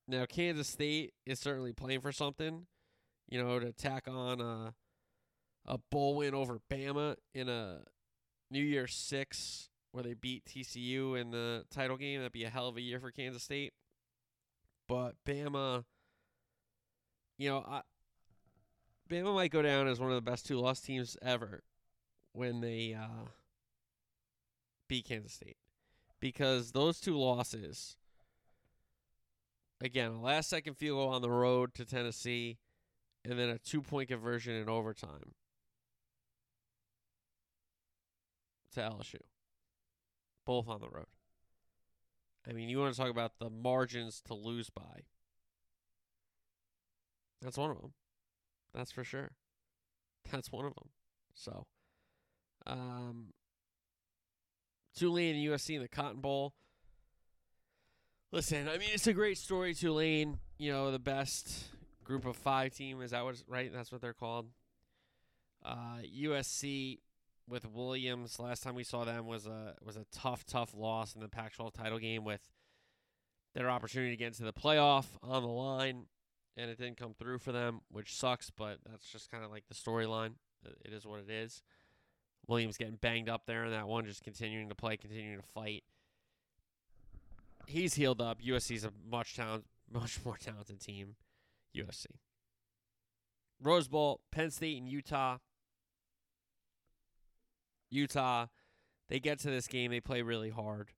now 0.06 0.26
Kansas 0.26 0.68
State 0.68 1.14
is 1.24 1.40
certainly 1.40 1.72
playing 1.72 2.02
for 2.02 2.12
something, 2.12 2.66
you 3.26 3.42
know, 3.42 3.58
to 3.58 3.72
tack 3.72 4.06
on 4.06 4.40
a 4.42 4.74
a 5.66 5.78
bowl 5.90 6.16
win 6.16 6.34
over 6.34 6.60
Bama 6.70 7.16
in 7.34 7.48
a 7.48 7.80
New 8.50 8.62
Year 8.62 8.86
six 8.86 9.70
where 9.92 10.04
they 10.04 10.14
beat 10.14 10.44
TCU 10.44 11.18
in 11.18 11.30
the 11.30 11.64
title 11.70 11.96
game. 11.96 12.20
That'd 12.20 12.32
be 12.32 12.44
a 12.44 12.50
hell 12.50 12.68
of 12.68 12.76
a 12.76 12.82
year 12.82 13.00
for 13.00 13.10
Kansas 13.10 13.42
State. 13.42 13.72
But 14.86 15.14
Bama, 15.26 15.84
you 17.38 17.48
know, 17.48 17.64
I, 17.66 17.80
Bama 19.10 19.34
might 19.34 19.50
go 19.50 19.62
down 19.62 19.88
as 19.88 19.98
one 20.00 20.10
of 20.10 20.22
the 20.22 20.30
best 20.30 20.46
two 20.46 20.58
loss 20.58 20.80
teams 20.80 21.16
ever 21.22 21.62
when 22.38 22.60
they 22.60 22.96
uh, 22.98 23.26
beat 24.88 25.06
Kansas 25.06 25.32
State. 25.32 25.56
Because 26.20 26.72
those 26.72 27.00
two 27.00 27.18
losses, 27.18 27.96
again, 29.80 30.12
a 30.12 30.22
last 30.22 30.48
second 30.48 30.74
field 30.74 30.98
goal 30.98 31.08
on 31.08 31.22
the 31.22 31.30
road 31.30 31.74
to 31.74 31.84
Tennessee, 31.84 32.58
and 33.24 33.38
then 33.38 33.48
a 33.48 33.58
two 33.58 33.82
point 33.82 34.08
conversion 34.08 34.54
in 34.54 34.68
overtime 34.68 35.34
to 38.74 38.80
LSU 38.80 39.20
both 40.46 40.68
on 40.68 40.80
the 40.80 40.88
road. 40.88 41.04
I 42.48 42.52
mean, 42.52 42.70
you 42.70 42.78
want 42.78 42.94
to 42.94 42.98
talk 42.98 43.10
about 43.10 43.32
the 43.38 43.50
margins 43.50 44.22
to 44.28 44.34
lose 44.34 44.70
by. 44.70 45.02
That's 47.42 47.58
one 47.58 47.70
of 47.70 47.80
them. 47.80 47.92
That's 48.74 48.90
for 48.90 49.04
sure. 49.04 49.32
That's 50.32 50.50
one 50.50 50.64
of 50.64 50.74
them. 50.74 50.88
So, 51.34 51.66
um, 52.68 53.32
Tulane 54.96 55.36
and 55.36 55.48
USC 55.48 55.76
in 55.76 55.82
the 55.82 55.88
Cotton 55.88 56.20
Bowl. 56.20 56.54
Listen, 58.30 58.68
I 58.68 58.78
mean, 58.78 58.90
it's 58.92 59.06
a 59.06 59.12
great 59.12 59.38
story. 59.38 59.74
Tulane, 59.74 60.38
you 60.58 60.70
know, 60.70 60.90
the 60.90 60.98
best 60.98 61.64
group 62.04 62.26
of 62.26 62.36
five 62.36 62.74
team. 62.74 63.00
Is 63.00 63.12
that 63.12 63.24
what? 63.24 63.42
Right? 63.48 63.72
That's 63.72 63.90
what 63.90 64.00
they're 64.00 64.12
called. 64.12 64.48
Uh, 65.64 65.98
USC 66.22 66.98
with 67.48 67.66
Williams. 67.70 68.38
Last 68.38 68.62
time 68.62 68.74
we 68.74 68.84
saw 68.84 69.04
them 69.04 69.26
was 69.26 69.46
a 69.46 69.74
was 69.82 69.96
a 69.96 70.04
tough, 70.12 70.44
tough 70.44 70.74
loss 70.74 71.14
in 71.14 71.20
the 71.20 71.28
Pac-12 71.28 71.72
title 71.72 71.98
game 71.98 72.24
with 72.24 72.42
their 73.54 73.70
opportunity 73.70 74.10
to 74.10 74.16
get 74.16 74.28
into 74.28 74.44
the 74.44 74.52
playoff 74.52 75.06
on 75.22 75.42
the 75.42 75.48
line, 75.48 76.06
and 76.56 76.70
it 76.70 76.78
didn't 76.78 76.98
come 76.98 77.14
through 77.14 77.38
for 77.38 77.52
them, 77.52 77.80
which 77.90 78.14
sucks. 78.14 78.50
But 78.50 78.78
that's 78.88 79.10
just 79.10 79.30
kind 79.30 79.44
of 79.44 79.50
like 79.50 79.64
the 79.68 79.74
storyline. 79.74 80.34
It 80.84 80.92
is 80.92 81.06
what 81.06 81.20
it 81.20 81.30
is. 81.30 81.62
Williams 82.48 82.76
getting 82.76 82.96
banged 82.96 83.28
up 83.28 83.42
there 83.46 83.64
in 83.64 83.70
that 83.70 83.86
one, 83.86 84.04
just 84.04 84.24
continuing 84.24 84.68
to 84.68 84.74
play, 84.74 84.96
continuing 84.96 85.36
to 85.36 85.46
fight. 85.46 85.84
He's 87.66 87.94
healed 87.94 88.20
up. 88.20 88.40
USC's 88.40 88.84
a 88.84 88.92
much 89.08 89.36
talent, 89.36 89.66
much 89.92 90.18
more 90.24 90.36
talented 90.36 90.80
team. 90.80 91.14
USC. 91.76 92.06
Rose 93.62 93.86
Bowl, 93.86 94.20
Penn 94.32 94.50
State 94.50 94.78
and 94.78 94.88
Utah. 94.88 95.38
Utah 97.90 98.46
they 99.08 99.20
get 99.20 99.38
to 99.40 99.50
this 99.50 99.66
game, 99.66 99.90
they 99.90 100.00
play 100.00 100.22
really 100.22 100.50
hard. 100.50 100.90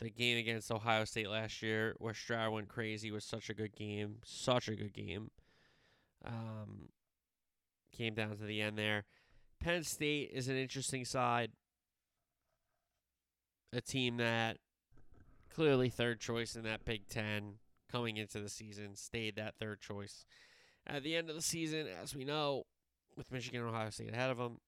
The 0.00 0.10
game 0.10 0.38
against 0.38 0.70
Ohio 0.70 1.04
State 1.04 1.28
last 1.28 1.60
year, 1.60 1.94
where 1.98 2.14
Stroud 2.14 2.52
went 2.52 2.68
crazy, 2.68 3.10
was 3.10 3.24
such 3.24 3.50
a 3.50 3.54
good 3.54 3.74
game. 3.74 4.16
Such 4.24 4.68
a 4.68 4.76
good 4.76 4.94
game. 4.94 5.30
Um, 6.24 6.88
came 7.94 8.14
down 8.14 8.36
to 8.38 8.44
the 8.44 8.62
end 8.62 8.78
there. 8.78 9.04
Penn 9.60 9.84
State 9.84 10.30
is 10.32 10.48
an 10.48 10.56
interesting 10.56 11.04
side. 11.04 11.52
A 13.72 13.80
team 13.80 14.16
that 14.16 14.58
clearly 15.54 15.90
third 15.90 16.20
choice 16.20 16.56
in 16.56 16.64
that 16.64 16.84
Big 16.84 17.06
Ten 17.08 17.54
coming 17.90 18.16
into 18.16 18.40
the 18.40 18.48
season, 18.48 18.96
stayed 18.96 19.36
that 19.36 19.54
third 19.58 19.80
choice. 19.80 20.24
At 20.86 21.02
the 21.02 21.16
end 21.16 21.28
of 21.28 21.36
the 21.36 21.42
season, 21.42 21.86
as 22.02 22.14
we 22.14 22.24
know, 22.24 22.64
with 23.16 23.32
Michigan 23.32 23.60
and 23.60 23.70
Ohio 23.70 23.90
State 23.90 24.12
ahead 24.12 24.30
of 24.30 24.38
them, 24.38 24.58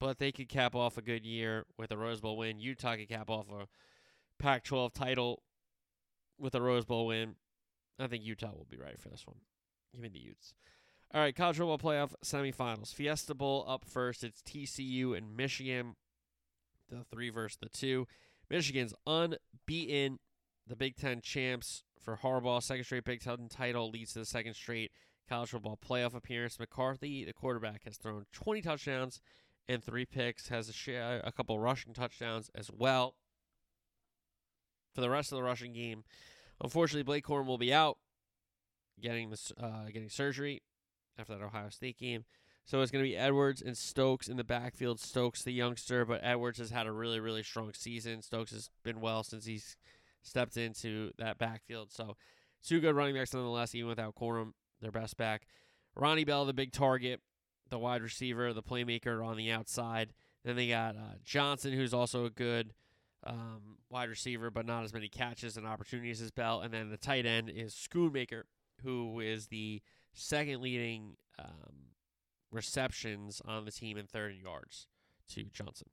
but 0.00 0.18
they 0.18 0.32
could 0.32 0.48
cap 0.48 0.74
off 0.74 0.96
a 0.96 1.02
good 1.02 1.24
year 1.24 1.64
with 1.78 1.90
a 1.90 1.96
Rose 1.96 2.20
Bowl 2.20 2.36
win. 2.36 2.58
Utah 2.58 2.96
could 2.96 3.08
cap 3.08 3.28
off 3.28 3.46
a 3.50 3.66
Pac 4.38 4.64
12 4.64 4.92
title 4.92 5.42
with 6.38 6.54
a 6.54 6.62
Rose 6.62 6.84
Bowl 6.84 7.06
win. 7.06 7.36
I 7.98 8.06
think 8.06 8.24
Utah 8.24 8.52
will 8.52 8.66
be 8.70 8.78
right 8.78 8.98
for 8.98 9.08
this 9.08 9.26
one. 9.26 9.36
Give 9.92 10.00
me 10.00 10.08
the 10.08 10.18
Utes. 10.18 10.54
All 11.14 11.20
right, 11.20 11.36
college 11.36 11.58
football 11.58 11.76
playoff 11.76 12.14
semifinals. 12.24 12.94
Fiesta 12.94 13.34
Bowl 13.34 13.66
up 13.68 13.84
first. 13.84 14.24
It's 14.24 14.40
TCU 14.40 15.14
and 15.14 15.36
Michigan. 15.36 15.94
The 16.88 17.04
three 17.04 17.28
versus 17.28 17.58
the 17.60 17.68
two. 17.68 18.06
Michigan's 18.48 18.94
unbeaten. 19.06 20.20
The 20.66 20.76
Big 20.76 20.96
Ten 20.96 21.20
champs 21.20 21.84
for 22.02 22.16
Harbaugh. 22.16 22.62
Second 22.62 22.84
straight 22.84 23.04
Big 23.04 23.20
Ten 23.20 23.50
title 23.50 23.90
leads 23.90 24.14
to 24.14 24.20
the 24.20 24.24
second 24.24 24.54
straight 24.54 24.90
college 25.28 25.50
football 25.50 25.78
playoff 25.86 26.14
appearance. 26.14 26.58
McCarthy, 26.58 27.26
the 27.26 27.34
quarterback, 27.34 27.84
has 27.84 27.98
thrown 27.98 28.24
20 28.32 28.62
touchdowns 28.62 29.20
and 29.68 29.84
three 29.84 30.06
picks. 30.06 30.48
Has 30.48 30.70
a, 30.70 30.72
share, 30.72 31.20
a 31.22 31.30
couple 31.30 31.58
rushing 31.58 31.92
touchdowns 31.92 32.50
as 32.54 32.70
well. 32.72 33.16
For 34.94 35.02
the 35.02 35.10
rest 35.10 35.30
of 35.30 35.36
the 35.36 35.42
rushing 35.42 35.74
game, 35.74 36.04
unfortunately, 36.58 37.02
Blake 37.02 37.26
Corum 37.26 37.44
will 37.44 37.58
be 37.58 37.72
out, 37.72 37.98
getting 38.98 39.28
this 39.28 39.52
uh, 39.60 39.88
getting 39.92 40.08
surgery 40.08 40.62
after 41.18 41.36
that 41.36 41.44
Ohio 41.44 41.68
State 41.68 41.98
game. 41.98 42.24
So 42.64 42.80
it's 42.80 42.92
going 42.92 43.04
to 43.04 43.10
be 43.10 43.16
Edwards 43.16 43.60
and 43.60 43.76
Stokes 43.76 44.28
in 44.28 44.36
the 44.36 44.44
backfield. 44.44 45.00
Stokes, 45.00 45.42
the 45.42 45.52
youngster, 45.52 46.04
but 46.04 46.20
Edwards 46.22 46.58
has 46.58 46.70
had 46.70 46.86
a 46.86 46.92
really, 46.92 47.18
really 47.18 47.42
strong 47.42 47.72
season. 47.74 48.22
Stokes 48.22 48.52
has 48.52 48.70
been 48.84 49.00
well 49.00 49.24
since 49.24 49.44
he's 49.44 49.76
stepped 50.22 50.56
into 50.56 51.10
that 51.18 51.38
backfield. 51.38 51.90
So 51.90 52.16
two 52.64 52.80
good 52.80 52.94
running 52.94 53.14
backs 53.16 53.34
nonetheless, 53.34 53.74
even 53.74 53.88
without 53.88 54.14
Corum, 54.14 54.52
their 54.80 54.92
best 54.92 55.16
back. 55.16 55.46
Ronnie 55.96 56.24
Bell, 56.24 56.44
the 56.44 56.54
big 56.54 56.72
target, 56.72 57.20
the 57.68 57.78
wide 57.78 58.02
receiver, 58.02 58.52
the 58.52 58.62
playmaker 58.62 59.24
on 59.24 59.36
the 59.36 59.50
outside. 59.50 60.12
Then 60.44 60.56
they 60.56 60.68
got 60.68 60.96
uh, 60.96 61.16
Johnson, 61.24 61.72
who's 61.72 61.92
also 61.92 62.24
a 62.24 62.30
good 62.30 62.74
um, 63.24 63.78
wide 63.90 64.08
receiver, 64.08 64.50
but 64.50 64.66
not 64.66 64.84
as 64.84 64.92
many 64.92 65.08
catches 65.08 65.56
and 65.56 65.66
opportunities 65.66 66.20
as 66.20 66.30
Bell. 66.30 66.60
And 66.60 66.72
then 66.72 66.90
the 66.90 66.96
tight 66.96 67.26
end 67.26 67.50
is 67.50 67.74
Schoonmaker, 67.74 68.42
who 68.82 69.20
is 69.20 69.48
the 69.48 69.82
second 70.14 70.60
leading 70.60 71.16
um, 71.38 71.92
receptions 72.50 73.40
on 73.44 73.64
the 73.64 73.70
team 73.70 73.96
in 73.96 74.06
third 74.06 74.32
and 74.32 74.42
yards 74.42 74.86
to 75.30 75.44
Johnson. 75.44 75.88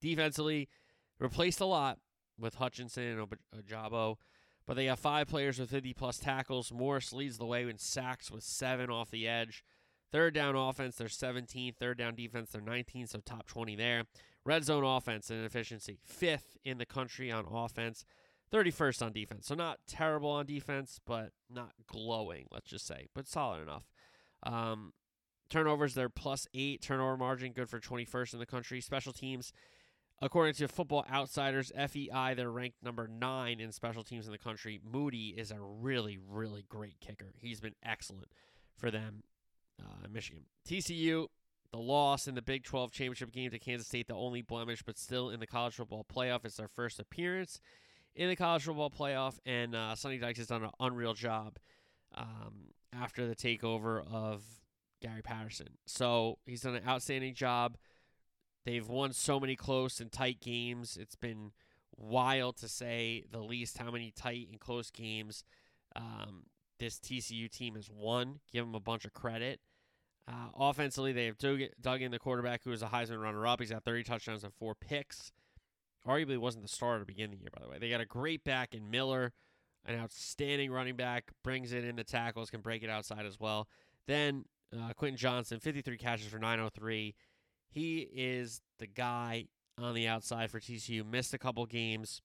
Defensively, 0.00 0.68
replaced 1.18 1.60
a 1.60 1.66
lot 1.66 1.98
with 2.38 2.56
Hutchinson 2.56 3.04
and 3.04 3.26
Ojabo, 3.54 4.16
but 4.66 4.74
they 4.74 4.86
have 4.86 4.98
five 4.98 5.28
players 5.28 5.58
with 5.58 5.70
50 5.70 5.94
plus 5.94 6.18
tackles. 6.18 6.72
Morris 6.72 7.12
leads 7.12 7.38
the 7.38 7.46
way 7.46 7.62
in 7.62 7.78
sacks 7.78 8.30
with 8.30 8.42
seven 8.42 8.90
off 8.90 9.10
the 9.10 9.26
edge. 9.26 9.64
Third 10.12 10.34
down 10.34 10.54
offense, 10.54 10.96
they're 10.96 11.08
17. 11.08 11.74
Third 11.78 11.98
down 11.98 12.14
defense, 12.14 12.50
they're 12.50 12.60
19, 12.60 13.06
so 13.06 13.20
top 13.20 13.46
20 13.46 13.76
there. 13.76 14.04
Red 14.44 14.64
zone 14.64 14.84
offense 14.84 15.30
and 15.30 15.44
efficiency, 15.44 15.98
fifth 16.04 16.56
in 16.64 16.78
the 16.78 16.86
country 16.86 17.32
on 17.32 17.44
offense, 17.50 18.04
31st 18.52 19.02
on 19.02 19.12
defense. 19.12 19.46
So 19.46 19.54
not 19.54 19.78
terrible 19.86 20.30
on 20.30 20.46
defense, 20.46 21.00
but 21.04 21.30
not 21.50 21.72
glowing, 21.86 22.46
let's 22.50 22.68
just 22.68 22.86
say, 22.86 23.08
but 23.14 23.28
solid 23.28 23.62
enough. 23.62 23.84
Um, 24.42 24.92
turnovers, 25.50 25.94
they're 25.94 26.08
plus 26.08 26.46
eight. 26.54 26.82
Turnover 26.82 27.16
margin, 27.16 27.52
good 27.52 27.68
for 27.68 27.80
21st 27.80 28.34
in 28.34 28.38
the 28.38 28.46
country. 28.46 28.80
Special 28.80 29.12
teams, 29.12 29.52
according 30.20 30.54
to 30.54 30.68
Football 30.68 31.06
Outsiders, 31.10 31.72
FEI, 31.76 32.34
they're 32.34 32.50
ranked 32.50 32.82
number 32.82 33.08
nine 33.08 33.60
in 33.60 33.72
special 33.72 34.04
teams 34.04 34.26
in 34.26 34.32
the 34.32 34.38
country. 34.38 34.80
Moody 34.84 35.34
is 35.36 35.50
a 35.50 35.60
really, 35.60 36.18
really 36.28 36.64
great 36.68 37.00
kicker. 37.00 37.32
He's 37.40 37.60
been 37.60 37.74
excellent 37.84 38.28
for 38.76 38.90
them 38.90 39.24
uh, 39.80 40.06
Michigan. 40.10 40.44
TCU, 40.68 41.26
the 41.72 41.78
loss 41.78 42.28
in 42.28 42.34
the 42.34 42.42
Big 42.42 42.64
12 42.64 42.92
championship 42.92 43.32
game 43.32 43.50
to 43.50 43.58
Kansas 43.58 43.88
State, 43.88 44.06
the 44.06 44.14
only 44.14 44.42
blemish, 44.42 44.82
but 44.82 44.98
still 44.98 45.30
in 45.30 45.40
the 45.40 45.46
college 45.46 45.74
football 45.74 46.06
playoff. 46.10 46.44
It's 46.44 46.56
their 46.56 46.68
first 46.68 47.00
appearance 47.00 47.60
in 48.16 48.28
the 48.30 48.36
college 48.36 48.64
football 48.64 48.90
playoff, 48.90 49.38
and 49.44 49.74
uh, 49.74 49.94
Sonny 49.94 50.18
Dykes 50.18 50.38
has 50.38 50.48
done 50.48 50.64
an 50.64 50.70
unreal 50.80 51.14
job 51.14 51.58
um, 52.14 52.72
after 52.92 53.26
the 53.28 53.36
takeover 53.36 54.02
of 54.10 54.42
Gary 55.02 55.22
Patterson. 55.22 55.68
So 55.84 56.38
he's 56.46 56.62
done 56.62 56.74
an 56.74 56.88
outstanding 56.88 57.34
job. 57.34 57.76
They've 58.64 58.88
won 58.88 59.12
so 59.12 59.38
many 59.38 59.54
close 59.54 60.00
and 60.00 60.10
tight 60.10 60.40
games. 60.40 60.96
It's 61.00 61.14
been 61.14 61.52
wild 61.96 62.56
to 62.58 62.68
say 62.68 63.24
the 63.30 63.40
least 63.40 63.78
how 63.78 63.90
many 63.90 64.10
tight 64.10 64.48
and 64.50 64.58
close 64.58 64.90
games 64.90 65.44
um, 65.94 66.44
this 66.78 66.98
TCU 66.98 67.50
team 67.50 67.74
has 67.74 67.90
won. 67.90 68.40
Give 68.50 68.64
them 68.64 68.74
a 68.74 68.80
bunch 68.80 69.04
of 69.04 69.12
credit. 69.12 69.60
Uh, 70.26 70.48
offensively, 70.58 71.12
they 71.12 71.26
have 71.26 71.38
dug, 71.38 71.60
Duggan 71.80 72.10
the 72.10 72.18
quarterback 72.18 72.64
who 72.64 72.72
is 72.72 72.82
a 72.82 72.86
Heisman 72.86 73.22
runner-up. 73.22 73.60
He's 73.60 73.70
got 73.70 73.84
30 73.84 74.02
touchdowns 74.02 74.42
and 74.42 74.52
four 74.54 74.74
picks. 74.74 75.30
Arguably 76.06 76.38
wasn't 76.38 76.62
the 76.62 76.68
starter 76.68 77.00
to 77.00 77.06
begin 77.06 77.30
the 77.30 77.36
year, 77.36 77.48
by 77.52 77.62
the 77.62 77.68
way. 77.68 77.78
They 77.78 77.90
got 77.90 78.00
a 78.00 78.06
great 78.06 78.44
back 78.44 78.74
in 78.74 78.90
Miller, 78.90 79.32
an 79.84 79.98
outstanding 79.98 80.70
running 80.70 80.96
back, 80.96 81.30
brings 81.42 81.72
it 81.72 81.84
in 81.84 81.96
the 81.96 82.04
tackles, 82.04 82.50
can 82.50 82.60
break 82.60 82.82
it 82.82 82.90
outside 82.90 83.26
as 83.26 83.40
well. 83.40 83.68
Then 84.06 84.44
uh, 84.72 84.92
Quentin 84.94 85.16
Johnston, 85.16 85.58
53 85.58 85.96
catches 85.98 86.28
for 86.28 86.38
903. 86.38 87.14
He 87.70 88.08
is 88.14 88.62
the 88.78 88.86
guy 88.86 89.46
on 89.78 89.94
the 89.94 90.06
outside 90.06 90.50
for 90.50 90.60
TCU. 90.60 91.04
Missed 91.04 91.34
a 91.34 91.38
couple 91.38 91.66
games. 91.66 92.22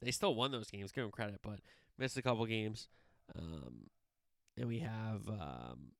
They 0.00 0.10
still 0.10 0.34
won 0.34 0.50
those 0.50 0.70
games. 0.70 0.92
Give 0.92 1.04
him 1.04 1.10
credit, 1.10 1.40
but 1.42 1.60
missed 1.98 2.16
a 2.16 2.22
couple 2.22 2.46
games. 2.46 2.88
Um, 3.36 3.90
and 4.56 4.66
we 4.66 4.78
have 4.80 5.28
um, 5.28 5.92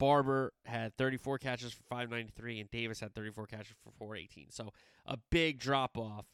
Barber 0.00 0.54
had 0.64 0.96
34 0.96 1.38
catches 1.38 1.74
for 1.74 1.82
593, 1.82 2.58
and 2.58 2.70
Davis 2.70 3.00
had 3.00 3.14
34 3.14 3.46
catches 3.46 3.74
for 3.84 3.92
418. 3.92 4.50
So 4.50 4.72
a 5.04 5.18
big 5.30 5.60
drop 5.60 5.98
off 5.98 6.24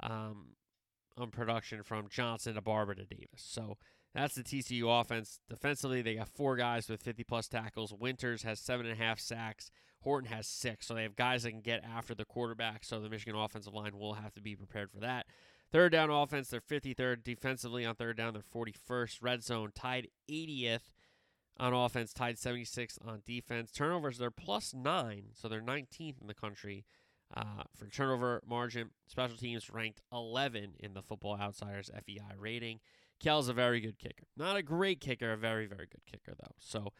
um, 0.00 0.54
on 1.18 1.30
production 1.30 1.82
from 1.82 2.06
Johnson 2.08 2.54
to 2.54 2.62
Barber 2.62 2.94
to 2.94 3.04
Davis. 3.04 3.26
So 3.36 3.76
that's 4.14 4.36
the 4.36 4.44
TCU 4.44 5.00
offense. 5.00 5.40
Defensively, 5.50 6.00
they 6.00 6.14
got 6.14 6.28
four 6.28 6.56
guys 6.56 6.88
with 6.88 7.02
50 7.02 7.24
plus 7.24 7.48
tackles. 7.48 7.92
Winters 7.92 8.44
has 8.44 8.60
seven 8.60 8.86
and 8.86 8.98
a 8.98 9.04
half 9.04 9.18
sacks. 9.18 9.72
Horton 10.02 10.30
has 10.30 10.46
six. 10.46 10.86
So 10.86 10.94
they 10.94 11.02
have 11.02 11.16
guys 11.16 11.42
that 11.42 11.50
can 11.50 11.60
get 11.60 11.84
after 11.84 12.14
the 12.14 12.24
quarterback. 12.24 12.84
So 12.84 13.00
the 13.00 13.08
Michigan 13.08 13.34
offensive 13.34 13.74
line 13.74 13.98
will 13.98 14.14
have 14.14 14.32
to 14.34 14.40
be 14.40 14.54
prepared 14.54 14.92
for 14.92 15.00
that. 15.00 15.26
Third 15.72 15.90
down 15.90 16.08
offense, 16.08 16.48
they're 16.48 16.60
53rd. 16.60 17.24
Defensively 17.24 17.84
on 17.84 17.96
third 17.96 18.16
down, 18.16 18.32
they're 18.32 18.42
41st. 18.42 19.18
Red 19.20 19.42
zone 19.42 19.72
tied 19.74 20.06
80th 20.30 20.92
on 21.58 21.72
offense, 21.72 22.12
tied 22.12 22.36
76th 22.36 22.98
on 23.06 23.22
defense. 23.26 23.70
Turnovers, 23.70 24.18
they're 24.18 24.30
plus 24.30 24.74
nine, 24.74 25.30
so 25.34 25.48
they're 25.48 25.60
19th 25.60 26.20
in 26.20 26.26
the 26.26 26.34
country 26.34 26.84
uh, 27.36 27.64
for 27.74 27.86
turnover 27.86 28.42
margin. 28.46 28.90
Special 29.06 29.36
teams 29.36 29.70
ranked 29.70 30.00
11 30.12 30.74
in 30.78 30.94
the 30.94 31.02
Football 31.02 31.38
Outsiders 31.40 31.90
FEI 32.06 32.34
rating. 32.38 32.80
Kell's 33.20 33.48
a 33.48 33.52
very 33.52 33.80
good 33.80 33.98
kicker. 33.98 34.24
Not 34.36 34.56
a 34.56 34.62
great 34.62 35.00
kicker, 35.00 35.32
a 35.32 35.36
very, 35.36 35.66
very 35.66 35.86
good 35.86 36.04
kicker, 36.06 36.34
though. 36.38 36.54
So 36.58 36.92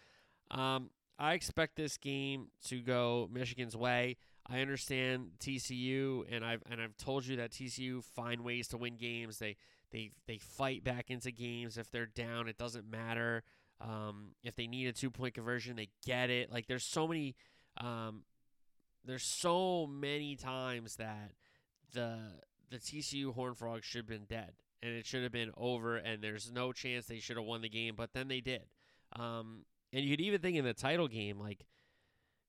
um, 0.50 0.90
I 1.18 1.34
expect 1.34 1.76
this 1.76 1.96
game 1.96 2.48
to 2.66 2.80
go 2.80 3.28
Michigan's 3.32 3.76
way. 3.76 4.16
I 4.50 4.60
understand 4.60 5.32
TCU, 5.40 6.24
and 6.30 6.44
I've 6.44 6.62
and 6.70 6.80
I've 6.80 6.96
told 6.96 7.26
you 7.26 7.36
that 7.36 7.50
TCU 7.50 8.02
find 8.02 8.42
ways 8.42 8.68
to 8.68 8.78
win 8.78 8.96
games. 8.96 9.38
They 9.38 9.56
they 9.92 10.12
they 10.26 10.38
fight 10.38 10.82
back 10.82 11.10
into 11.10 11.30
games 11.30 11.76
if 11.76 11.90
they're 11.90 12.06
down. 12.06 12.48
It 12.48 12.56
doesn't 12.56 12.90
matter. 12.90 13.44
Um, 13.80 14.30
if 14.42 14.56
they 14.56 14.66
need 14.66 14.86
a 14.88 14.92
two 14.92 15.10
point 15.10 15.34
conversion, 15.34 15.76
they 15.76 15.88
get 16.04 16.30
it. 16.30 16.52
Like 16.52 16.66
there's 16.66 16.84
so 16.84 17.06
many, 17.06 17.36
um, 17.76 18.22
there's 19.04 19.24
so 19.24 19.86
many 19.86 20.36
times 20.36 20.96
that 20.96 21.32
the 21.92 22.18
the 22.70 22.78
TCU 22.78 23.32
Horn 23.32 23.54
Frogs 23.54 23.84
should 23.84 24.00
have 24.00 24.08
been 24.08 24.26
dead, 24.28 24.52
and 24.82 24.92
it 24.92 25.06
should 25.06 25.22
have 25.22 25.32
been 25.32 25.52
over, 25.56 25.96
and 25.96 26.22
there's 26.22 26.50
no 26.52 26.72
chance 26.72 27.06
they 27.06 27.20
should 27.20 27.36
have 27.36 27.46
won 27.46 27.62
the 27.62 27.68
game, 27.68 27.94
but 27.96 28.12
then 28.12 28.28
they 28.28 28.40
did. 28.40 28.64
Um, 29.14 29.64
and 29.92 30.04
you 30.04 30.10
could 30.10 30.20
even 30.20 30.40
think 30.40 30.56
in 30.56 30.64
the 30.64 30.74
title 30.74 31.08
game, 31.08 31.38
like 31.38 31.64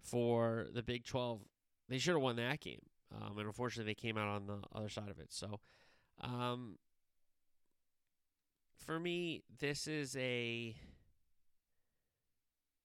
for 0.02 0.68
the 0.74 0.84
Big 0.84 1.06
12, 1.06 1.42
they 1.88 1.98
should 1.98 2.14
have 2.14 2.22
won 2.22 2.36
that 2.36 2.60
game. 2.60 2.82
Um, 3.16 3.38
and 3.38 3.48
unfortunately, 3.48 3.92
they 3.92 3.96
came 3.96 4.18
out 4.18 4.28
on 4.28 4.46
the 4.46 4.60
other 4.76 4.90
side 4.90 5.10
of 5.10 5.20
it. 5.20 5.28
So, 5.30 5.60
um, 6.22 6.78
for 8.78 9.00
me, 9.00 9.44
this 9.60 9.88
is 9.88 10.16
a 10.18 10.76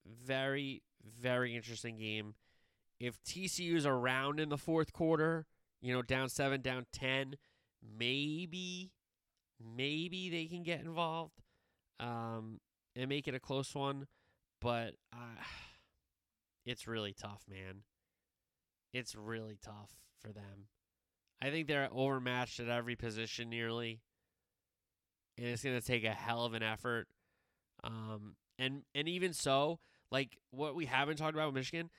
very, 0.07 0.83
very 1.21 1.55
interesting 1.55 1.99
game. 1.99 2.35
If 3.01 3.23
TCU 3.23 3.75
is 3.75 3.87
around 3.87 4.41
in 4.41 4.49
the 4.49 4.59
fourth 4.59 4.93
quarter, 4.93 5.47
you 5.81 5.93
know, 5.93 6.03
down 6.03 6.29
seven, 6.29 6.61
down 6.61 6.87
10, 6.93 7.37
maybe, 7.99 8.93
maybe 9.61 10.31
they 10.31 10.47
can 10.47 10.63
get 10.63 10.81
involved 10.81 11.43
um, 12.01 12.61
and 12.97 13.09
make 13.09 13.29
it 13.29 13.35
a 13.35 13.41
close 13.41 13.75
one. 13.75 14.07
But 14.61 14.95
uh, 15.13 15.43
it's 16.65 16.87
really 16.87 17.13
tough, 17.13 17.43
man. 17.51 17.83
It's 18.93 19.15
really 19.15 19.59
tough 19.63 19.91
for 20.21 20.33
them. 20.33 20.69
I 21.43 21.51
think 21.51 21.67
they're 21.67 21.89
overmatched 21.93 22.61
at 22.61 22.69
every 22.69 22.97
position 22.97 23.51
nearly. 23.51 24.01
And 25.37 25.49
it's 25.49 25.65
going 25.65 25.79
to 25.79 25.87
take 25.87 26.05
a 26.05 26.13
hell 26.13 26.45
of 26.45 26.55
an 26.55 26.63
effort. 26.63 27.09
Um, 27.83 28.37
and 28.59 28.83
and 28.95 29.09
even 29.09 29.33
so, 29.33 29.81
like 30.15 30.39
what 30.53 30.77
we 30.77 30.87
haven't 30.87 31.17
talked 31.17 31.35
about 31.35 31.47
with 31.47 31.57
Michigan, 31.57 31.91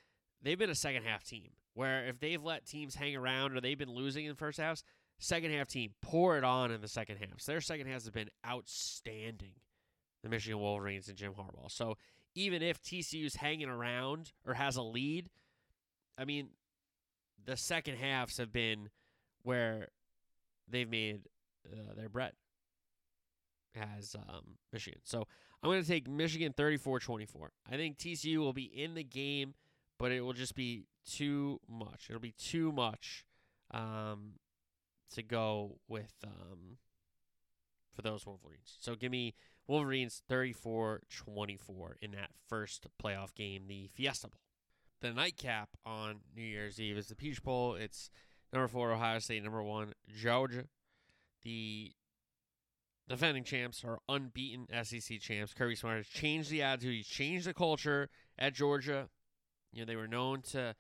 they've 0.41 0.57
been 0.57 0.69
a 0.69 0.75
second 0.75 1.03
half 1.03 1.25
team 1.25 1.49
where 1.73 2.05
if 2.05 2.17
they've 2.17 2.41
let 2.41 2.65
teams 2.65 2.95
hang 2.95 3.13
around 3.13 3.51
or 3.51 3.59
they've 3.59 3.77
been 3.77 3.91
losing 3.91 4.23
in 4.23 4.31
the 4.31 4.37
first 4.37 4.57
half, 4.57 4.81
second 5.19 5.51
half 5.51 5.67
team 5.67 5.93
pour 6.01 6.37
it 6.37 6.45
on 6.45 6.71
in 6.71 6.79
the 6.79 6.87
second 6.87 7.17
half. 7.17 7.41
So 7.41 7.51
their 7.51 7.59
second 7.59 7.87
halves 7.87 8.05
have 8.05 8.13
been 8.13 8.29
outstanding. 8.47 9.51
The 10.23 10.29
Michigan 10.29 10.59
Wolverines 10.59 11.09
and 11.09 11.17
Jim 11.17 11.33
Harbaugh. 11.33 11.69
So 11.69 11.97
even 12.35 12.63
if 12.63 12.81
TCU's 12.81 13.35
hanging 13.35 13.67
around 13.67 14.31
or 14.47 14.53
has 14.53 14.77
a 14.77 14.81
lead, 14.81 15.29
I 16.17 16.23
mean, 16.23 16.47
the 17.45 17.57
second 17.57 17.97
halves 17.97 18.37
have 18.37 18.53
been 18.53 18.89
where 19.43 19.89
they've 20.69 20.89
made 20.89 21.27
uh, 21.69 21.93
their 21.97 22.09
bread 22.09 22.31
as 23.75 24.15
um, 24.15 24.55
Michigan. 24.71 25.01
So 25.03 25.27
I'm 25.65 25.71
going 25.71 25.81
to 25.81 25.89
take 25.89 26.07
Michigan 26.07 26.53
34 26.55 26.99
24. 26.99 27.51
I 27.71 27.75
think 27.75 27.97
TCU 27.97 28.37
will 28.37 28.53
be 28.53 28.65
in 28.65 28.93
the 28.93 29.03
game, 29.03 29.55
but 29.97 30.11
it 30.11 30.21
will 30.21 30.33
just 30.33 30.53
be 30.53 30.85
too 31.09 31.59
much. 31.67 32.05
It'll 32.07 32.21
be 32.21 32.35
too 32.37 32.71
much 32.71 33.25
um, 33.71 34.33
to 35.15 35.23
go 35.23 35.79
with 35.87 36.13
um, 36.23 36.77
for 37.95 38.03
those 38.03 38.27
Wolverines. 38.27 38.77
So 38.79 38.93
give 38.93 39.11
me 39.11 39.33
Wolverines 39.65 40.21
34 40.29 41.01
24 41.09 41.97
in 41.99 42.11
that 42.11 42.29
first 42.47 42.85
playoff 43.03 43.33
game, 43.33 43.63
the 43.67 43.89
Fiesta 43.91 44.27
Bowl. 44.27 44.41
The 45.01 45.13
nightcap 45.13 45.69
on 45.83 46.17
New 46.35 46.43
Year's 46.43 46.79
Eve 46.79 46.95
is 46.95 47.07
the 47.07 47.15
Peach 47.15 47.41
Bowl. 47.41 47.73
It's 47.73 48.11
number 48.53 48.67
four, 48.67 48.91
Ohio 48.91 49.17
State, 49.17 49.43
number 49.43 49.63
one, 49.63 49.93
Georgia. 50.15 50.65
The 51.41 51.91
defending 53.07 53.43
champs 53.43 53.83
are 53.83 53.99
unbeaten 54.09 54.67
SEC 54.83 55.19
champs. 55.19 55.53
Kirby 55.53 55.75
Smart 55.75 55.97
has 55.97 56.07
changed 56.07 56.49
the 56.49 56.63
attitude, 56.63 56.95
he's 56.95 57.07
changed 57.07 57.47
the 57.47 57.53
culture 57.53 58.09
at 58.37 58.53
Georgia. 58.53 59.09
You 59.71 59.81
know, 59.81 59.85
they 59.85 59.95
were 59.95 60.07
known 60.07 60.41
to 60.51 60.75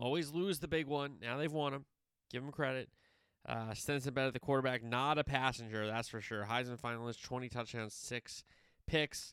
always 0.00 0.32
lose 0.32 0.58
the 0.58 0.68
big 0.68 0.86
one. 0.86 1.16
Now 1.22 1.36
they've 1.36 1.52
won 1.52 1.72
them. 1.72 1.84
Give 2.30 2.42
them 2.42 2.52
credit. 2.52 2.88
Uh, 3.48 3.72
Stetson 3.72 4.12
Bennett, 4.12 4.34
the 4.34 4.40
quarterback, 4.40 4.82
not 4.82 5.18
a 5.18 5.24
passenger, 5.24 5.86
that's 5.86 6.08
for 6.08 6.20
sure. 6.20 6.46
Heisman 6.50 6.78
finalist, 6.78 7.22
20 7.22 7.48
touchdowns, 7.48 7.94
six 7.94 8.44
picks. 8.86 9.32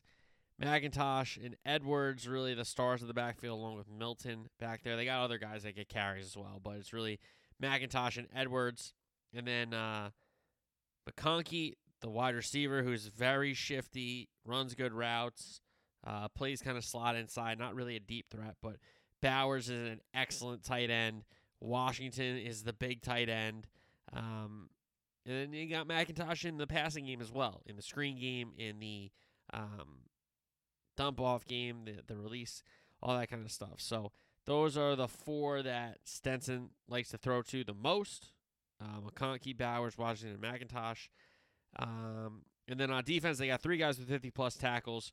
McIntosh 0.62 1.44
and 1.44 1.54
Edwards, 1.66 2.26
really 2.26 2.54
the 2.54 2.64
stars 2.64 3.02
of 3.02 3.08
the 3.08 3.14
backfield, 3.14 3.58
along 3.58 3.76
with 3.76 3.90
Milton 3.90 4.48
back 4.58 4.82
there. 4.82 4.96
They 4.96 5.04
got 5.04 5.22
other 5.22 5.36
guys 5.36 5.64
that 5.64 5.76
get 5.76 5.90
carries 5.90 6.24
as 6.24 6.36
well, 6.36 6.60
but 6.64 6.76
it's 6.76 6.94
really 6.94 7.20
McIntosh 7.62 8.16
and 8.16 8.26
Edwards. 8.34 8.94
And 9.34 9.46
then 9.46 9.74
uh, 9.74 10.10
McConkey, 11.08 11.74
the 12.00 12.10
wide 12.10 12.34
receiver, 12.34 12.82
who's 12.82 13.06
very 13.06 13.54
shifty, 13.54 14.28
runs 14.44 14.74
good 14.74 14.92
routes, 14.92 15.60
uh, 16.06 16.28
plays 16.28 16.60
kind 16.60 16.76
of 16.76 16.84
slot 16.84 17.16
inside, 17.16 17.58
not 17.58 17.74
really 17.74 17.96
a 17.96 18.00
deep 18.00 18.26
threat, 18.30 18.56
but 18.62 18.76
Bowers 19.22 19.70
is 19.70 19.92
an 19.92 20.00
excellent 20.14 20.62
tight 20.62 20.90
end. 20.90 21.24
Washington 21.60 22.36
is 22.36 22.62
the 22.62 22.72
big 22.72 23.02
tight 23.02 23.28
end. 23.28 23.66
Um, 24.12 24.68
and 25.24 25.34
then 25.34 25.52
you 25.52 25.68
got 25.68 25.88
McIntosh 25.88 26.44
in 26.44 26.58
the 26.58 26.66
passing 26.66 27.06
game 27.06 27.20
as 27.20 27.32
well, 27.32 27.62
in 27.66 27.76
the 27.76 27.82
screen 27.82 28.20
game, 28.20 28.52
in 28.56 28.78
the 28.78 29.10
um, 29.52 30.04
dump 30.96 31.20
off 31.20 31.46
game, 31.46 31.86
the, 31.86 32.02
the 32.06 32.16
release, 32.16 32.62
all 33.02 33.18
that 33.18 33.28
kind 33.28 33.44
of 33.44 33.50
stuff. 33.50 33.78
So 33.78 34.12
those 34.44 34.76
are 34.76 34.94
the 34.94 35.08
four 35.08 35.62
that 35.62 35.98
Stetson 36.04 36.70
likes 36.88 37.08
to 37.10 37.18
throw 37.18 37.42
to 37.42 37.64
the 37.64 37.74
most. 37.74 38.32
McConkey, 38.82 39.56
Bowers, 39.56 39.96
Washington, 39.96 40.38
and 40.42 40.54
McIntosh. 40.54 41.08
Um, 41.78 42.42
and 42.68 42.80
then 42.80 42.90
on 42.90 43.04
defense, 43.04 43.38
they 43.38 43.46
got 43.46 43.62
three 43.62 43.76
guys 43.76 43.98
with 43.98 44.08
50 44.08 44.30
plus 44.30 44.56
tackles. 44.56 45.12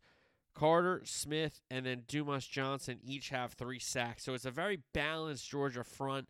Carter, 0.55 1.01
Smith, 1.03 1.61
and 1.71 1.85
then 1.85 2.03
Dumas 2.07 2.45
Johnson 2.45 2.99
each 3.03 3.29
have 3.29 3.53
three 3.53 3.79
sacks. 3.79 4.23
So 4.23 4.33
it's 4.33 4.45
a 4.45 4.51
very 4.51 4.79
balanced 4.93 5.49
Georgia 5.49 5.83
front. 5.83 6.29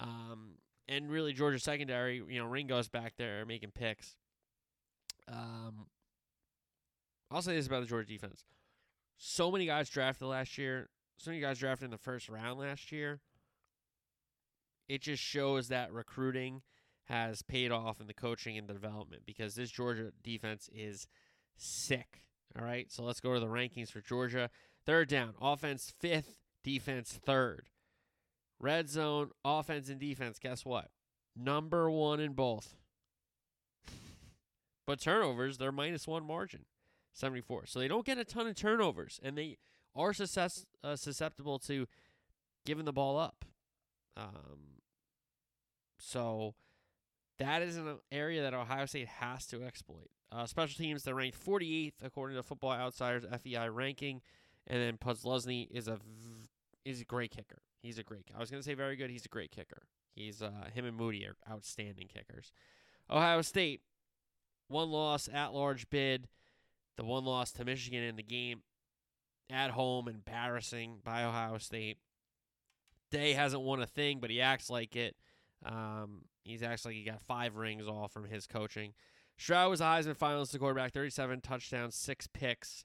Um, 0.00 0.58
and 0.88 1.10
really 1.10 1.32
Georgia 1.32 1.58
secondary, 1.58 2.22
you 2.28 2.38
know, 2.38 2.46
Ringo's 2.46 2.88
back 2.88 3.14
there 3.16 3.44
making 3.46 3.70
picks. 3.70 4.16
Um, 5.28 5.86
I'll 7.30 7.42
say 7.42 7.54
this 7.54 7.66
about 7.66 7.80
the 7.80 7.86
Georgia 7.86 8.08
defense. 8.08 8.44
So 9.16 9.50
many 9.50 9.66
guys 9.66 9.88
drafted 9.88 10.28
last 10.28 10.58
year. 10.58 10.88
So 11.16 11.30
many 11.30 11.40
guys 11.40 11.58
drafted 11.58 11.86
in 11.86 11.90
the 11.90 11.98
first 11.98 12.28
round 12.28 12.60
last 12.60 12.92
year. 12.92 13.20
It 14.88 15.00
just 15.00 15.22
shows 15.22 15.68
that 15.68 15.92
recruiting 15.92 16.62
has 17.04 17.42
paid 17.42 17.70
off 17.70 18.00
in 18.00 18.06
the 18.06 18.14
coaching 18.14 18.56
and 18.56 18.68
the 18.68 18.72
development 18.72 19.22
because 19.26 19.54
this 19.54 19.70
Georgia 19.70 20.10
defense 20.22 20.68
is 20.74 21.06
sick. 21.56 22.22
All 22.58 22.64
right, 22.64 22.90
so 22.90 23.02
let's 23.02 23.20
go 23.20 23.34
to 23.34 23.40
the 23.40 23.46
rankings 23.46 23.90
for 23.90 24.00
Georgia. 24.00 24.48
Third 24.86 25.08
down, 25.08 25.34
offense 25.40 25.92
fifth, 25.98 26.40
defense 26.62 27.18
third. 27.24 27.68
Red 28.60 28.88
zone, 28.88 29.30
offense 29.44 29.88
and 29.88 29.98
defense, 29.98 30.38
guess 30.38 30.64
what? 30.64 30.90
Number 31.36 31.90
one 31.90 32.20
in 32.20 32.32
both. 32.32 32.76
but 34.86 35.00
turnovers, 35.00 35.58
they're 35.58 35.72
minus 35.72 36.06
one 36.06 36.26
margin, 36.26 36.64
74. 37.12 37.66
So 37.66 37.80
they 37.80 37.88
don't 37.88 38.06
get 38.06 38.18
a 38.18 38.24
ton 38.24 38.46
of 38.46 38.54
turnovers, 38.54 39.18
and 39.22 39.36
they 39.36 39.58
are 39.94 40.12
success, 40.12 40.64
uh, 40.82 40.96
susceptible 40.96 41.58
to 41.60 41.86
giving 42.64 42.84
the 42.84 42.92
ball 42.92 43.18
up. 43.18 43.44
Um, 44.16 44.80
so 45.98 46.54
that 47.38 47.62
is 47.62 47.76
an 47.76 47.98
area 48.12 48.42
that 48.42 48.54
Ohio 48.54 48.86
State 48.86 49.08
has 49.08 49.46
to 49.46 49.62
exploit. 49.62 50.08
Uh, 50.30 50.46
special 50.46 50.76
teams, 50.76 51.02
they're 51.02 51.14
ranked 51.14 51.38
48th 51.44 51.92
according 52.02 52.36
to 52.36 52.42
Football 52.42 52.72
Outsiders 52.72 53.24
FEI 53.42 53.68
ranking, 53.68 54.20
and 54.66 54.80
then 54.80 54.96
Podlesny 54.96 55.68
is 55.70 55.88
a 55.88 55.96
v- 55.96 56.48
is 56.84 57.00
a 57.00 57.04
great 57.04 57.30
kicker. 57.30 57.62
He's 57.82 57.98
a 57.98 58.02
great. 58.02 58.24
I 58.34 58.40
was 58.40 58.50
gonna 58.50 58.62
say 58.62 58.74
very 58.74 58.96
good. 58.96 59.10
He's 59.10 59.24
a 59.24 59.28
great 59.28 59.50
kicker. 59.50 59.82
He's 60.14 60.42
uh, 60.42 60.68
him 60.72 60.84
and 60.84 60.96
Moody 60.96 61.26
are 61.26 61.36
outstanding 61.50 62.08
kickers. 62.08 62.52
Ohio 63.10 63.42
State, 63.42 63.82
one 64.68 64.90
loss 64.90 65.28
at 65.32 65.52
large 65.52 65.88
bid, 65.90 66.28
the 66.96 67.04
one 67.04 67.24
loss 67.24 67.52
to 67.52 67.64
Michigan 67.64 68.02
in 68.02 68.16
the 68.16 68.22
game 68.22 68.62
at 69.50 69.70
home, 69.70 70.08
embarrassing 70.08 71.00
by 71.04 71.24
Ohio 71.24 71.58
State. 71.58 71.98
Day 73.10 73.32
hasn't 73.32 73.62
won 73.62 73.80
a 73.80 73.86
thing, 73.86 74.18
but 74.20 74.30
he 74.30 74.40
acts 74.40 74.70
like 74.70 74.96
it. 74.96 75.14
Um, 75.64 76.22
he's 76.44 76.62
actually 76.62 76.94
he 76.94 77.04
got 77.04 77.22
five 77.22 77.56
rings 77.56 77.86
all 77.86 78.08
from 78.08 78.24
his 78.24 78.46
coaching. 78.46 78.94
Stroud 79.36 79.70
was 79.70 79.80
a 79.80 79.84
Heisman 79.84 80.16
finalist, 80.16 80.52
the 80.52 80.58
quarterback, 80.58 80.92
37 80.92 81.40
touchdowns, 81.40 81.96
six 81.96 82.26
picks. 82.26 82.84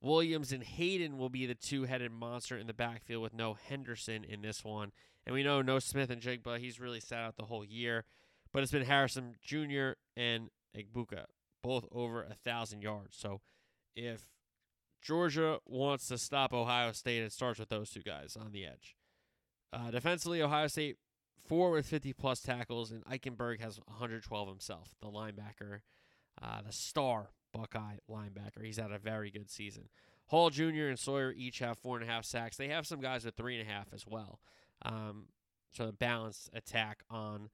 Williams 0.00 0.52
and 0.52 0.62
Hayden 0.62 1.18
will 1.18 1.28
be 1.28 1.46
the 1.46 1.54
two 1.54 1.84
headed 1.84 2.12
monster 2.12 2.56
in 2.56 2.66
the 2.66 2.72
backfield 2.72 3.22
with 3.22 3.34
no 3.34 3.54
Henderson 3.54 4.24
in 4.24 4.40
this 4.40 4.64
one. 4.64 4.92
And 5.26 5.34
we 5.34 5.42
know 5.42 5.60
no 5.60 5.78
Smith-Njigba. 5.78 6.58
He's 6.58 6.80
really 6.80 7.00
sat 7.00 7.18
out 7.20 7.36
the 7.36 7.46
whole 7.46 7.64
year. 7.64 8.04
But 8.52 8.62
it's 8.62 8.72
been 8.72 8.84
Harrison 8.84 9.34
Jr. 9.42 9.90
and 10.16 10.48
Egbuka, 10.76 11.24
both 11.62 11.84
over 11.92 12.22
a 12.22 12.34
thousand 12.34 12.82
yards. 12.82 13.16
So 13.16 13.40
if 13.94 14.28
Georgia 15.02 15.58
wants 15.66 16.08
to 16.08 16.18
stop 16.18 16.52
Ohio 16.52 16.92
State, 16.92 17.22
it 17.22 17.32
starts 17.32 17.58
with 17.58 17.68
those 17.68 17.90
two 17.90 18.02
guys 18.02 18.36
on 18.40 18.52
the 18.52 18.64
edge. 18.64 18.96
Uh, 19.72 19.90
defensively, 19.90 20.42
Ohio 20.42 20.66
State 20.66 20.96
four 21.50 21.72
with 21.72 21.84
50 21.84 22.12
plus 22.12 22.40
tackles, 22.40 22.92
and 22.92 23.04
Eichenberg 23.06 23.60
has 23.60 23.80
112 23.86 24.48
himself, 24.48 24.94
the 25.02 25.08
linebacker, 25.08 25.80
uh, 26.40 26.62
the 26.64 26.72
star 26.72 27.30
Buckeye 27.52 27.96
linebacker. 28.08 28.64
He's 28.64 28.76
had 28.76 28.92
a 28.92 28.98
very 29.00 29.32
good 29.32 29.50
season. 29.50 29.88
Hall 30.26 30.50
Jr. 30.50 30.86
and 30.86 30.98
Sawyer 30.98 31.34
each 31.36 31.58
have 31.58 31.76
four 31.76 31.98
and 31.98 32.08
a 32.08 32.12
half 32.12 32.24
sacks. 32.24 32.56
They 32.56 32.68
have 32.68 32.86
some 32.86 33.00
guys 33.00 33.24
with 33.24 33.34
three 33.34 33.58
and 33.58 33.68
a 33.68 33.72
half 33.72 33.88
as 33.92 34.06
well. 34.06 34.38
Um, 34.82 35.24
so 35.72 35.86
the 35.86 35.92
balanced 35.92 36.50
attack 36.52 37.02
on 37.10 37.50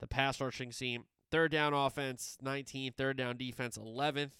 the 0.00 0.08
pass 0.08 0.40
rushing 0.40 0.72
team. 0.72 1.04
Third 1.30 1.52
down 1.52 1.72
offense, 1.72 2.38
19. 2.42 2.94
Third 2.94 3.16
down 3.16 3.36
defense, 3.36 3.78
11th. 3.78 4.32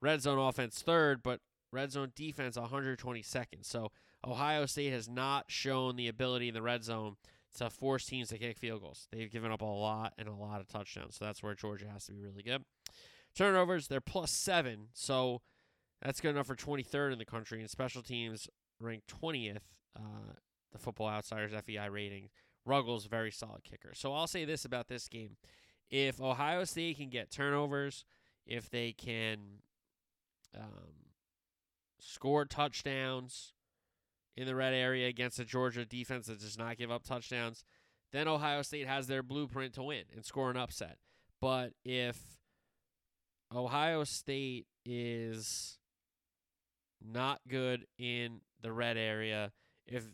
Red 0.00 0.22
zone 0.22 0.38
offense, 0.38 0.80
third, 0.80 1.22
but 1.22 1.40
red 1.72 1.92
zone 1.92 2.12
defense, 2.16 2.56
122nd. 2.56 3.66
So 3.66 3.92
Ohio 4.26 4.64
State 4.64 4.92
has 4.92 5.10
not 5.10 5.46
shown 5.48 5.96
the 5.96 6.08
ability 6.08 6.48
in 6.48 6.54
the 6.54 6.62
red 6.62 6.84
zone 6.84 7.16
to 7.56 7.70
force 7.70 8.06
teams 8.06 8.28
to 8.28 8.38
kick 8.38 8.58
field 8.58 8.82
goals. 8.82 9.08
They've 9.12 9.30
given 9.30 9.52
up 9.52 9.62
a 9.62 9.64
lot 9.64 10.14
and 10.18 10.28
a 10.28 10.34
lot 10.34 10.60
of 10.60 10.68
touchdowns. 10.68 11.16
So 11.16 11.24
that's 11.24 11.42
where 11.42 11.54
Georgia 11.54 11.86
has 11.92 12.06
to 12.06 12.12
be 12.12 12.20
really 12.20 12.42
good. 12.42 12.64
Turnovers, 13.34 13.88
they're 13.88 14.00
plus 14.00 14.30
seven. 14.30 14.88
So 14.92 15.42
that's 16.02 16.20
good 16.20 16.30
enough 16.30 16.46
for 16.46 16.56
23rd 16.56 17.12
in 17.12 17.18
the 17.18 17.24
country. 17.24 17.60
And 17.60 17.70
special 17.70 18.02
teams 18.02 18.48
ranked 18.80 19.12
20th, 19.22 19.58
uh, 19.96 20.34
the 20.72 20.78
Football 20.78 21.08
Outsiders 21.08 21.52
FEI 21.66 21.88
rating, 21.88 22.28
Ruggles, 22.64 23.06
very 23.06 23.30
solid 23.30 23.64
kicker. 23.64 23.92
So 23.94 24.12
I'll 24.12 24.26
say 24.26 24.44
this 24.44 24.64
about 24.64 24.88
this 24.88 25.08
game. 25.08 25.36
If 25.90 26.20
Ohio 26.20 26.64
State 26.64 26.96
can 26.96 27.10
get 27.10 27.30
turnovers, 27.30 28.04
if 28.44 28.68
they 28.70 28.92
can 28.92 29.38
um, 30.56 31.06
score 32.00 32.44
touchdowns 32.44 33.52
in 34.36 34.46
the 34.46 34.54
red 34.54 34.74
area 34.74 35.08
against 35.08 35.38
a 35.38 35.44
Georgia 35.44 35.84
defense 35.84 36.26
that 36.26 36.40
does 36.40 36.58
not 36.58 36.76
give 36.76 36.90
up 36.90 37.04
touchdowns, 37.04 37.64
then 38.12 38.28
Ohio 38.28 38.62
State 38.62 38.86
has 38.86 39.06
their 39.06 39.22
blueprint 39.22 39.74
to 39.74 39.82
win 39.82 40.04
and 40.14 40.24
score 40.24 40.50
an 40.50 40.56
upset. 40.56 40.98
But 41.40 41.72
if 41.84 42.38
Ohio 43.54 44.04
State 44.04 44.66
is 44.84 45.78
not 47.02 47.40
good 47.48 47.86
in 47.98 48.40
the 48.60 48.72
red 48.72 48.96
area, 48.96 49.52
if 49.86 50.04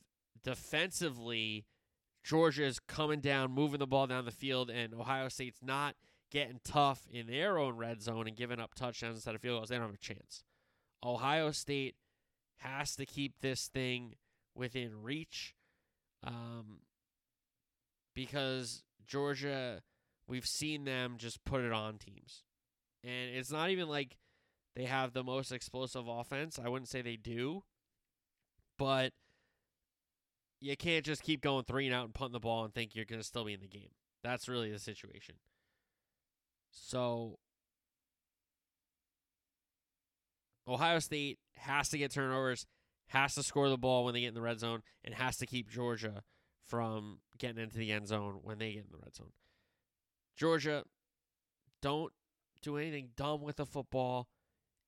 defensively 0.42 1.66
Georgia 2.24 2.64
is 2.64 2.78
coming 2.78 3.20
down, 3.20 3.50
moving 3.50 3.78
the 3.78 3.86
ball 3.86 4.06
down 4.06 4.24
the 4.24 4.30
field, 4.30 4.70
and 4.70 4.94
Ohio 4.94 5.28
State's 5.28 5.62
not 5.62 5.94
getting 6.30 6.60
tough 6.64 7.06
in 7.10 7.26
their 7.26 7.58
own 7.58 7.76
red 7.76 8.00
zone 8.00 8.26
and 8.26 8.36
giving 8.36 8.60
up 8.60 8.74
touchdowns 8.74 9.16
instead 9.16 9.34
of 9.34 9.40
field 9.40 9.58
goals, 9.58 9.68
they 9.68 9.76
don't 9.76 9.86
have 9.86 9.94
a 9.94 9.98
chance. 9.98 10.44
Ohio 11.04 11.50
State 11.50 11.96
has 12.62 12.96
to 12.96 13.06
keep 13.06 13.40
this 13.40 13.68
thing 13.68 14.14
within 14.54 15.02
reach 15.02 15.54
um, 16.24 16.80
because 18.14 18.82
Georgia, 19.06 19.82
we've 20.26 20.46
seen 20.46 20.84
them 20.84 21.16
just 21.18 21.44
put 21.44 21.62
it 21.62 21.72
on 21.72 21.98
teams. 21.98 22.44
And 23.04 23.34
it's 23.34 23.50
not 23.50 23.70
even 23.70 23.88
like 23.88 24.16
they 24.76 24.84
have 24.84 25.12
the 25.12 25.24
most 25.24 25.52
explosive 25.52 26.06
offense. 26.06 26.58
I 26.62 26.68
wouldn't 26.68 26.88
say 26.88 27.02
they 27.02 27.16
do. 27.16 27.64
But 28.78 29.12
you 30.60 30.76
can't 30.76 31.04
just 31.04 31.22
keep 31.22 31.40
going 31.40 31.64
three 31.64 31.86
and 31.86 31.94
out 31.94 32.04
and 32.04 32.14
punting 32.14 32.32
the 32.32 32.40
ball 32.40 32.64
and 32.64 32.72
think 32.72 32.94
you're 32.94 33.04
going 33.04 33.20
to 33.20 33.26
still 33.26 33.44
be 33.44 33.52
in 33.52 33.60
the 33.60 33.66
game. 33.66 33.90
That's 34.22 34.48
really 34.48 34.70
the 34.70 34.78
situation. 34.78 35.36
So 36.70 37.38
Ohio 40.66 40.98
State 40.98 41.38
has 41.56 41.88
to 41.90 41.98
get 41.98 42.12
turnovers, 42.12 42.66
has 43.08 43.34
to 43.34 43.42
score 43.42 43.68
the 43.68 43.78
ball 43.78 44.04
when 44.04 44.14
they 44.14 44.20
get 44.20 44.28
in 44.28 44.34
the 44.34 44.40
red 44.40 44.60
zone, 44.60 44.82
and 45.04 45.14
has 45.14 45.36
to 45.38 45.46
keep 45.46 45.70
Georgia 45.70 46.22
from 46.66 47.18
getting 47.38 47.62
into 47.62 47.78
the 47.78 47.92
end 47.92 48.08
zone 48.08 48.40
when 48.42 48.58
they 48.58 48.72
get 48.72 48.84
in 48.84 48.90
the 48.90 48.98
red 49.02 49.14
zone. 49.14 49.32
Georgia, 50.36 50.84
don't 51.80 52.12
do 52.62 52.76
anything 52.76 53.10
dumb 53.16 53.42
with 53.42 53.56
the 53.56 53.66
football 53.66 54.28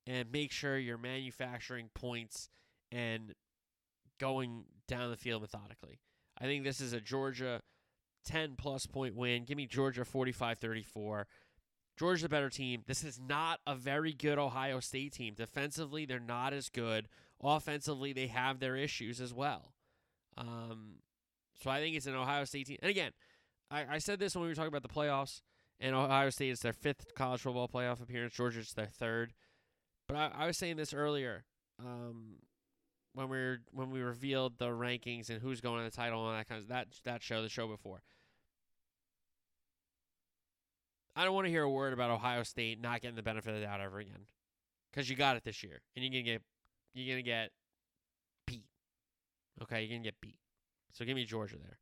and 0.07 0.31
make 0.31 0.53
sure 0.53 0.79
you're 0.79 0.99
manufacturing 0.99 1.91
points 1.95 2.49
and 2.93 3.35
going 4.21 4.65
down 4.87 5.11
the 5.11 5.17
field 5.17 5.43
methodically. 5.43 6.01
I 6.39 6.45
think 6.45 6.65
this 6.65 6.81
is 6.81 6.93
a 6.93 7.01
Georgia 7.01 7.61
10 8.27 8.55
plus 8.57 8.87
point 8.87 9.15
win. 9.15 9.45
Give 9.45 9.57
me 9.57 9.67
Georgia 9.67 10.05
45 10.05 10.59
34. 10.59 11.27
Georgia's 11.99 12.25
a 12.25 12.29
better 12.29 12.51
team. 12.51 12.83
This 12.87 13.05
is 13.05 13.21
not 13.21 13.61
a 13.67 13.75
very 13.75 14.13
good 14.13 14.39
Ohio 14.39 14.81
State 14.81 15.13
team. 15.13 15.35
Defensively, 15.35 16.07
they're 16.07 16.19
not 16.19 16.53
as 16.53 16.69
good. 16.69 17.09
Offensively, 17.43 18.13
they 18.13 18.27
have 18.27 18.59
their 18.59 18.77
issues 18.77 19.21
as 19.21 19.33
well. 19.33 19.75
Um, 20.37 20.97
so 21.63 21.71
I 21.71 21.81
think 21.81 21.97
it's 21.97 22.07
an 22.07 22.15
Ohio 22.15 22.45
State 22.45 22.67
team. 22.67 22.79
And 22.83 22.91
again, 22.91 23.13
I, 23.71 23.85
I 23.93 23.99
said 23.99 24.19
this 24.19 24.35
when 24.35 24.43
we 24.43 24.49
were 24.49 24.55
talking 24.55 24.69
about 24.75 24.83
the 24.83 24.89
playoffs, 24.89 25.41
and 25.81 25.95
Ohio 25.95 26.31
State 26.31 26.51
is 26.51 26.61
their 26.61 26.73
fifth 26.73 27.15
college 27.15 27.43
football 27.43 27.69
playoff 27.69 28.03
appearance. 28.03 28.35
Georgia's 28.35 28.73
their 28.73 28.87
third. 28.87 29.33
But 30.09 30.17
I, 30.17 30.31
I 30.35 30.47
was 30.47 30.59
saying 30.59 30.77
this 30.77 30.95
earlier. 30.95 31.45
Um, 31.79 32.37
when 33.15 33.29
we 33.29 33.37
were, 33.37 33.59
when 33.73 33.91
we 33.91 34.01
revealed 34.01 34.59
the 34.59 34.69
rankings 34.69 35.31
and 35.31 35.41
who's 35.41 35.61
going 35.61 35.79
to 35.79 35.91
the 35.91 35.97
title 35.97 36.29
and 36.29 36.39
that 36.39 36.49
kind 36.49 36.61
of 36.61 36.69
that 36.69 36.89
that 37.05 37.23
show, 37.23 37.43
the 37.43 37.49
show 37.49 37.69
before. 37.69 38.03
I 41.17 41.25
don't 41.25 41.35
want 41.35 41.47
to 41.47 41.51
hear 41.51 41.63
a 41.63 41.71
word 41.71 41.93
about 41.93 42.11
Ohio 42.11 42.43
State 42.43 42.81
not 42.81 43.01
getting 43.01 43.17
the 43.17 43.23
benefit 43.23 43.55
of 43.55 43.61
the 43.61 43.67
doubt 43.67 43.81
ever 43.81 43.99
again, 43.99 44.27
because 44.91 45.09
you 45.09 45.17
got 45.17 45.37
it 45.37 45.45
this 45.45 45.63
year, 45.63 45.81
and 45.95 46.05
you're 46.05 46.13
gonna 46.13 46.23
get 46.23 46.43
you're 46.93 47.15
gonna 47.15 47.23
get 47.23 47.51
beat. 48.47 48.67
Okay, 49.63 49.83
you're 49.83 49.97
gonna 49.97 50.05
get 50.05 50.21
beat. 50.21 50.39
So 50.93 51.05
give 51.05 51.17
me 51.17 51.25
Georgia 51.25 51.57
there. 51.57 51.79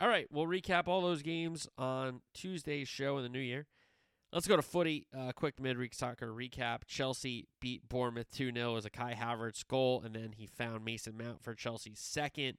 All 0.00 0.08
right, 0.08 0.26
we'll 0.30 0.46
recap 0.46 0.88
all 0.88 1.02
those 1.02 1.22
games 1.22 1.68
on 1.76 2.22
Tuesday's 2.32 2.88
show 2.88 3.18
in 3.18 3.22
the 3.22 3.28
new 3.28 3.40
year. 3.40 3.66
Let's 4.32 4.46
go 4.46 4.56
to 4.56 4.62
footy. 4.62 5.06
Uh, 5.16 5.32
quick 5.32 5.60
midweek 5.60 5.92
soccer 5.92 6.28
recap. 6.28 6.82
Chelsea 6.86 7.48
beat 7.60 7.88
Bournemouth 7.88 8.30
2 8.32 8.52
0 8.52 8.76
as 8.76 8.84
a 8.84 8.90
Kai 8.90 9.14
Havertz 9.14 9.66
goal, 9.66 10.02
and 10.04 10.14
then 10.14 10.32
he 10.36 10.46
found 10.46 10.84
Mason 10.84 11.16
Mount 11.16 11.42
for 11.42 11.54
Chelsea's 11.54 11.98
second. 11.98 12.56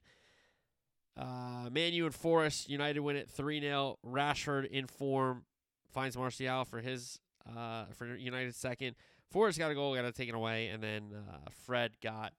Uh, 1.16 1.68
Man 1.70 1.92
U 1.94 2.04
and 2.04 2.14
Forest 2.14 2.68
United 2.68 3.00
win 3.00 3.16
it 3.16 3.30
3 3.30 3.60
0. 3.60 3.98
Rashford 4.06 4.66
in 4.70 4.86
form 4.86 5.44
finds 5.92 6.16
Martial 6.16 6.64
for 6.64 6.80
his 6.80 7.18
uh, 7.48 7.84
for 7.94 8.16
United 8.16 8.54
second. 8.54 8.96
Forest 9.30 9.58
got 9.58 9.70
a 9.70 9.74
goal, 9.74 9.94
got 9.94 10.04
it 10.04 10.14
taken 10.14 10.34
away, 10.34 10.68
and 10.68 10.82
then 10.82 11.12
uh, 11.14 11.48
Fred 11.64 11.92
got 12.02 12.32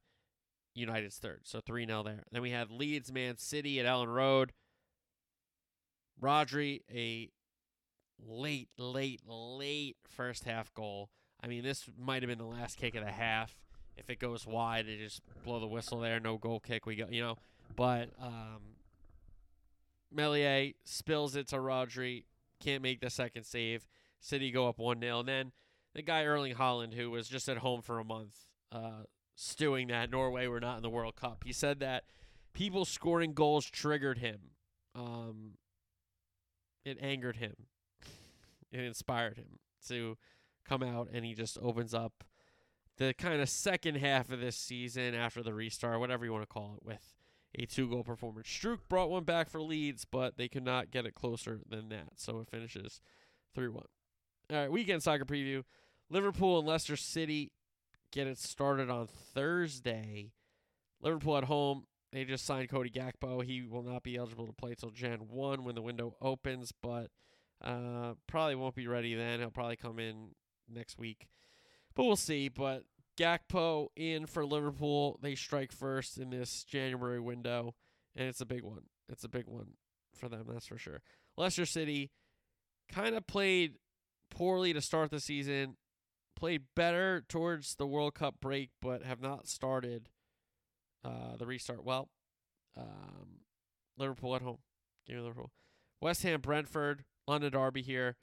United's 0.76 1.18
third. 1.18 1.42
So 1.44 1.60
3 1.60 1.86
0 1.86 2.04
there. 2.04 2.24
Then 2.32 2.42
we 2.42 2.52
had 2.52 2.70
Leeds 2.70 3.12
Man 3.12 3.38
City 3.38 3.80
at 3.80 3.86
Elland 3.86 4.14
Road. 4.14 4.54
Rodri, 6.22 6.82
a 6.94 7.30
late, 8.26 8.70
late, 8.78 9.22
late 9.28 9.98
first 10.08 10.46
half 10.46 10.74
goal. 10.74 11.10
I 11.44 11.48
mean, 11.48 11.64
this 11.64 11.90
might 12.00 12.22
have 12.22 12.30
been 12.30 12.38
the 12.38 12.46
last 12.46 12.78
kick 12.78 12.96
of 12.96 13.04
the 13.04 13.12
half. 13.12 13.58
If 13.98 14.10
it 14.10 14.20
goes 14.20 14.48
wide, 14.48 14.88
they 14.88 14.98
just 14.98 15.22
blow 15.44 15.60
the 15.60 15.68
whistle 15.68 16.00
there. 16.00 16.20
No 16.20 16.38
goal 16.38 16.60
kick. 16.60 16.86
We 16.86 16.96
go, 16.96 17.06
you 17.10 17.22
know. 17.22 17.38
But 17.76 18.10
um, 18.22 18.78
Meslier 20.12 20.74
spills 20.84 21.36
it 21.36 21.48
to 21.50 21.58
Rodri. 21.58 22.24
Can't 22.64 22.84
make 22.84 23.02
the 23.02 23.10
second 23.10 23.44
save. 23.46 23.88
City 24.20 24.52
go 24.52 24.68
up 24.68 24.80
1 24.80 25.02
0. 25.02 25.20
And 25.20 25.28
then 25.28 25.52
the 25.94 26.02
guy 26.02 26.24
Erling 26.24 26.56
Haaland, 26.56 26.94
who 26.94 27.12
was 27.12 27.28
just 27.28 27.50
at 27.50 27.58
home 27.58 27.82
for 27.82 28.00
a 28.00 28.06
month, 28.06 28.36
uh, 28.72 29.04
stewing 29.36 29.88
that 29.88 30.12
Norway 30.12 30.48
were 30.48 30.60
not 30.60 30.78
in 30.78 30.84
the 30.84 30.90
World 30.90 31.16
Cup. 31.16 31.44
He 31.46 31.54
said 31.54 31.80
that 31.80 32.04
people 32.54 32.86
scoring 32.86 33.34
goals 33.34 33.66
triggered 33.66 34.20
him. 34.20 34.40
Um, 34.96 35.58
it 36.86 36.98
angered 37.02 37.38
him 37.38 37.56
it 38.72 38.82
inspired 38.82 39.38
him 39.38 39.60
to 39.88 40.18
come 40.68 40.84
out 40.84 41.10
and 41.14 41.26
he 41.26 41.34
just 41.34 41.58
opens 41.62 41.94
up 41.94 42.24
the 42.98 43.14
kind 43.14 43.42
of 43.42 43.50
second 43.50 43.96
half 43.96 44.32
of 44.32 44.40
this 44.40 44.56
season 44.56 45.16
after 45.16 45.42
the 45.42 45.54
restart, 45.54 46.00
whatever 46.00 46.26
you 46.26 46.32
want 46.32 46.44
to 46.44 46.48
call 46.48 46.78
it, 46.78 46.86
with 46.86 47.02
a 47.56 47.66
two 47.66 47.90
goal 47.90 48.04
performance. 48.04 48.48
Struijk 48.48 48.80
brought 48.90 49.10
one 49.10 49.24
back 49.24 49.50
for 49.50 49.62
Leeds, 49.62 50.06
but 50.06 50.38
they 50.38 50.48
could 50.48 50.64
not 50.64 50.92
get 50.92 51.06
it 51.06 51.16
closer 51.16 51.60
than 51.70 51.90
that. 51.90 52.14
So 52.16 52.40
it 52.40 52.50
finishes 52.50 53.02
3 53.56 53.70
1. 53.70 53.84
All 54.52 54.58
right, 54.58 54.72
weekend 54.72 55.04
soccer 55.04 55.26
preview. 55.26 55.64
Liverpool 56.10 56.60
and 56.60 56.68
Leicester 56.68 56.98
City 56.98 57.52
get 58.12 58.28
it 58.28 58.38
started 58.38 58.90
on 58.90 59.08
Thursday. 59.08 60.32
Liverpool 61.02 61.38
at 61.38 61.46
home. 61.46 61.86
They 62.12 62.26
just 62.26 62.46
signed 62.46 62.70
Cody 62.70 62.92
Gakpo. 62.92 63.44
He 63.44 63.64
will 63.64 63.82
not 63.82 64.04
be 64.04 64.18
eligible 64.18 64.46
to 64.46 64.54
play 64.54 64.76
till 64.76 64.92
Jan 64.92 65.20
1 65.30 65.64
when 65.64 65.74
the 65.74 65.82
window 65.82 66.16
opens, 66.22 66.72
but 66.72 67.10
uh, 67.64 68.14
probably 68.28 68.56
won't 68.56 68.76
be 68.76 68.88
ready 68.88 69.16
then. 69.16 69.40
He'll 69.40 69.50
probably 69.50 69.78
come 69.78 69.98
in 69.98 70.30
next 70.70 71.00
week, 71.00 71.28
but 71.96 72.04
we'll 72.04 72.16
see. 72.16 72.50
But 72.50 72.84
Gakpo 73.18 73.88
in 73.96 74.26
for 74.26 74.46
Liverpool. 74.46 75.20
They 75.22 75.36
strike 75.36 75.72
first 75.72 76.18
in 76.18 76.30
this 76.30 76.64
January 76.64 77.20
window, 77.20 77.76
and 78.16 78.28
it's 78.28 78.42
a 78.42 78.46
big 78.46 78.64
one. 78.64 78.84
It's 79.10 79.24
a 79.24 79.30
big 79.30 79.48
one 79.48 79.74
for 80.16 80.30
them, 80.30 80.46
that's 80.48 80.68
for 80.68 80.78
sure. 80.78 81.02
Leicester 81.38 81.66
City 81.66 82.12
kind 82.92 83.16
of 83.16 83.28
played 83.28 83.76
poorly 84.30 84.74
to 84.74 84.82
start 84.82 85.12
the 85.12 85.20
season, 85.20 85.78
played 86.36 86.64
better 86.76 87.24
towards 87.28 87.76
the 87.76 87.88
World 87.88 88.16
Cup 88.16 88.36
break, 88.40 88.70
but 88.82 89.04
have 89.04 89.22
not 89.22 89.48
started 89.48 90.10
uh, 91.04 91.36
the 91.38 91.46
restart 91.46 91.84
well. 91.84 92.10
Um, 92.78 93.42
Liverpool 93.98 94.36
at 94.36 94.42
home. 94.42 94.60
Give 95.06 95.18
me 95.18 95.22
Liverpool. 95.22 95.52
West 96.02 96.24
Ham, 96.24 96.42
Brentford. 96.42 97.06
London 97.28 97.52
Derby 97.52 97.82
here. 97.82 98.18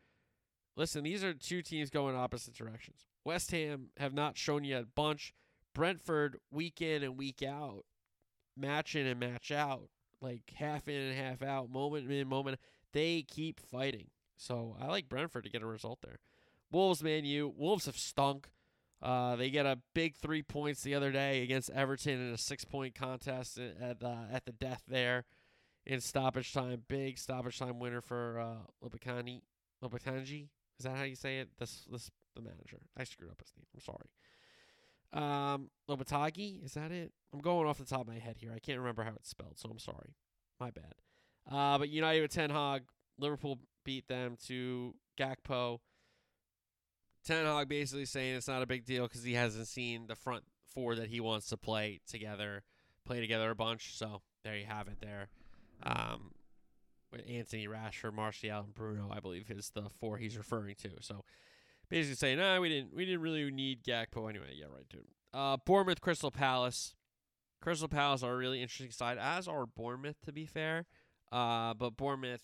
Listen, 0.77 1.05
these 1.05 1.25
are 1.25 1.35
two 1.35 1.63
teams 1.63 1.91
going 1.91 2.15
opposite 2.15 2.55
directions. 2.55 3.07
West 3.25 3.51
Ham 3.51 3.89
have 3.99 4.15
not 4.15 4.39
shown 4.39 4.65
yet 4.65 4.83
a 4.83 4.87
bunch. 4.87 5.33
Brentford, 5.75 6.39
week 6.51 6.83
in 6.83 7.03
and 7.03 7.17
week 7.17 7.43
out, 7.43 7.85
match 8.57 8.97
in 8.97 9.07
and 9.07 9.21
match 9.21 9.53
out, 9.53 9.89
like 10.21 10.53
half 10.57 10.89
in 10.89 11.01
and 11.01 11.17
half 11.17 11.43
out, 11.43 11.71
moment 11.71 12.11
in, 12.11 12.29
moment. 12.29 12.59
They 12.93 13.23
keep 13.23 13.61
fighting. 13.61 14.09
So 14.37 14.77
I 14.81 14.87
like 14.87 15.09
Brentford 15.09 15.45
to 15.45 15.51
get 15.51 15.63
a 15.63 15.67
result 15.67 16.01
there. 16.03 16.19
Wolves, 16.73 17.03
Man 17.03 17.25
U. 17.25 17.53
Wolves 17.57 17.87
have 17.87 17.97
stunk. 17.97 18.49
Uh, 19.03 19.37
they 19.37 19.51
get 19.51 19.65
a 19.65 19.79
big 19.95 20.17
three 20.17 20.43
points 20.43 20.83
the 20.83 20.95
other 20.95 21.11
day 21.11 21.43
against 21.43 21.71
Everton 21.71 22.21
in 22.21 22.35
a 22.35 22.39
six 22.39 22.65
point 22.65 22.95
contest 22.95 23.59
at 23.59 24.03
uh, 24.03 24.25
at 24.31 24.45
the 24.45 24.53
death 24.53 24.83
there 24.87 25.25
in 25.87 26.01
stoppage 26.01 26.53
time. 26.53 26.83
Big 26.89 27.19
stoppage 27.19 27.59
time 27.59 27.79
winner 27.79 28.01
for 28.01 28.39
uh, 28.39 28.87
Lopakani. 28.87 29.43
Lopatanji? 29.83 30.49
Is 30.79 30.85
that 30.85 30.97
how 30.97 31.05
you 31.05 31.15
say 31.15 31.39
it? 31.39 31.49
This 31.59 31.87
this 31.91 32.11
the 32.43 32.51
manager. 32.51 32.79
I 32.97 33.05
screwed 33.05 33.31
up 33.31 33.41
his 33.41 33.53
name. 33.57 33.67
I'm 33.75 33.81
sorry. 33.81 34.09
Um, 35.13 35.71
Lopatagi, 35.89 36.65
is 36.65 36.75
that 36.75 36.93
it? 36.93 37.13
I'm 37.33 37.41
going 37.41 37.67
off 37.67 37.79
the 37.79 37.85
top 37.85 38.03
of 38.03 38.09
my 38.09 38.19
head 38.19 38.37
here. 38.39 38.53
I 38.55 38.59
can't 38.59 38.79
remember 38.79 39.03
how 39.03 39.13
it's 39.17 39.29
spelled, 39.29 39.59
so 39.59 39.69
I'm 39.71 39.79
sorry. 39.79 40.15
My 40.59 40.71
bad. 40.71 40.95
Uh, 41.51 41.79
but 41.79 41.89
United 41.89 42.23
with 42.23 42.33
Ten 42.33 42.51
Hag, 42.51 42.83
Liverpool 43.19 43.59
beat 43.85 44.07
them 44.09 44.37
to 44.47 44.95
Gakpo. 45.19 45.79
Ten 47.25 47.45
Hag 47.45 47.69
basically 47.69 48.05
saying 48.05 48.37
it's 48.37 48.49
not 48.49 48.63
a 48.63 48.67
big 48.67 48.85
deal 48.85 49.05
because 49.05 49.25
he 49.25 49.35
hasn't 49.35 49.67
seen 49.67 50.07
the 50.07 50.15
front 50.15 50.45
four 50.73 50.95
that 50.95 51.09
he 51.09 51.21
wants 51.21 51.49
to 51.49 51.57
play 51.57 52.01
together, 52.09 52.63
play 53.05 53.21
together 53.21 53.51
a 53.51 53.57
bunch. 53.57 53.97
So 53.97 54.23
there 54.45 54.57
you 54.57 54.67
have 54.67 54.87
it. 54.89 54.99
There, 55.01 55.29
um, 55.83 56.33
with 57.11 57.23
Antony 57.29 57.67
Rashford, 57.67 58.15
Martial, 58.15 58.61
and 58.61 58.75
Bruno, 58.75 59.11
I 59.13 59.21
believe 59.21 59.51
is 59.51 59.71
the 59.71 59.91
four 59.99 60.19
he's 60.19 60.37
referring 60.37 60.77
to. 60.83 60.91
So 61.01 61.25
basically 61.91 62.17
saying, 62.17 62.39
nah, 62.39 62.61
we 62.61 62.69
didn't 62.69 62.95
we 62.95 63.05
didn't 63.05 63.21
really 63.21 63.51
need 63.51 63.83
Gakpo 63.85 64.29
anyway. 64.29 64.55
Yeah, 64.55 64.67
right, 64.67 64.89
dude. 64.89 65.07
Uh, 65.35 65.57
Bournemouth, 65.65 66.01
Crystal 66.01 66.31
Palace. 66.31 66.95
Crystal 67.61 67.89
Palace 67.89 68.23
are 68.23 68.33
a 68.33 68.37
really 68.37 68.63
interesting 68.63 68.91
side, 68.91 69.19
as 69.19 69.47
are 69.47 69.67
Bournemouth, 69.67 70.17
to 70.25 70.33
be 70.33 70.47
fair. 70.47 70.87
Uh, 71.31 71.75
but 71.75 71.97
Bournemouth, 71.97 72.43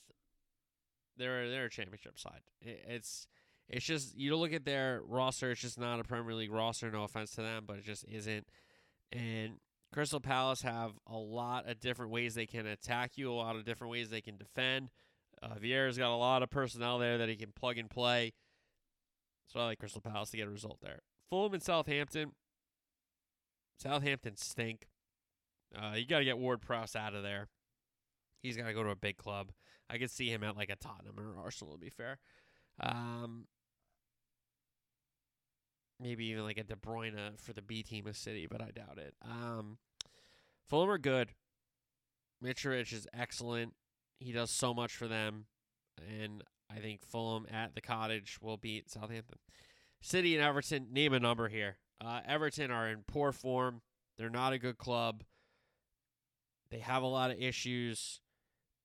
they're 1.16 1.48
they're 1.48 1.64
a 1.66 1.70
championship 1.70 2.18
side. 2.18 2.42
It, 2.60 2.84
it's 2.86 3.26
it's 3.68 3.84
just 3.84 4.16
you 4.16 4.36
look 4.36 4.52
at 4.52 4.64
their 4.64 5.00
roster. 5.06 5.50
It's 5.52 5.62
just 5.62 5.80
not 5.80 6.00
a 6.00 6.04
Premier 6.04 6.34
League 6.34 6.52
roster. 6.52 6.90
No 6.90 7.04
offense 7.04 7.30
to 7.32 7.42
them, 7.42 7.64
but 7.66 7.78
it 7.78 7.84
just 7.84 8.04
isn't. 8.04 8.46
And 9.12 9.58
Crystal 9.92 10.20
Palace 10.20 10.62
have 10.62 10.92
a 11.06 11.16
lot 11.16 11.68
of 11.68 11.80
different 11.80 12.12
ways 12.12 12.34
they 12.34 12.46
can 12.46 12.66
attack 12.66 13.12
you. 13.16 13.30
A 13.30 13.34
lot 13.34 13.56
of 13.56 13.64
different 13.64 13.90
ways 13.90 14.10
they 14.10 14.20
can 14.20 14.36
defend. 14.36 14.90
Uh, 15.42 15.54
Vieira's 15.60 15.98
got 15.98 16.14
a 16.14 16.16
lot 16.16 16.42
of 16.42 16.50
personnel 16.50 16.98
there 16.98 17.18
that 17.18 17.28
he 17.28 17.36
can 17.36 17.52
plug 17.52 17.78
and 17.78 17.90
play. 17.90 18.32
So 19.46 19.60
I 19.60 19.64
like 19.66 19.78
Crystal 19.78 20.00
Palace 20.00 20.30
to 20.30 20.36
get 20.36 20.46
a 20.46 20.50
result 20.50 20.78
there. 20.82 21.00
Fulham 21.30 21.54
and 21.54 21.62
Southampton. 21.62 22.32
Southampton 23.78 24.36
stink. 24.36 24.88
Uh, 25.74 25.94
you 25.96 26.06
got 26.06 26.18
to 26.18 26.24
get 26.24 26.38
Ward 26.38 26.62
Prowse 26.62 26.96
out 26.96 27.14
of 27.14 27.22
there. 27.22 27.48
He's 28.42 28.56
got 28.56 28.66
to 28.66 28.74
go 28.74 28.82
to 28.82 28.90
a 28.90 28.96
big 28.96 29.16
club. 29.16 29.52
I 29.88 29.98
could 29.98 30.10
see 30.10 30.28
him 30.28 30.42
at 30.42 30.56
like 30.56 30.70
a 30.70 30.76
Tottenham 30.76 31.18
or 31.18 31.40
Arsenal, 31.40 31.74
to 31.74 31.78
be 31.78 31.90
fair. 31.90 32.18
Um, 32.80 33.46
maybe 36.00 36.26
even 36.26 36.44
like 36.44 36.58
a 36.58 36.64
De 36.64 36.76
Bruyne 36.76 37.38
for 37.38 37.52
the 37.52 37.62
B 37.62 37.82
team 37.82 38.06
of 38.06 38.16
City, 38.16 38.46
but 38.50 38.60
I 38.60 38.70
doubt 38.70 38.98
it. 38.98 39.14
Um, 39.22 39.78
Fulham 40.68 40.90
are 40.90 40.98
good. 40.98 41.32
Mitrovic 42.44 42.92
is 42.92 43.06
excellent. 43.14 43.74
He 44.18 44.32
does 44.32 44.50
so 44.50 44.74
much 44.74 44.94
for 44.94 45.08
them, 45.08 45.46
and 46.20 46.42
I 46.70 46.80
think 46.80 47.04
Fulham 47.04 47.46
at 47.50 47.74
the 47.74 47.80
Cottage 47.80 48.38
will 48.40 48.56
beat 48.56 48.90
Southampton. 48.90 49.38
City 50.00 50.34
and 50.36 50.44
Everton, 50.44 50.88
name 50.92 51.12
a 51.12 51.20
number 51.20 51.48
here. 51.48 51.78
Uh, 52.00 52.20
Everton 52.26 52.70
are 52.70 52.88
in 52.88 53.02
poor 53.06 53.32
form. 53.32 53.82
They're 54.18 54.30
not 54.30 54.52
a 54.52 54.58
good 54.58 54.78
club. 54.78 55.22
They 56.70 56.78
have 56.78 57.02
a 57.02 57.06
lot 57.06 57.30
of 57.30 57.38
issues, 57.38 58.20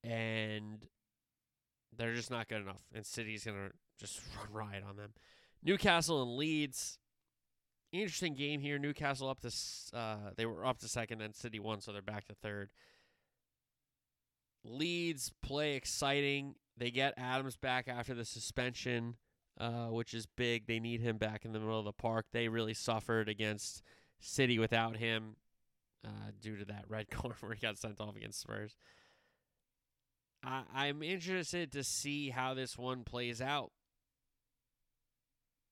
and 0.03 0.85
they're 1.97 2.13
just 2.13 2.31
not 2.31 2.47
good 2.47 2.61
enough. 2.61 2.83
And 2.93 3.05
City's 3.05 3.45
going 3.45 3.57
to 3.57 3.71
just 3.99 4.21
run 4.37 4.51
riot 4.51 4.83
on 4.87 4.95
them. 4.95 5.13
Newcastle 5.63 6.21
and 6.21 6.37
Leeds. 6.37 6.97
Interesting 7.91 8.35
game 8.35 8.61
here. 8.61 8.79
Newcastle 8.79 9.29
up 9.29 9.41
to 9.41 9.51
uh, 9.93 10.31
they 10.37 10.45
were 10.45 10.65
up 10.65 10.79
to 10.79 10.87
second, 10.87 11.21
and 11.21 11.35
City 11.35 11.59
won, 11.59 11.81
so 11.81 11.91
they're 11.91 12.01
back 12.01 12.25
to 12.25 12.33
third. 12.35 12.69
Leeds 14.63 15.31
play 15.41 15.75
exciting. 15.75 16.55
They 16.81 16.89
get 16.89 17.13
Adams 17.15 17.57
back 17.57 17.87
after 17.87 18.15
the 18.15 18.25
suspension, 18.25 19.15
uh, 19.59 19.89
which 19.89 20.15
is 20.15 20.25
big. 20.25 20.65
They 20.65 20.79
need 20.79 20.99
him 20.99 21.17
back 21.17 21.45
in 21.45 21.51
the 21.51 21.59
middle 21.59 21.77
of 21.77 21.85
the 21.85 21.93
park. 21.93 22.25
They 22.33 22.47
really 22.47 22.73
suffered 22.73 23.29
against 23.29 23.83
City 24.19 24.57
without 24.57 24.97
him 24.97 25.35
uh, 26.03 26.31
due 26.41 26.55
to 26.55 26.65
that 26.65 26.85
red 26.89 27.07
card 27.11 27.35
where 27.39 27.53
he 27.53 27.59
got 27.61 27.77
sent 27.77 28.01
off 28.01 28.15
against 28.15 28.41
Spurs. 28.41 28.75
I, 30.43 30.63
I'm 30.73 31.03
interested 31.03 31.71
to 31.73 31.83
see 31.83 32.31
how 32.31 32.55
this 32.55 32.79
one 32.79 33.03
plays 33.03 33.43
out. 33.43 33.71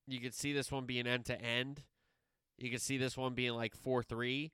You 0.05 0.19
could 0.19 0.35
see 0.35 0.53
this 0.53 0.71
one 0.71 0.85
being 0.85 1.07
end 1.07 1.25
to 1.25 1.41
end. 1.41 1.81
You 2.59 2.69
could 2.69 2.83
see 2.83 2.99
this 2.99 3.17
one 3.17 3.33
being 3.33 3.53
like 3.53 3.75
4 3.75 4.03
3. 4.03 4.51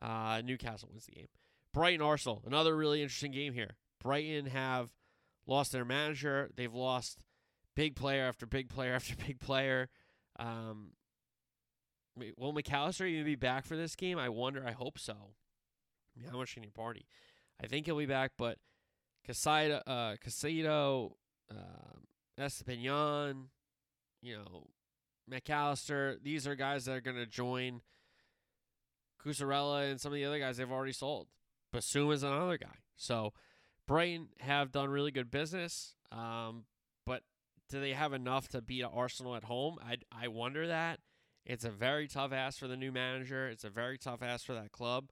Uh, 0.00 0.40
Newcastle 0.44 0.88
wins 0.92 1.06
the 1.06 1.16
game. 1.16 1.28
Brighton 1.74 2.00
Arsenal, 2.00 2.44
another 2.46 2.76
really 2.76 3.02
interesting 3.02 3.32
game 3.32 3.54
here. 3.54 3.74
Brighton 4.00 4.46
have 4.46 4.90
lost 5.50 5.72
their 5.72 5.84
manager. 5.84 6.50
They've 6.56 6.72
lost 6.72 7.18
big 7.74 7.96
player 7.96 8.24
after 8.24 8.46
big 8.46 8.68
player 8.68 8.94
after 8.94 9.14
big 9.16 9.40
player. 9.40 9.88
Um, 10.38 10.92
will 12.36 12.54
McAllister 12.54 13.06
even 13.06 13.24
be 13.24 13.34
back 13.34 13.66
for 13.66 13.76
this 13.76 13.96
game? 13.96 14.18
I 14.18 14.28
wonder. 14.28 14.64
I 14.66 14.72
hope 14.72 14.98
so. 14.98 15.12
I 15.12 16.20
mean, 16.20 16.30
how 16.30 16.38
much 16.38 16.54
can 16.54 16.62
you 16.62 16.70
party? 16.70 17.06
I 17.62 17.66
think 17.66 17.86
he'll 17.86 17.98
be 17.98 18.06
back, 18.06 18.32
but 18.38 18.58
Caicedo, 19.28 19.82
uh, 19.86 20.16
Caicedo, 20.24 21.12
uh, 21.50 22.44
you 24.22 24.36
know, 24.36 24.66
McAllister, 25.30 26.16
These 26.22 26.46
are 26.46 26.54
guys 26.54 26.86
that 26.86 26.96
are 26.96 27.00
going 27.00 27.16
to 27.16 27.26
join 27.26 27.82
Cucurella 29.24 29.90
and 29.90 30.00
some 30.00 30.12
of 30.12 30.16
the 30.16 30.24
other 30.24 30.38
guys 30.38 30.56
they've 30.56 30.70
already 30.70 30.92
sold. 30.92 31.28
Bissouma's 31.72 32.22
another 32.22 32.58
guy. 32.58 32.78
So 32.96 33.32
Brighton 33.90 34.28
have 34.38 34.70
done 34.70 34.88
really 34.88 35.10
good 35.10 35.32
business, 35.32 35.96
um, 36.12 36.62
but 37.04 37.24
do 37.68 37.80
they 37.80 37.92
have 37.92 38.12
enough 38.12 38.46
to 38.50 38.62
beat 38.62 38.84
Arsenal 38.84 39.34
at 39.34 39.42
home? 39.42 39.78
I 39.82 39.96
I 40.12 40.28
wonder 40.28 40.68
that. 40.68 41.00
It's 41.44 41.64
a 41.64 41.70
very 41.70 42.06
tough 42.06 42.32
ask 42.32 42.60
for 42.60 42.68
the 42.68 42.76
new 42.76 42.92
manager. 42.92 43.48
It's 43.48 43.64
a 43.64 43.68
very 43.68 43.98
tough 43.98 44.22
ask 44.22 44.46
for 44.46 44.54
that 44.54 44.70
club. 44.70 45.10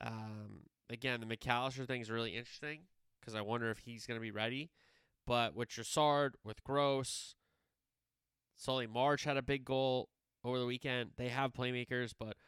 Um, 0.00 0.62
again, 0.88 1.20
the 1.20 1.26
McAllister 1.26 1.86
thing 1.86 2.00
is 2.00 2.10
really 2.10 2.34
interesting 2.34 2.84
because 3.20 3.34
I 3.34 3.42
wonder 3.42 3.70
if 3.70 3.80
he's 3.80 4.06
going 4.06 4.18
to 4.18 4.22
be 4.22 4.30
ready. 4.30 4.70
But 5.26 5.54
with 5.54 5.68
Trossard, 5.68 6.36
with 6.42 6.64
Gross, 6.64 7.34
Solly 8.56 8.86
March 8.86 9.24
had 9.24 9.36
a 9.36 9.42
big 9.42 9.66
goal 9.66 10.08
over 10.42 10.58
the 10.58 10.64
weekend. 10.64 11.10
They 11.18 11.28
have 11.28 11.52
playmakers, 11.52 12.14
but 12.18 12.38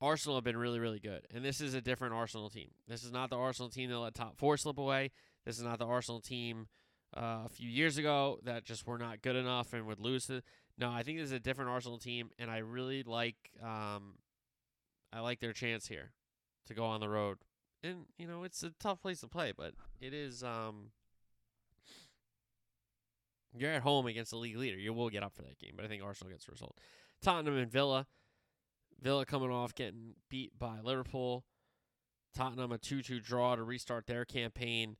Arsenal 0.00 0.36
have 0.36 0.44
been 0.44 0.56
really, 0.56 0.80
really 0.80 1.00
good. 1.00 1.26
And 1.32 1.44
this 1.44 1.60
is 1.60 1.74
a 1.74 1.80
different 1.80 2.14
Arsenal 2.14 2.50
team. 2.50 2.70
This 2.88 3.04
is 3.04 3.12
not 3.12 3.30
the 3.30 3.36
Arsenal 3.36 3.70
team 3.70 3.90
that 3.90 3.98
let 3.98 4.14
top 4.14 4.36
four 4.36 4.56
slip 4.56 4.78
away. 4.78 5.10
This 5.44 5.58
is 5.58 5.64
not 5.64 5.78
the 5.78 5.86
Arsenal 5.86 6.20
team 6.20 6.68
uh, 7.16 7.42
a 7.46 7.48
few 7.48 7.68
years 7.68 7.98
ago 7.98 8.38
that 8.44 8.64
just 8.64 8.86
were 8.86 8.98
not 8.98 9.22
good 9.22 9.36
enough 9.36 9.72
and 9.72 9.86
would 9.86 10.00
lose 10.00 10.26
to. 10.26 10.42
No, 10.76 10.90
I 10.90 11.02
think 11.02 11.18
this 11.18 11.26
is 11.26 11.32
a 11.32 11.40
different 11.40 11.70
Arsenal 11.70 11.98
team, 11.98 12.30
and 12.38 12.50
I 12.50 12.58
really 12.58 13.02
like 13.04 13.36
um, 13.62 14.14
I 15.12 15.20
like 15.20 15.38
their 15.38 15.52
chance 15.52 15.86
here 15.86 16.10
to 16.66 16.74
go 16.74 16.84
on 16.84 17.00
the 17.00 17.08
road. 17.08 17.38
And 17.82 18.06
you 18.18 18.26
know, 18.26 18.42
it's 18.42 18.62
a 18.62 18.70
tough 18.80 19.00
place 19.00 19.20
to 19.20 19.28
play, 19.28 19.52
but 19.56 19.74
it 20.00 20.12
is. 20.12 20.42
Um, 20.42 20.90
you're 23.56 23.70
at 23.70 23.82
home 23.82 24.06
against 24.06 24.32
the 24.32 24.36
league 24.36 24.56
leader. 24.56 24.76
You 24.76 24.92
will 24.92 25.10
get 25.10 25.22
up 25.22 25.34
for 25.34 25.42
that 25.42 25.60
game, 25.60 25.74
but 25.76 25.84
I 25.84 25.88
think 25.88 26.02
Arsenal 26.02 26.32
gets 26.32 26.46
the 26.46 26.52
result. 26.52 26.76
Tottenham 27.22 27.56
and 27.56 27.70
Villa. 27.70 28.06
Villa 29.02 29.24
coming 29.26 29.50
off 29.50 29.74
getting 29.74 30.14
beat 30.28 30.58
by 30.58 30.80
Liverpool. 30.82 31.44
Tottenham 32.34 32.72
a 32.72 32.78
2 32.78 33.02
2 33.02 33.20
draw 33.20 33.54
to 33.54 33.62
restart 33.62 34.06
their 34.06 34.24
campaign. 34.24 34.96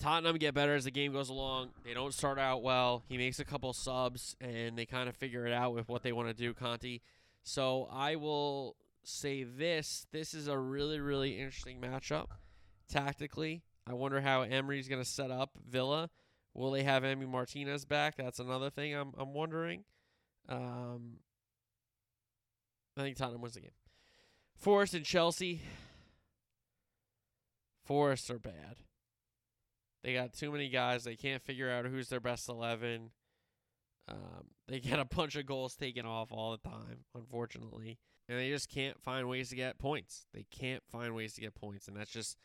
Tottenham 0.00 0.36
get 0.36 0.54
better 0.54 0.74
as 0.74 0.84
the 0.84 0.90
game 0.90 1.12
goes 1.12 1.28
along. 1.28 1.70
They 1.84 1.92
don't 1.92 2.14
start 2.14 2.38
out 2.38 2.62
well. 2.62 3.02
He 3.08 3.18
makes 3.18 3.40
a 3.40 3.44
couple 3.44 3.72
subs 3.72 4.36
and 4.40 4.78
they 4.78 4.86
kind 4.86 5.08
of 5.08 5.16
figure 5.16 5.46
it 5.46 5.52
out 5.52 5.74
with 5.74 5.88
what 5.88 6.02
they 6.02 6.12
want 6.12 6.28
to 6.28 6.34
do, 6.34 6.54
Conte. 6.54 7.00
So 7.42 7.88
I 7.90 8.16
will 8.16 8.76
say 9.02 9.42
this. 9.42 10.06
This 10.12 10.34
is 10.34 10.46
a 10.46 10.58
really, 10.58 11.00
really 11.00 11.40
interesting 11.40 11.80
matchup 11.80 12.28
tactically. 12.88 13.62
I 13.86 13.94
wonder 13.94 14.20
how 14.20 14.42
Emery's 14.42 14.88
going 14.88 15.02
to 15.02 15.08
set 15.08 15.30
up 15.30 15.50
Villa. 15.68 16.10
Will 16.54 16.70
they 16.70 16.82
have 16.82 17.02
Emi 17.02 17.28
Martinez 17.28 17.84
back? 17.84 18.16
That's 18.16 18.38
another 18.38 18.70
thing 18.70 18.94
I'm 18.94 19.12
I'm 19.16 19.32
wondering. 19.32 19.84
Um, 20.48 21.18
I 22.98 23.02
think 23.02 23.16
Tottenham 23.16 23.40
wins 23.40 23.54
the 23.54 23.60
game. 23.60 23.70
Forest 24.56 24.94
and 24.94 25.04
Chelsea. 25.04 25.60
Forest 27.84 28.30
are 28.30 28.38
bad. 28.38 28.76
They 30.02 30.14
got 30.14 30.32
too 30.32 30.50
many 30.50 30.68
guys. 30.68 31.04
They 31.04 31.16
can't 31.16 31.42
figure 31.42 31.70
out 31.70 31.86
who's 31.86 32.08
their 32.08 32.20
best 32.20 32.48
11. 32.48 33.10
Um, 34.08 34.16
they 34.66 34.80
get 34.80 34.98
a 34.98 35.04
bunch 35.04 35.36
of 35.36 35.46
goals 35.46 35.76
taken 35.76 36.06
off 36.06 36.32
all 36.32 36.50
the 36.50 36.68
time, 36.68 37.04
unfortunately. 37.14 37.98
And 38.28 38.38
they 38.38 38.50
just 38.50 38.68
can't 38.68 39.00
find 39.00 39.28
ways 39.28 39.50
to 39.50 39.56
get 39.56 39.78
points. 39.78 40.26
They 40.34 40.44
can't 40.50 40.82
find 40.90 41.14
ways 41.14 41.34
to 41.34 41.40
get 41.40 41.54
points. 41.54 41.88
And 41.88 41.96
that's 41.96 42.10
just, 42.10 42.36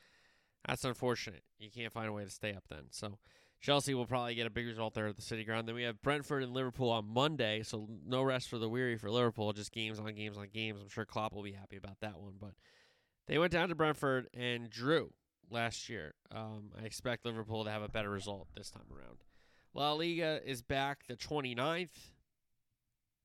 that's 0.68 0.86
unfortunate. 0.86 1.44
You 1.58 1.70
can't 1.72 1.92
find 1.92 2.08
a 2.08 2.14
way 2.14 2.24
to 2.24 2.30
stay 2.30 2.54
up 2.54 2.64
then. 2.70 2.86
So 2.92 3.18
Chelsea 3.64 3.94
will 3.94 4.06
probably 4.06 4.36
get 4.36 4.46
a 4.46 4.50
big 4.50 4.68
result 4.68 4.94
there 4.94 5.08
at 5.08 5.16
the 5.16 5.22
City 5.22 5.46
Ground. 5.46 5.70
Then 5.70 5.76
we 5.76 5.84
have 5.84 6.02
Brentford 6.02 6.44
and 6.44 6.54
Liverpool 6.54 6.90
on 6.90 7.08
Monday. 7.08 7.64
So 7.64 7.88
no 8.06 8.22
rest 8.22 8.50
for 8.50 8.58
the 8.58 8.68
weary 8.68 8.98
for 8.98 9.10
Liverpool. 9.10 9.54
Just 9.54 9.72
games 9.72 10.00
on 10.00 10.14
games 10.14 10.38
on 10.38 10.50
games. 10.54 10.82
I'm 10.82 10.90
sure 10.90 11.06
Klopp 11.06 11.34
will 11.34 11.44
be 11.44 11.54
happy 11.54 11.78
about 11.78 12.02
that 12.02 12.20
one. 12.20 12.34
But 12.38 12.56
they 13.26 13.38
went 13.38 13.54
down 13.54 13.70
to 13.70 13.76
Brentford 13.76 14.28
and 14.34 14.70
drew 14.70 15.14
last 15.50 15.88
year. 15.88 16.14
Um, 16.30 16.72
I 16.78 16.84
expect 16.84 17.26
Liverpool 17.26 17.64
to 17.64 17.72
have 17.72 17.82
a 17.82 17.88
better 17.88 18.10
result 18.10 18.50
this 18.54 18.70
time 18.70 18.84
around. 18.94 19.20
La 19.74 19.94
Liga 19.94 20.42
is 20.46 20.62
back 20.62 21.08
the 21.08 21.16
29th. 21.16 22.12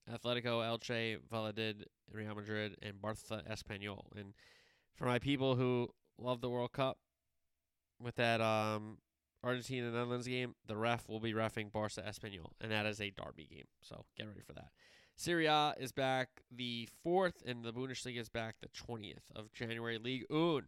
Atletico, 0.08 0.62
Elche, 0.62 1.18
Valladolid, 1.28 1.84
Real 2.12 2.34
Madrid, 2.36 2.76
and 2.80 2.94
Barça 3.02 3.42
Espanyol. 3.50 4.04
And 4.16 4.34
for 4.94 5.04
my 5.04 5.18
people 5.18 5.56
who 5.56 5.88
love 6.16 6.40
the 6.40 6.48
World 6.48 6.72
Cup, 6.72 6.96
with 8.00 8.14
that 8.14 8.40
um 8.40 8.98
Argentina 9.42 9.90
Netherlands 9.90 10.26
game, 10.26 10.54
the 10.66 10.76
ref 10.76 11.08
will 11.08 11.20
be 11.20 11.32
refing 11.32 11.72
Barca 11.72 12.02
Espanyol, 12.02 12.52
and 12.60 12.72
that 12.72 12.86
is 12.86 13.00
a 13.00 13.10
derby 13.10 13.46
game. 13.50 13.66
So 13.80 14.04
get 14.16 14.26
ready 14.26 14.40
for 14.40 14.52
that. 14.54 14.70
Serie 15.16 15.46
A 15.46 15.74
is 15.78 15.92
back 15.92 16.28
the 16.50 16.88
fourth, 17.02 17.42
and 17.44 17.64
the 17.64 17.72
Bundesliga 17.72 18.18
is 18.18 18.28
back 18.28 18.56
the 18.60 18.68
twentieth 18.68 19.24
of 19.34 19.52
January. 19.52 19.98
League 19.98 20.26
Un 20.30 20.62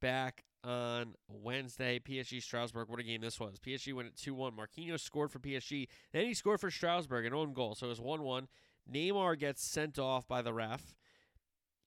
back 0.00 0.44
on 0.62 1.14
Wednesday. 1.28 1.98
PSG 1.98 2.42
Strasbourg. 2.42 2.88
What 2.88 3.00
a 3.00 3.04
game 3.04 3.20
this 3.20 3.38
was. 3.38 3.58
PSG 3.58 3.94
went 3.94 4.08
at 4.08 4.16
2 4.16 4.34
1. 4.34 4.52
Marquinhos 4.52 5.00
scored 5.00 5.30
for 5.30 5.38
PSG. 5.38 5.88
Then 6.12 6.26
he 6.26 6.34
scored 6.34 6.60
for 6.60 6.70
Strasbourg, 6.70 7.26
an 7.26 7.34
own 7.34 7.52
goal. 7.52 7.74
So 7.74 7.86
it 7.86 7.90
was 7.90 8.00
1 8.00 8.22
1. 8.22 8.48
Neymar 8.92 9.38
gets 9.38 9.62
sent 9.64 9.98
off 9.98 10.28
by 10.28 10.42
the 10.42 10.52
ref. 10.52 10.94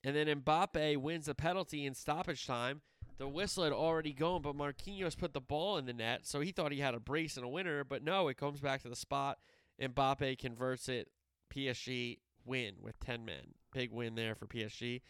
And 0.04 0.16
then 0.16 0.28
Mbappe 0.28 0.98
wins 0.98 1.26
the 1.26 1.36
penalty 1.36 1.86
in 1.86 1.94
stoppage 1.94 2.46
time. 2.46 2.82
The 3.18 3.28
whistle 3.28 3.64
had 3.64 3.74
already 3.74 4.14
gone, 4.14 4.44
but 4.44 4.56
Marquinhos 4.56 5.18
put 5.18 5.34
the 5.34 5.42
ball 5.42 5.78
in 5.78 5.86
the 5.86 5.94
net, 5.94 6.28
so 6.28 6.40
he 6.40 6.52
thought 6.52 6.72
he 6.72 6.80
had 6.80 6.94
a 6.94 7.00
brace 7.00 7.36
and 7.36 7.46
a 7.46 7.50
winner. 7.50 7.84
But 7.84 8.04
no, 8.04 8.28
it 8.28 8.38
comes 8.38 8.60
back 8.60 8.84
to 8.84 8.90
the 8.90 8.96
spot. 8.96 9.40
And 9.80 9.94
Mbappe 9.94 10.38
converts 10.40 10.88
it. 10.90 11.10
PSG 11.54 12.20
win 12.46 12.76
with 12.82 13.00
10 13.00 13.26
men. 13.26 13.54
Big 13.74 13.92
win 13.92 14.16
there 14.16 14.36
for 14.36 14.46
PSG. 14.46 15.02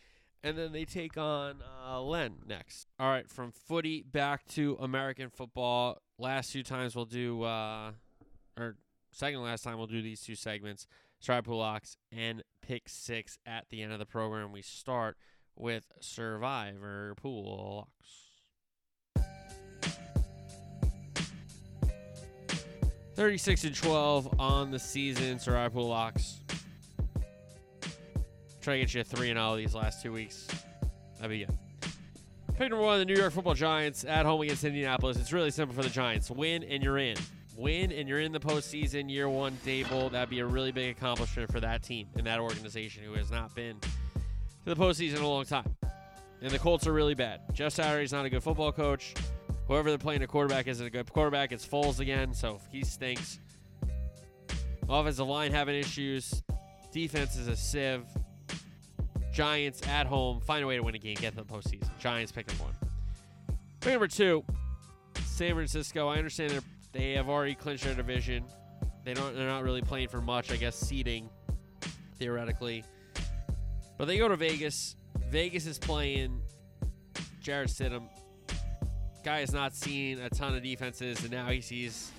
And 0.43 0.58
then 0.58 0.72
they 0.72 0.86
take 0.86 1.18
on 1.18 1.62
uh, 1.86 2.01
Lens 2.01 2.43
next. 2.47 2.88
All 2.99 3.10
right, 3.10 3.30
from 3.30 3.51
footy 3.51 4.03
back 4.03 4.45
to 4.49 4.78
American 4.80 5.30
football. 5.30 5.97
Last 6.20 6.53
two 6.53 6.64
times 6.64 6.95
we'll 6.95 7.05
do, 7.05 7.43
uh, 7.43 7.91
or 8.58 8.78
second 9.12 9.41
last 9.41 9.64
time 9.64 9.78
we'll 9.78 9.88
do 9.88 10.01
these 10.01 10.22
two 10.22 10.36
segments, 10.36 10.86
Survivor 11.20 11.43
Pool 11.43 11.58
Locks 11.58 11.97
and 12.12 12.43
Pick 12.62 12.84
Six 12.88 13.39
at 13.45 13.66
the 13.70 13.82
end 13.82 13.93
of 13.93 13.99
the 13.99 14.05
program. 14.05 14.51
We 14.51 14.62
start 14.62 15.18
with 15.58 15.91
Survivor 15.99 17.16
Pool 17.16 17.88
Locks. 19.18 19.28
36 23.16 23.64
and 23.64 23.76
12 23.76 24.39
on 24.39 24.70
the 24.70 24.78
season, 24.78 25.39
Survivor 25.39 25.74
Pool 25.74 25.88
Locks. 25.88 26.39
Try 28.62 28.76
to 28.76 28.80
get 28.82 28.93
you 28.93 29.01
a 29.01 29.03
3 29.03 29.32
and 29.32 29.38
0 29.38 29.55
these 29.55 29.74
last 29.74 30.03
two 30.03 30.12
weeks. 30.12 30.47
That'd 31.16 31.32
be 31.32 31.45
good. 31.45 31.58
Pick 32.58 32.70
number 32.70 32.84
one, 32.84 32.99
the 32.99 33.05
New 33.05 33.16
York 33.16 33.34
Football 33.34 33.53
Giants 33.53 34.03
at 34.03 34.26
home 34.26 34.41
against 34.41 34.64
Indianapolis. 34.64 35.18
It's 35.18 35.32
really 35.32 35.51
simple 35.51 35.76
for 35.76 35.84
the 35.84 35.89
Giants. 35.89 36.30
Win 36.30 36.64
and 36.64 36.84
you're 36.84 36.97
in. 36.97 37.18
Win 37.55 37.91
and 37.91 38.08
you're 38.08 38.20
in 38.20 38.32
the 38.32 38.39
postseason. 38.39 39.10
Year 39.10 39.30
one, 39.30 39.58
Daboll. 39.66 40.12
That'd 40.12 40.30
be 40.30 40.39
a 40.39 40.45
really 40.45 40.72
big 40.72 40.95
accomplishment 40.95 41.51
for 41.51 41.60
that 41.60 41.82
team 41.82 42.08
and 42.16 42.26
that 42.28 42.39
organization 42.39 43.03
who 43.03 43.14
has 43.14 43.32
not 43.32 43.55
been 43.55 43.78
to 44.68 44.76
the 44.76 44.84
postseason 44.84 45.18
in 45.18 45.22
a 45.22 45.28
long 45.28 45.45
time. 45.45 45.76
And 46.41 46.51
the 46.51 46.59
Colts 46.59 46.86
are 46.88 46.93
really 46.93 47.15
bad. 47.15 47.41
Jeff 47.53 47.72
Saturday's 47.74 48.11
not 48.11 48.26
a 48.26 48.30
good 48.30 48.43
football 48.43 48.74
coach. 48.74 49.13
Whoever 49.68 49.89
they're 49.89 49.97
playing 49.97 50.24
a 50.24 50.28
quarterback 50.28 50.68
isn't 50.68 50.86
a 50.86 50.89
good 50.89 51.11
quarterback. 51.11 51.51
It's 51.51 51.65
Foles 51.65 51.99
again, 51.99 52.34
so 52.34 52.59
he 52.70 52.84
stinks. 52.84 53.39
Offensive 54.89 55.28
line 55.28 55.51
having 55.51 55.76
issues. 55.76 56.43
Defense 56.91 57.38
is 57.38 57.47
a 57.47 57.55
sieve. 57.55 58.05
Giants 59.34 59.82
at 59.88 60.05
home 60.05 60.41
find 60.41 60.63
a 60.63 60.68
way 60.68 60.76
to 60.76 60.84
win 60.84 60.95
a 60.95 60.99
game, 60.99 61.15
get 61.15 61.36
to 61.36 61.43
the 61.43 61.45
postseason. 61.45 61.89
Giants 61.99 62.32
pick 62.32 62.47
number 62.47 62.65
one. 62.65 62.74
Pick 63.80 63.93
number 63.93 64.07
two, 64.07 64.43
San 65.26 65.53
Francisco. 65.53 66.07
I 66.07 66.18
understand 66.18 66.51
they 66.51 66.59
they 66.99 67.11
have 67.13 67.30
already 67.30 67.53
clinched 67.55 67.84
their 67.84 67.93
division. 67.93 68.43
They 69.05 69.13
don't. 69.13 69.36
They're 69.36 69.47
not 69.47 69.63
really 69.63 69.82
playing 69.82 70.07
for 70.07 70.22
much. 70.22 70.51
I 70.51 70.55
guess 70.55 70.76
seeding, 70.76 71.30
theoretically. 72.18 72.84
But 73.97 74.05
they 74.05 74.17
go 74.17 74.27
to 74.27 74.35
Vegas. 74.35 74.95
Vegas 75.29 75.65
is 75.65 75.77
playing 75.77 76.41
Jarrett 77.41 77.69
Stidham. 77.69 78.03
Guy 79.23 79.39
has 79.39 79.51
not 79.51 79.75
seen 79.75 80.19
a 80.19 80.29
ton 80.29 80.55
of 80.55 80.63
defenses, 80.63 81.21
and 81.21 81.31
now 81.31 81.47
he 81.47 81.59
sees 81.61 82.11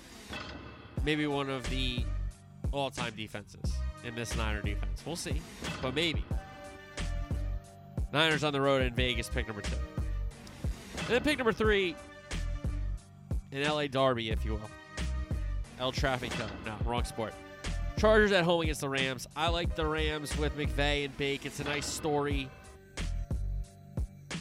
maybe 1.03 1.25
one 1.25 1.49
of 1.49 1.67
the 1.69 2.05
all-time 2.71 3.13
defenses 3.15 3.73
in 4.03 4.13
this 4.15 4.35
Niner 4.35 4.61
defense. 4.61 5.03
We'll 5.05 5.15
see, 5.15 5.41
but 5.81 5.95
maybe. 5.95 6.23
Niners 8.11 8.43
on 8.43 8.53
the 8.53 8.61
road 8.61 8.81
in 8.81 8.93
Vegas, 8.93 9.29
pick 9.29 9.47
number 9.47 9.61
two. 9.61 9.75
And 10.97 11.07
then 11.07 11.23
pick 11.23 11.37
number 11.37 11.53
three, 11.53 11.95
an 13.51 13.63
LA 13.63 13.87
Derby, 13.87 14.29
if 14.29 14.45
you 14.45 14.51
will. 14.51 14.69
El 15.79 15.91
Trafico. 15.91 16.47
No, 16.65 16.75
wrong 16.85 17.05
sport. 17.05 17.33
Chargers 17.99 18.31
at 18.31 18.45
home 18.45 18.61
against 18.61 18.79
the 18.79 18.87
Rams. 18.87 19.27
I 19.35 19.49
like 19.49 19.75
the 19.75 19.85
Rams 19.85 20.35
with 20.37 20.57
McVay 20.57 21.03
and 21.03 21.17
Bake. 21.17 21.45
It's 21.45 21.59
a 21.59 21.65
nice 21.65 21.85
story. 21.85 22.49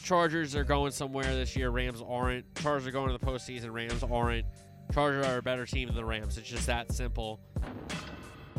Chargers 0.04 0.54
are 0.54 0.62
going 0.62 0.92
somewhere 0.92 1.24
this 1.34 1.56
year. 1.56 1.70
Rams 1.70 2.00
aren't. 2.06 2.54
Chargers 2.54 2.86
are 2.86 2.92
going 2.92 3.10
to 3.10 3.18
the 3.18 3.26
postseason. 3.26 3.72
Rams 3.72 4.04
aren't. 4.04 4.46
Chargers 4.94 5.26
are 5.26 5.38
a 5.38 5.42
better 5.42 5.66
team 5.66 5.88
than 5.88 5.96
the 5.96 6.04
Rams. 6.04 6.38
It's 6.38 6.48
just 6.48 6.68
that 6.68 6.92
simple. 6.92 7.40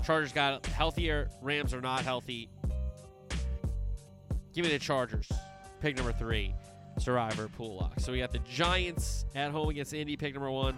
Chargers 0.03 0.33
got 0.33 0.65
healthier. 0.65 1.29
Rams 1.41 1.73
are 1.73 1.81
not 1.81 2.01
healthy. 2.01 2.49
Give 4.53 4.65
me 4.65 4.71
the 4.71 4.79
Chargers. 4.79 5.29
Pick 5.79 5.95
number 5.95 6.11
three. 6.11 6.53
Survivor 6.97 7.47
pool 7.47 7.77
lock. 7.77 8.01
So 8.01 8.11
we 8.11 8.19
got 8.19 8.33
the 8.33 8.39
Giants 8.39 9.23
at 9.33 9.51
home 9.51 9.69
against 9.69 9.93
Indy, 9.93 10.17
pick 10.17 10.33
number 10.33 10.51
one. 10.51 10.77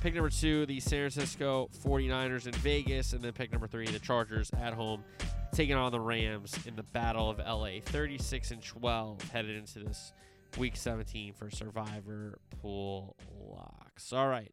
Pick 0.00 0.14
number 0.14 0.30
two, 0.30 0.66
the 0.66 0.80
San 0.80 1.10
Francisco 1.10 1.68
49ers 1.84 2.46
in 2.46 2.52
Vegas. 2.54 3.12
And 3.12 3.22
then 3.22 3.32
pick 3.32 3.50
number 3.50 3.66
three, 3.66 3.86
the 3.86 3.98
Chargers 3.98 4.50
at 4.60 4.72
home, 4.72 5.04
taking 5.52 5.74
on 5.74 5.92
the 5.92 6.00
Rams 6.00 6.56
in 6.66 6.76
the 6.76 6.82
Battle 6.82 7.30
of 7.30 7.38
LA. 7.38 7.80
36 7.84 8.50
and 8.50 8.62
12 8.62 9.30
headed 9.30 9.56
into 9.56 9.80
this 9.80 10.12
week 10.58 10.76
17 10.76 11.32
for 11.32 11.50
Survivor 11.50 12.38
pool 12.60 13.16
locks. 13.40 14.12
All 14.12 14.28
right. 14.28 14.52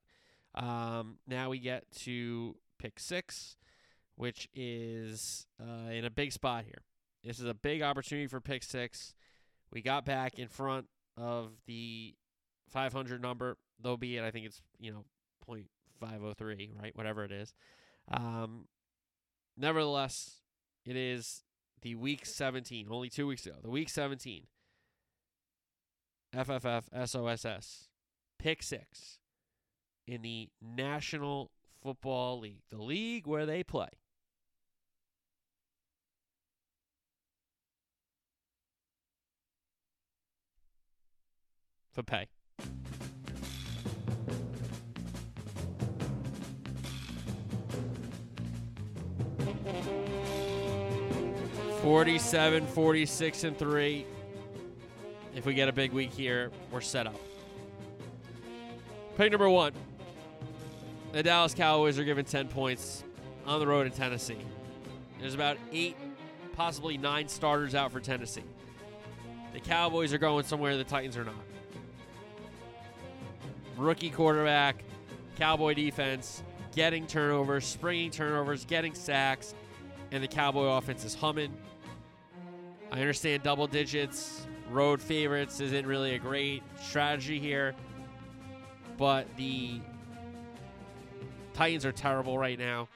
Um, 0.55 1.17
now 1.27 1.49
we 1.49 1.59
get 1.59 1.89
to 2.01 2.55
pick 2.79 2.99
six, 2.99 3.57
which 4.15 4.47
is 4.53 5.47
uh, 5.61 5.91
in 5.91 6.05
a 6.05 6.09
big 6.09 6.31
spot 6.31 6.63
here. 6.65 6.81
This 7.23 7.39
is 7.39 7.45
a 7.45 7.53
big 7.53 7.81
opportunity 7.81 8.27
for 8.27 8.41
pick 8.41 8.63
six. 8.63 9.13
We 9.71 9.81
got 9.81 10.05
back 10.05 10.37
in 10.37 10.47
front 10.47 10.87
of 11.17 11.51
the 11.65 12.15
500 12.69 13.21
number, 13.21 13.57
though 13.79 13.97
be 13.97 14.17
it, 14.17 14.23
I 14.23 14.31
think 14.31 14.45
it's, 14.45 14.61
you 14.79 14.91
know, 14.91 15.05
0.503, 15.47 16.81
right? 16.81 16.95
Whatever 16.95 17.23
it 17.23 17.31
is. 17.31 17.53
Um, 18.11 18.65
nevertheless, 19.57 20.41
it 20.85 20.95
is 20.95 21.43
the 21.81 21.95
week 21.95 22.25
17, 22.25 22.87
only 22.89 23.09
two 23.09 23.27
weeks 23.27 23.45
ago. 23.45 23.55
The 23.61 23.69
week 23.69 23.89
17. 23.89 24.47
FFF 26.35 26.83
SOSS. 27.07 27.89
Pick 28.39 28.63
six 28.63 29.19
in 30.07 30.21
the 30.21 30.49
National 30.61 31.51
Football 31.81 32.39
League, 32.39 32.63
the 32.69 32.81
league 32.81 33.27
where 33.27 33.45
they 33.45 33.63
play. 33.63 33.89
For 41.93 42.03
pay. 42.03 42.27
Forty-seven, 51.81 52.67
forty-six, 52.67 53.43
and 53.43 53.57
three. 53.57 54.05
If 55.35 55.45
we 55.45 55.53
get 55.53 55.67
a 55.67 55.73
big 55.73 55.91
week 55.91 56.13
here, 56.13 56.51
we're 56.71 56.81
set 56.81 57.07
up. 57.07 57.19
Pick 59.17 59.31
number 59.31 59.49
one. 59.49 59.73
The 61.11 61.21
Dallas 61.21 61.53
Cowboys 61.53 61.99
are 61.99 62.03
given 62.03 62.25
10 62.25 62.47
points 62.47 63.03
on 63.45 63.59
the 63.59 63.67
road 63.67 63.85
in 63.85 63.91
Tennessee. 63.91 64.37
There's 65.19 65.35
about 65.35 65.57
eight, 65.71 65.95
possibly 66.53 66.97
nine 66.97 67.27
starters 67.27 67.75
out 67.75 67.91
for 67.91 67.99
Tennessee. 67.99 68.43
The 69.53 69.59
Cowboys 69.59 70.11
are 70.13 70.17
going 70.17 70.45
somewhere 70.45 70.75
the 70.75 70.83
Titans 70.83 71.15
are 71.17 71.23
not. 71.23 71.35
Rookie 73.77 74.09
quarterback, 74.09 74.83
Cowboy 75.37 75.75
defense, 75.75 76.41
getting 76.75 77.05
turnovers, 77.05 77.65
springing 77.65 78.09
turnovers, 78.09 78.65
getting 78.65 78.95
sacks, 78.95 79.53
and 80.13 80.23
the 80.23 80.27
Cowboy 80.27 80.65
offense 80.65 81.03
is 81.03 81.15
humming. 81.15 81.51
I 82.91 82.99
understand 82.99 83.41
double 83.41 83.65
digits, 83.65 84.45
road 84.69 85.01
favorites 85.01 85.59
isn't 85.59 85.87
really 85.87 86.13
a 86.13 86.19
great 86.19 86.61
strategy 86.79 87.39
here, 87.39 87.73
but 88.97 89.25
the 89.35 89.81
Titans 91.55 91.83
are 91.83 91.91
terrible 91.91 92.37
right 92.37 92.59
now. 92.59 92.87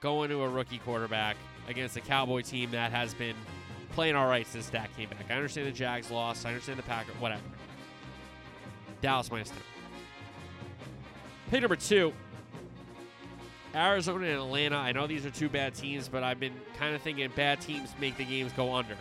Going 0.00 0.28
to 0.28 0.42
a 0.42 0.48
rookie 0.48 0.78
quarterback 0.78 1.36
against 1.66 1.96
a 1.96 2.00
Cowboy 2.02 2.42
team 2.42 2.70
that 2.72 2.92
has 2.92 3.14
been 3.14 3.36
playing 3.92 4.14
all 4.14 4.26
right 4.26 4.46
since 4.46 4.68
Dak 4.68 4.94
came 4.96 5.08
back. 5.08 5.24
I 5.30 5.34
understand 5.34 5.66
the 5.66 5.72
Jags 5.72 6.10
lost. 6.10 6.44
I 6.44 6.50
understand 6.50 6.78
the 6.78 6.82
Packers. 6.82 7.14
Whatever. 7.16 7.42
Dallas 9.00 9.30
minus 9.30 9.48
10. 9.48 9.58
Pick 11.50 11.60
number 11.62 11.76
two. 11.76 12.12
Arizona 13.74 14.26
and 14.26 14.34
Atlanta. 14.36 14.76
I 14.76 14.92
know 14.92 15.06
these 15.06 15.24
are 15.24 15.30
two 15.30 15.48
bad 15.48 15.74
teams, 15.74 16.08
but 16.08 16.22
I've 16.22 16.40
been 16.40 16.54
kind 16.78 16.94
of 16.94 17.02
thinking 17.02 17.30
bad 17.36 17.60
teams 17.60 17.94
make 18.00 18.16
the 18.16 18.24
games 18.24 18.52
go 18.52 18.74
under. 18.74 18.96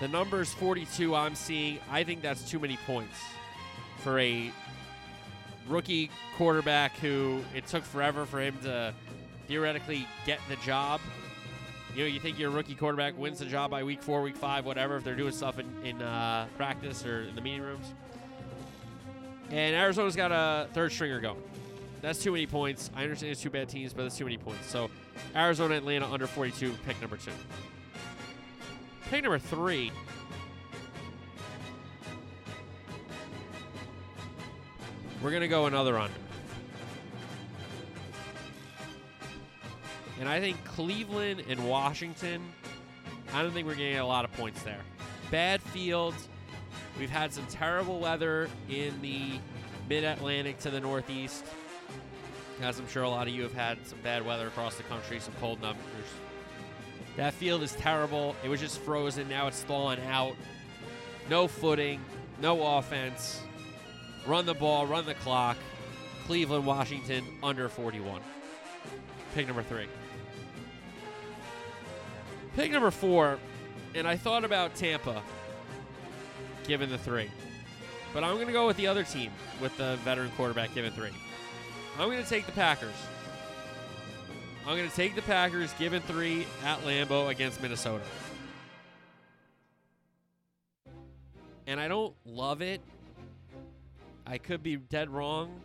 The 0.00 0.08
number 0.08 0.40
is 0.40 0.52
42 0.54 1.14
I'm 1.14 1.34
seeing. 1.34 1.78
I 1.90 2.04
think 2.04 2.22
that's 2.22 2.48
too 2.48 2.58
many 2.58 2.78
points. 2.86 3.18
for 3.98 4.18
a 4.18 4.50
rookie 5.68 6.10
quarterback 6.36 6.96
who 6.96 7.42
it 7.54 7.66
took 7.66 7.84
forever 7.84 8.24
for 8.24 8.40
him 8.40 8.56
to 8.62 8.94
theoretically 9.46 10.06
get 10.24 10.40
the 10.48 10.56
job. 10.56 11.00
You 11.94 12.04
know, 12.04 12.06
you 12.06 12.20
think 12.20 12.38
your 12.38 12.50
rookie 12.50 12.74
quarterback 12.74 13.18
wins 13.18 13.40
the 13.40 13.44
job 13.44 13.70
by 13.70 13.82
week 13.82 14.02
four, 14.02 14.22
week 14.22 14.36
five, 14.36 14.64
whatever, 14.64 14.96
if 14.96 15.04
they're 15.04 15.16
doing 15.16 15.32
stuff 15.32 15.58
in, 15.58 15.66
in 15.84 16.00
uh, 16.00 16.46
practice 16.56 17.04
or 17.04 17.24
in 17.24 17.34
the 17.34 17.40
meeting 17.40 17.62
rooms. 17.62 17.92
And 19.50 19.74
Arizona's 19.74 20.16
got 20.16 20.30
a 20.32 20.68
third 20.72 20.92
stringer 20.92 21.20
going. 21.20 21.42
That's 22.00 22.22
too 22.22 22.32
many 22.32 22.46
points. 22.46 22.90
I 22.94 23.02
understand 23.02 23.32
it's 23.32 23.42
two 23.42 23.50
bad 23.50 23.68
teams, 23.68 23.92
but 23.92 24.04
that's 24.04 24.16
too 24.16 24.24
many 24.24 24.38
points. 24.38 24.66
So 24.66 24.90
Arizona, 25.36 25.76
Atlanta 25.76 26.06
under 26.06 26.26
42, 26.26 26.72
pick 26.86 27.00
number 27.00 27.16
two. 27.16 27.32
Pick 29.10 29.22
number 29.22 29.38
three. 29.38 29.92
We're 35.22 35.30
going 35.30 35.42
to 35.42 35.48
go 35.48 35.66
another 35.66 35.98
under. 35.98 36.14
And 40.18 40.28
I 40.28 40.40
think 40.40 40.62
Cleveland 40.64 41.44
and 41.48 41.68
Washington, 41.68 42.42
I 43.32 43.42
don't 43.42 43.52
think 43.52 43.66
we're 43.66 43.74
getting 43.74 43.98
a 43.98 44.06
lot 44.06 44.24
of 44.24 44.32
points 44.32 44.62
there. 44.62 44.80
Bad 45.30 45.60
fields. 45.60 46.28
We've 46.98 47.10
had 47.10 47.32
some 47.32 47.46
terrible 47.46 48.00
weather 48.00 48.48
in 48.68 49.00
the 49.02 49.38
mid 49.88 50.04
Atlantic 50.04 50.58
to 50.60 50.70
the 50.70 50.80
northeast. 50.80 51.44
As 52.62 52.78
I'm 52.78 52.88
sure 52.88 53.04
a 53.04 53.08
lot 53.08 53.26
of 53.26 53.32
you 53.32 53.42
have 53.42 53.54
had 53.54 53.78
some 53.86 53.98
bad 54.02 54.24
weather 54.24 54.46
across 54.46 54.76
the 54.76 54.82
country, 54.84 55.18
some 55.18 55.32
cold 55.40 55.62
numbers. 55.62 55.84
That 57.16 57.32
field 57.32 57.62
is 57.62 57.72
terrible. 57.72 58.36
It 58.44 58.48
was 58.48 58.60
just 58.60 58.78
frozen. 58.80 59.28
Now 59.28 59.46
it's 59.46 59.62
thawing 59.62 60.00
out. 60.08 60.36
No 61.28 61.48
footing, 61.48 62.00
no 62.40 62.76
offense. 62.76 63.40
Run 64.26 64.46
the 64.46 64.54
ball, 64.54 64.86
run 64.86 65.06
the 65.06 65.14
clock. 65.14 65.56
Cleveland, 66.26 66.66
Washington, 66.66 67.24
under 67.42 67.68
41. 67.68 68.20
Pick 69.34 69.46
number 69.46 69.62
three. 69.62 69.86
Pick 72.56 72.70
number 72.72 72.90
four, 72.90 73.38
and 73.94 74.06
I 74.06 74.16
thought 74.16 74.44
about 74.44 74.74
Tampa, 74.74 75.22
given 76.66 76.90
the 76.90 76.98
three. 76.98 77.30
But 78.12 78.24
I'm 78.24 78.34
going 78.34 78.48
to 78.48 78.52
go 78.52 78.66
with 78.66 78.76
the 78.76 78.86
other 78.86 79.04
team 79.04 79.30
with 79.60 79.76
the 79.76 79.98
veteran 80.04 80.30
quarterback 80.36 80.74
given 80.74 80.92
three. 80.92 81.10
I'm 81.98 82.08
going 82.08 82.22
to 82.22 82.28
take 82.28 82.46
the 82.46 82.52
Packers. 82.52 82.94
I'm 84.66 84.76
going 84.76 84.88
to 84.88 84.96
take 84.96 85.14
the 85.14 85.22
Packers 85.22 85.72
given 85.74 86.02
three 86.02 86.46
at 86.64 86.80
Lambeau 86.80 87.28
against 87.28 87.60
Minnesota. 87.60 88.04
And 91.66 91.80
I 91.80 91.88
don't 91.88 92.14
love 92.24 92.62
it. 92.62 92.80
I 94.26 94.38
could 94.38 94.62
be 94.62 94.76
dead 94.76 95.10
wrong, 95.10 95.60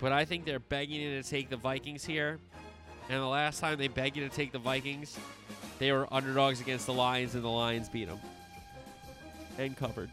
but 0.00 0.12
I 0.12 0.24
think 0.24 0.44
they're 0.44 0.58
begging 0.58 1.00
you 1.00 1.22
to 1.22 1.28
take 1.28 1.50
the 1.50 1.56
Vikings 1.56 2.04
here. 2.04 2.38
And 3.10 3.20
the 3.20 3.26
last 3.26 3.60
time 3.60 3.78
they 3.78 3.88
begged 3.88 4.16
you 4.16 4.28
to 4.28 4.34
take 4.34 4.52
the 4.52 4.58
Vikings, 4.58 5.18
they 5.78 5.92
were 5.92 6.12
underdogs 6.12 6.60
against 6.60 6.86
the 6.86 6.92
Lions, 6.92 7.34
and 7.34 7.44
the 7.44 7.48
Lions 7.48 7.88
beat 7.88 8.08
them 8.08 8.18
and 9.58 9.76
covered. 9.76 10.10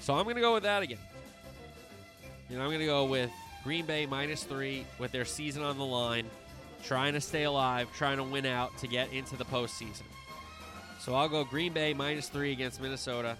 So 0.00 0.14
I'm 0.14 0.24
going 0.24 0.36
to 0.36 0.42
go 0.42 0.54
with 0.54 0.62
that 0.62 0.82
again. 0.82 0.98
And 2.48 2.60
I'm 2.60 2.68
going 2.68 2.80
to 2.80 2.86
go 2.86 3.04
with 3.04 3.30
Green 3.64 3.86
Bay 3.86 4.06
minus 4.06 4.44
three 4.44 4.86
with 4.98 5.12
their 5.12 5.24
season 5.24 5.62
on 5.62 5.78
the 5.78 5.84
line, 5.84 6.26
trying 6.84 7.14
to 7.14 7.20
stay 7.20 7.42
alive, 7.42 7.88
trying 7.96 8.18
to 8.18 8.22
win 8.22 8.46
out 8.46 8.76
to 8.78 8.86
get 8.86 9.12
into 9.12 9.36
the 9.36 9.44
postseason. 9.44 10.04
So 11.00 11.14
I'll 11.14 11.28
go 11.28 11.44
Green 11.44 11.72
Bay 11.72 11.92
minus 11.92 12.28
three 12.28 12.52
against 12.52 12.80
Minnesota. 12.80 13.36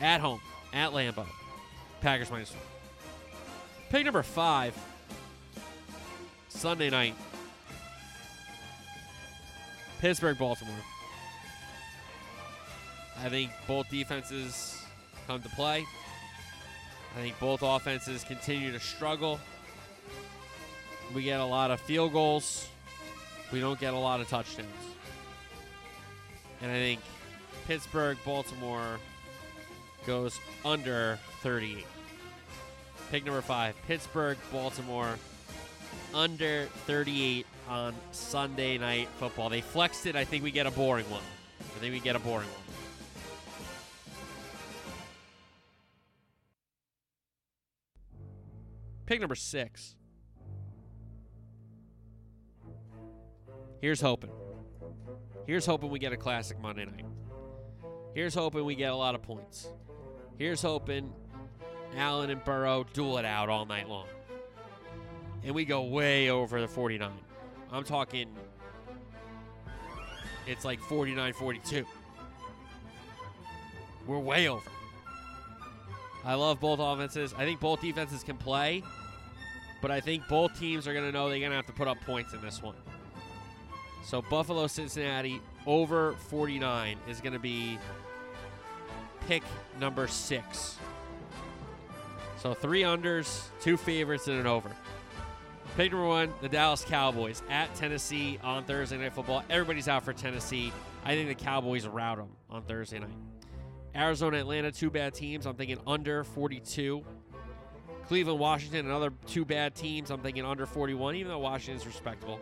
At 0.00 0.20
home, 0.20 0.40
at 0.72 0.92
Lambeau. 0.92 1.26
Packers 2.00 2.30
minus 2.30 2.50
one. 2.50 2.60
Pick 3.90 4.04
number 4.04 4.22
five. 4.22 4.74
Sunday 6.48 6.90
night. 6.90 7.14
Pittsburgh, 10.00 10.38
Baltimore. 10.38 10.74
I 13.22 13.28
think 13.28 13.50
both 13.66 13.90
defenses 13.90 14.79
come 15.26 15.42
to 15.42 15.48
play. 15.50 15.84
I 17.16 17.20
think 17.20 17.38
both 17.40 17.62
offenses 17.62 18.24
continue 18.24 18.72
to 18.72 18.80
struggle. 18.80 19.40
We 21.14 21.22
get 21.22 21.40
a 21.40 21.44
lot 21.44 21.70
of 21.70 21.80
field 21.80 22.12
goals. 22.12 22.68
We 23.52 23.60
don't 23.60 23.80
get 23.80 23.94
a 23.94 23.98
lot 23.98 24.20
of 24.20 24.28
touchdowns. 24.28 24.68
And 26.62 26.70
I 26.70 26.74
think 26.74 27.00
Pittsburgh, 27.66 28.16
Baltimore 28.24 28.98
goes 30.06 30.38
under 30.64 31.18
38. 31.42 31.84
Pick 33.10 33.24
number 33.24 33.40
five 33.40 33.74
Pittsburgh, 33.88 34.38
Baltimore, 34.52 35.18
under 36.14 36.66
38 36.86 37.46
on 37.68 37.94
Sunday 38.12 38.78
night 38.78 39.08
football. 39.18 39.48
They 39.48 39.60
flexed 39.60 40.06
it. 40.06 40.14
I 40.14 40.24
think 40.24 40.44
we 40.44 40.50
get 40.50 40.66
a 40.66 40.70
boring 40.70 41.08
one. 41.10 41.22
I 41.60 41.78
think 41.80 41.92
we 41.92 42.00
get 42.00 42.14
a 42.14 42.20
boring 42.20 42.48
one. 42.48 42.69
Pick 49.10 49.18
number 49.18 49.34
six. 49.34 49.96
Here's 53.80 54.00
hoping. 54.00 54.30
Here's 55.48 55.66
hoping 55.66 55.90
we 55.90 55.98
get 55.98 56.12
a 56.12 56.16
classic 56.16 56.60
Monday 56.60 56.84
night. 56.84 57.06
Here's 58.14 58.34
hoping 58.34 58.64
we 58.64 58.76
get 58.76 58.92
a 58.92 58.94
lot 58.94 59.16
of 59.16 59.22
points. 59.22 59.66
Here's 60.38 60.62
hoping 60.62 61.12
Allen 61.96 62.30
and 62.30 62.44
Burrow 62.44 62.86
duel 62.92 63.18
it 63.18 63.24
out 63.24 63.48
all 63.48 63.66
night 63.66 63.88
long. 63.88 64.06
And 65.42 65.56
we 65.56 65.64
go 65.64 65.82
way 65.82 66.30
over 66.30 66.60
the 66.60 66.68
49. 66.68 67.10
I'm 67.72 67.82
talking, 67.82 68.28
it's 70.46 70.64
like 70.64 70.78
49 70.82 71.32
42. 71.32 71.84
We're 74.06 74.20
way 74.20 74.46
over. 74.46 74.70
I 76.24 76.34
love 76.34 76.60
both 76.60 76.78
offenses. 76.78 77.34
I 77.36 77.44
think 77.44 77.58
both 77.58 77.80
defenses 77.80 78.22
can 78.22 78.36
play, 78.36 78.84
but 79.80 79.90
I 79.90 80.00
think 80.00 80.26
both 80.28 80.58
teams 80.58 80.86
are 80.86 80.92
going 80.92 81.04
to 81.06 81.12
know 81.12 81.28
they're 81.28 81.38
going 81.38 81.50
to 81.50 81.56
have 81.56 81.66
to 81.66 81.72
put 81.72 81.88
up 81.88 82.00
points 82.02 82.32
in 82.34 82.40
this 82.40 82.62
one. 82.62 82.74
So 84.04 84.22
Buffalo 84.22 84.66
Cincinnati 84.66 85.40
over 85.66 86.12
49 86.28 86.96
is 87.08 87.20
going 87.20 87.32
to 87.32 87.38
be 87.38 87.78
pick 89.26 89.42
number 89.78 90.06
six. 90.06 90.76
So 92.38 92.54
three 92.54 92.82
unders, 92.82 93.42
two 93.60 93.76
favorites, 93.76 94.26
and 94.28 94.38
an 94.40 94.46
over. 94.46 94.70
Pick 95.76 95.92
number 95.92 96.06
one, 96.06 96.32
the 96.40 96.48
Dallas 96.48 96.84
Cowboys 96.84 97.42
at 97.48 97.74
Tennessee 97.74 98.38
on 98.42 98.64
Thursday 98.64 98.98
Night 98.98 99.12
Football. 99.12 99.44
Everybody's 99.50 99.88
out 99.88 100.04
for 100.04 100.12
Tennessee. 100.12 100.72
I 101.04 101.14
think 101.14 101.28
the 101.28 101.44
Cowboys 101.44 101.86
rout 101.86 102.18
them 102.18 102.30
on 102.48 102.62
Thursday 102.62 102.98
night. 102.98 103.10
Arizona, 103.94 104.38
Atlanta, 104.38 104.72
two 104.72 104.90
bad 104.90 105.14
teams. 105.14 105.46
I'm 105.46 105.54
thinking 105.54 105.78
under 105.86 106.24
42. 106.24 107.04
Cleveland, 108.08 108.38
Washington, 108.38 108.86
another 108.86 109.12
two 109.26 109.44
bad 109.44 109.74
teams. 109.74 110.10
I'm 110.10 110.20
thinking 110.20 110.44
under 110.44 110.66
41, 110.66 111.16
even 111.16 111.30
though 111.30 111.38
Washington's 111.38 111.86
respectable. 111.86 112.40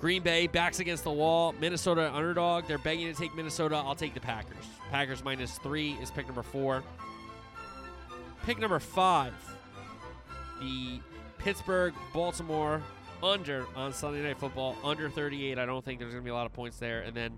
Green 0.00 0.22
Bay 0.22 0.46
backs 0.46 0.78
against 0.78 1.04
the 1.04 1.10
wall. 1.10 1.54
Minnesota 1.60 2.14
underdog. 2.14 2.66
They're 2.66 2.78
begging 2.78 3.12
to 3.12 3.18
take 3.18 3.34
Minnesota. 3.34 3.76
I'll 3.76 3.96
take 3.96 4.14
the 4.14 4.20
Packers. 4.20 4.64
Packers 4.90 5.24
minus 5.24 5.58
three 5.58 5.92
is 5.94 6.10
pick 6.10 6.26
number 6.26 6.42
four. 6.42 6.84
Pick 8.44 8.58
number 8.58 8.78
five. 8.78 9.34
The 10.60 11.00
Pittsburgh 11.38 11.94
Baltimore 12.12 12.80
under 13.22 13.66
on 13.74 13.92
Sunday 13.92 14.22
Night 14.22 14.38
Football. 14.38 14.76
Under 14.84 15.10
38. 15.10 15.58
I 15.58 15.66
don't 15.66 15.84
think 15.84 15.98
there's 15.98 16.12
going 16.12 16.22
to 16.22 16.24
be 16.24 16.30
a 16.30 16.34
lot 16.34 16.46
of 16.46 16.52
points 16.52 16.78
there. 16.78 17.00
And 17.00 17.16
then 17.16 17.36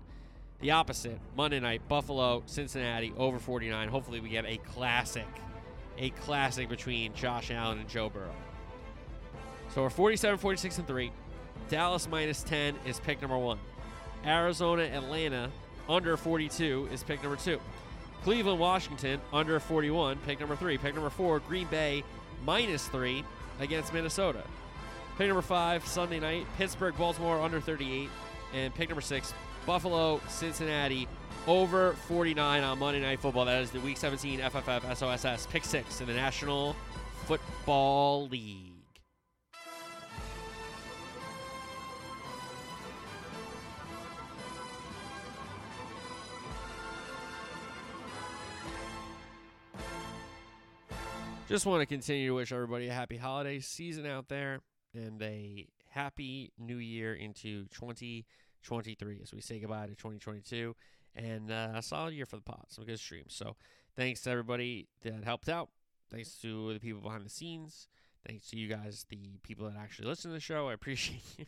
the 0.59 0.71
opposite 0.71 1.19
Monday 1.35 1.59
night 1.59 1.81
Buffalo 1.87 2.43
Cincinnati 2.45 3.11
over 3.17 3.39
49. 3.39 3.89
Hopefully 3.89 4.19
we 4.19 4.29
get 4.29 4.45
a 4.45 4.57
classic. 4.57 5.25
A 5.97 6.09
classic 6.11 6.69
between 6.69 7.13
Josh 7.13 7.51
Allen 7.51 7.79
and 7.79 7.89
Joe 7.89 8.09
Burrow. 8.09 8.33
So 9.73 9.83
we're 9.83 9.89
47, 9.89 10.37
46, 10.39 10.79
and 10.79 10.87
3. 10.87 11.11
Dallas 11.69 12.09
minus 12.09 12.43
10 12.43 12.75
is 12.85 12.99
pick 12.99 13.21
number 13.21 13.37
one. 13.37 13.59
Arizona, 14.25 14.83
Atlanta 14.83 15.49
under 15.87 16.17
42 16.17 16.89
is 16.91 17.03
pick 17.03 17.21
number 17.23 17.37
two. 17.37 17.59
Cleveland, 18.23 18.59
Washington 18.59 19.19
under 19.33 19.59
41, 19.59 20.17
pick 20.25 20.39
number 20.39 20.55
three. 20.55 20.77
Pick 20.77 20.93
number 20.93 21.09
four, 21.09 21.39
Green 21.39 21.67
Bay 21.67 22.03
minus 22.45 22.87
three 22.87 23.23
against 23.59 23.93
Minnesota. 23.93 24.43
Pick 25.17 25.27
number 25.27 25.41
five, 25.41 25.85
Sunday 25.87 26.19
night, 26.19 26.45
Pittsburgh, 26.57 26.95
Baltimore 26.97 27.39
under 27.41 27.59
38. 27.59 28.09
And 28.53 28.73
pick 28.75 28.89
number 28.89 29.01
six, 29.01 29.33
Buffalo, 29.65 30.19
Cincinnati 30.27 31.07
over 31.47 31.93
49 31.93 32.63
on 32.63 32.79
Monday 32.79 33.01
Night 33.01 33.19
Football. 33.19 33.45
That 33.45 33.61
is 33.61 33.71
the 33.71 33.79
Week 33.79 33.97
17 33.97 34.39
FFF 34.39 34.95
SOSS 34.95 35.47
Pick 35.47 35.65
Six 35.65 36.01
in 36.01 36.07
the 36.07 36.13
National 36.13 36.75
Football 37.25 38.27
League. 38.27 38.67
Just 51.47 51.65
want 51.65 51.81
to 51.81 51.85
continue 51.85 52.29
to 52.29 52.35
wish 52.35 52.53
everybody 52.53 52.87
a 52.87 52.93
happy 52.93 53.17
holiday 53.17 53.59
season 53.59 54.05
out 54.05 54.29
there 54.29 54.61
and 54.93 55.21
a 55.21 55.67
happy 55.89 56.53
new 56.57 56.77
year 56.77 57.13
into 57.13 57.65
2023 57.73 59.19
as 59.21 59.33
we 59.33 59.41
say 59.41 59.59
goodbye 59.59 59.87
to 59.87 59.95
2022 59.95 60.73
and 61.15 61.51
uh, 61.51 61.73
a 61.75 61.81
solid 61.81 62.13
year 62.13 62.25
for 62.25 62.37
the 62.37 62.41
pod. 62.41 62.65
Some 62.69 62.85
good 62.85 62.99
streams. 62.99 63.33
So 63.33 63.55
thanks 63.95 64.21
to 64.21 64.31
everybody 64.31 64.87
that 65.03 65.23
helped 65.23 65.49
out. 65.49 65.69
Thanks 66.11 66.35
to 66.41 66.73
the 66.73 66.79
people 66.79 67.01
behind 67.01 67.25
the 67.25 67.29
scenes. 67.29 67.87
Thanks 68.27 68.49
to 68.49 68.57
you 68.57 68.67
guys, 68.67 69.05
the 69.09 69.39
people 69.43 69.69
that 69.69 69.77
actually 69.77 70.07
listen 70.07 70.31
to 70.31 70.35
the 70.35 70.41
show. 70.41 70.67
I 70.67 70.73
appreciate 70.73 71.23
you 71.37 71.45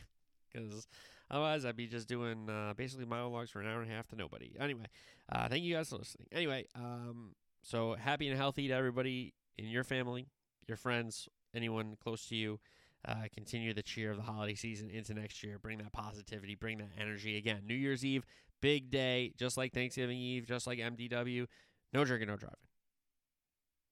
because 0.52 0.86
otherwise 1.30 1.64
I'd 1.64 1.76
be 1.76 1.86
just 1.86 2.08
doing 2.08 2.48
uh, 2.48 2.74
basically 2.76 3.06
monologues 3.06 3.50
for 3.50 3.60
an 3.60 3.68
hour 3.68 3.82
and 3.82 3.90
a 3.90 3.94
half 3.94 4.08
to 4.08 4.16
nobody. 4.16 4.52
Anyway, 4.58 4.86
uh, 5.30 5.48
thank 5.48 5.62
you 5.64 5.74
guys 5.74 5.90
for 5.90 5.96
listening. 5.96 6.26
Anyway, 6.32 6.66
um, 6.74 7.34
so 7.62 7.94
happy 7.94 8.28
and 8.28 8.36
healthy 8.36 8.68
to 8.68 8.74
everybody 8.74 9.34
in 9.56 9.66
your 9.66 9.84
family, 9.84 10.26
your 10.66 10.76
friends, 10.76 11.28
anyone 11.54 11.96
close 12.02 12.26
to 12.26 12.36
you. 12.36 12.58
Uh, 13.06 13.24
continue 13.34 13.74
the 13.74 13.82
cheer 13.82 14.10
of 14.10 14.16
the 14.16 14.22
holiday 14.22 14.54
season 14.54 14.88
into 14.88 15.12
next 15.12 15.42
year. 15.42 15.58
Bring 15.58 15.76
that 15.76 15.92
positivity, 15.92 16.54
bring 16.54 16.78
that 16.78 16.88
energy. 16.98 17.36
Again, 17.36 17.60
New 17.66 17.74
Year's 17.74 18.02
Eve, 18.02 18.24
big 18.60 18.90
day, 18.90 19.32
just 19.38 19.56
like 19.56 19.72
Thanksgiving 19.72 20.18
Eve, 20.18 20.46
just 20.46 20.66
like 20.66 20.78
MDW. 20.78 21.46
No 21.92 22.04
drinking, 22.04 22.28
no 22.28 22.36
driving. 22.36 22.56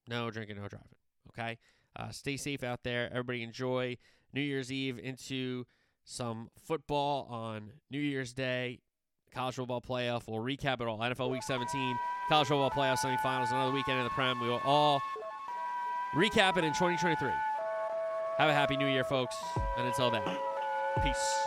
No 0.08 0.30
drinking, 0.30 0.56
no 0.56 0.68
driving. 0.68 0.88
Okay? 1.30 1.58
Uh, 1.94 2.10
stay 2.10 2.36
safe 2.36 2.62
out 2.62 2.82
there. 2.82 3.08
Everybody 3.10 3.42
enjoy 3.42 3.96
New 4.32 4.40
Year's 4.40 4.72
Eve 4.72 4.98
into 4.98 5.64
some 6.04 6.48
football 6.66 7.26
on 7.30 7.72
New 7.90 8.00
Year's 8.00 8.32
Day. 8.32 8.80
College 9.34 9.54
football 9.54 9.80
playoff. 9.80 10.24
We'll 10.28 10.42
recap 10.42 10.80
it 10.80 10.88
all. 10.88 10.98
NFL 10.98 11.30
Week 11.30 11.42
17, 11.42 11.98
college 12.28 12.48
football 12.48 12.70
playoff 12.70 12.98
semifinals, 12.98 13.50
another 13.50 13.72
weekend 13.72 13.98
in 13.98 14.04
the 14.04 14.10
Prem. 14.10 14.40
We 14.40 14.48
will 14.48 14.60
all 14.64 15.00
recap 16.14 16.56
it 16.58 16.64
in 16.64 16.72
2023. 16.72 17.30
Have 18.38 18.48
a 18.50 18.54
happy 18.54 18.76
new 18.76 18.88
year, 18.88 19.04
folks. 19.04 19.36
And 19.78 19.86
until 19.86 20.10
then, 20.10 20.22
peace. 21.02 21.46